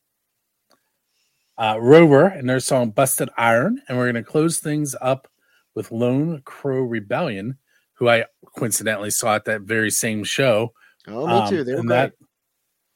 Uh, 1.58 1.78
Rover 1.80 2.26
and 2.26 2.50
their 2.50 2.60
song 2.60 2.90
Busted 2.90 3.30
Iron. 3.38 3.82
And 3.88 3.98
we're 3.98 4.12
going 4.12 4.24
to 4.24 4.30
close 4.30 4.60
things 4.60 4.96
up 5.02 5.28
with 5.74 5.92
Lone 5.92 6.42
Crow 6.46 6.82
Rebellion, 6.82 7.58
who 7.94 8.10
I 8.10 8.26
coincidentally 8.58 9.10
saw 9.10 9.36
at 9.36 9.46
that 9.46 9.62
very 9.62 9.92
same 9.92 10.24
show. 10.24 10.74
Oh, 11.08 11.44
me 11.44 11.50
too. 11.50 11.64
They 11.64 11.74
were 11.74 11.82
great. 11.82 11.90
that, 11.90 12.14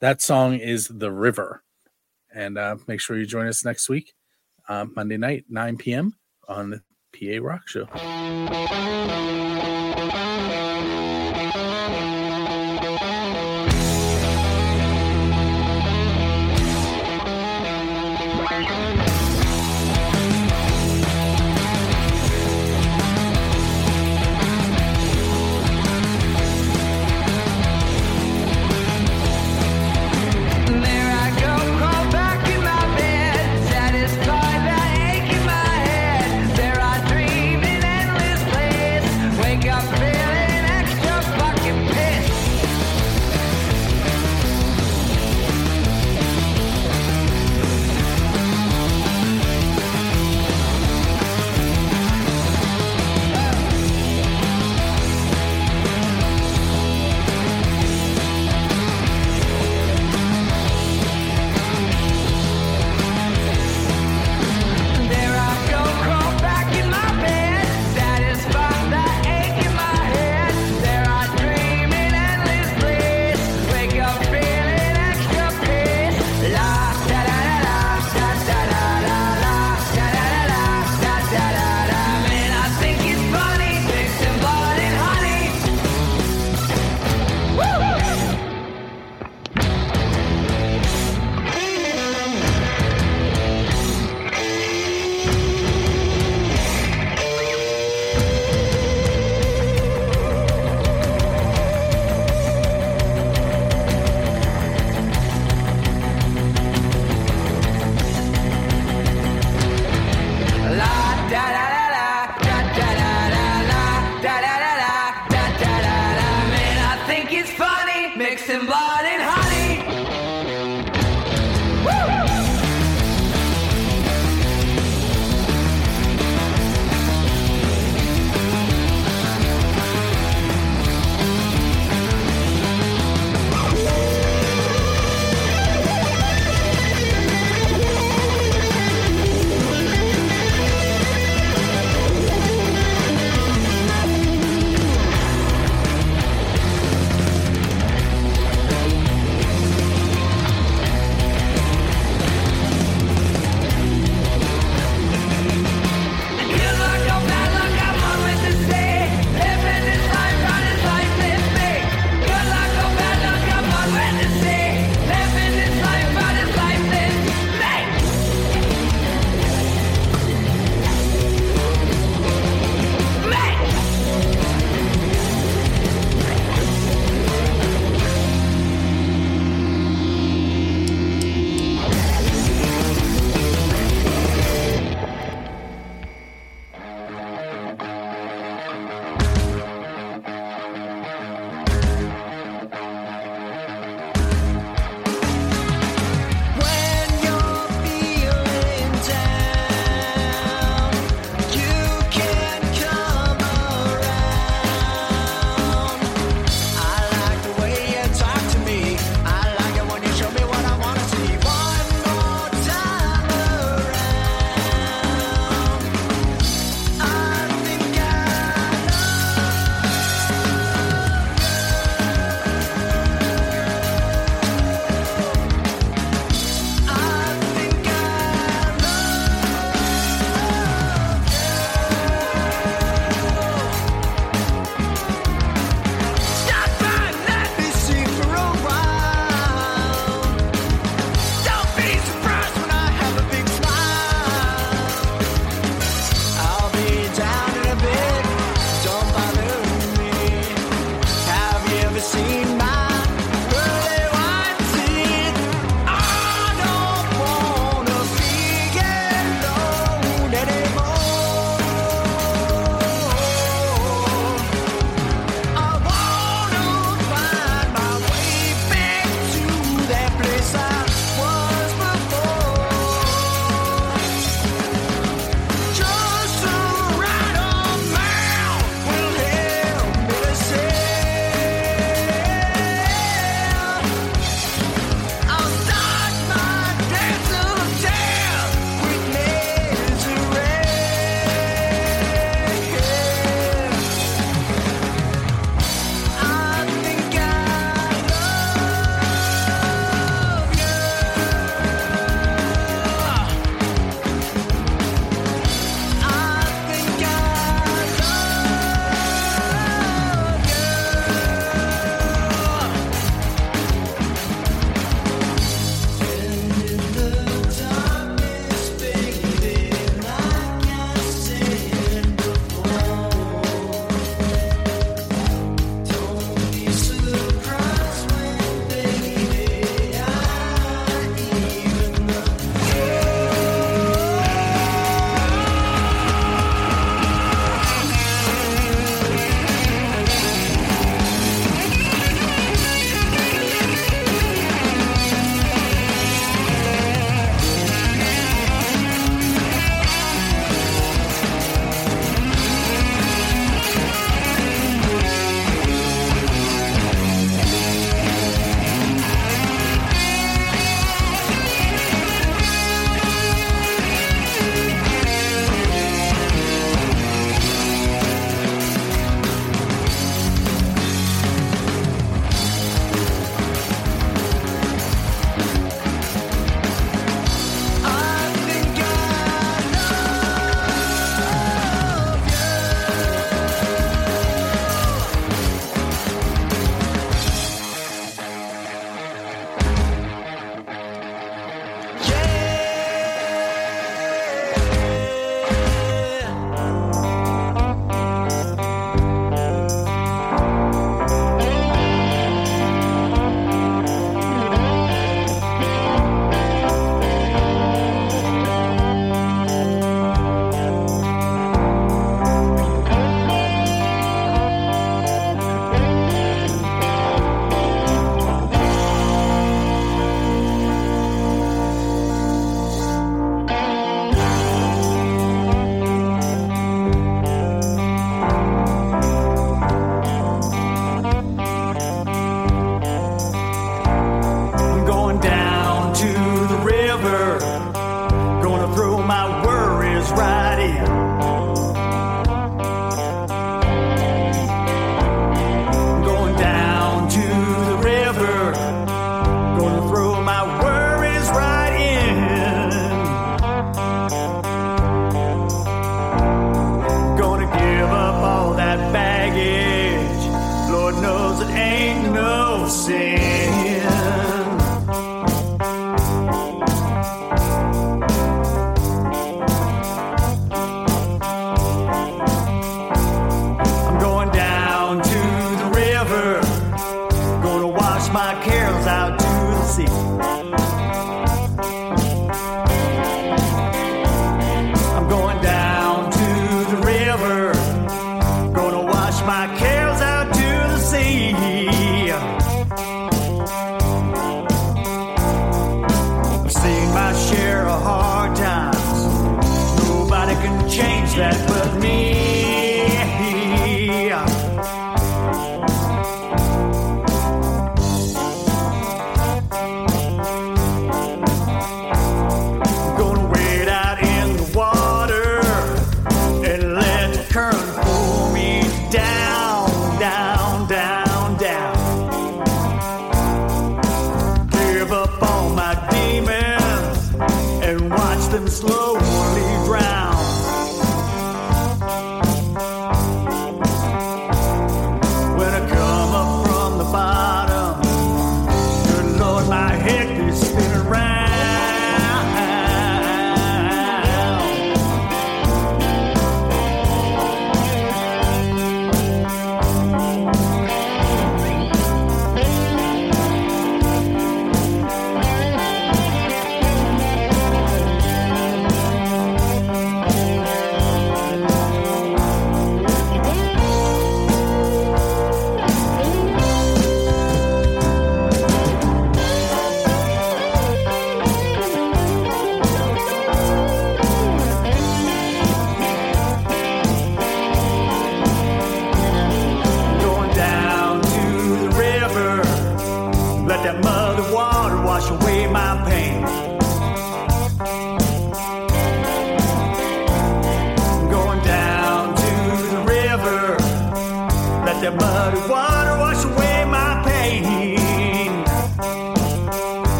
that 0.00 0.22
song 0.22 0.54
is 0.54 0.88
The 0.88 1.10
River. 1.10 1.62
And 2.34 2.58
uh, 2.58 2.76
make 2.86 3.00
sure 3.00 3.16
you 3.16 3.26
join 3.26 3.46
us 3.46 3.64
next 3.64 3.88
week, 3.88 4.12
uh, 4.68 4.86
Monday 4.96 5.16
night, 5.16 5.44
9 5.48 5.76
p.m. 5.76 6.14
on 6.48 6.70
the 6.70 6.82
PA 7.40 7.44
Rock 7.46 7.68
Show. 7.68 7.86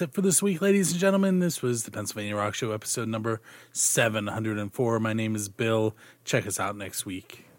That's 0.00 0.10
it 0.10 0.14
for 0.14 0.22
this 0.22 0.42
week, 0.42 0.62
ladies 0.62 0.92
and 0.92 1.00
gentlemen. 1.00 1.40
This 1.40 1.60
was 1.60 1.84
the 1.84 1.90
Pennsylvania 1.90 2.34
Rock 2.34 2.54
Show, 2.54 2.72
episode 2.72 3.06
number 3.06 3.42
704. 3.72 4.98
My 4.98 5.12
name 5.12 5.36
is 5.36 5.50
Bill. 5.50 5.94
Check 6.24 6.46
us 6.46 6.58
out 6.58 6.74
next 6.74 7.04
week. 7.04 7.49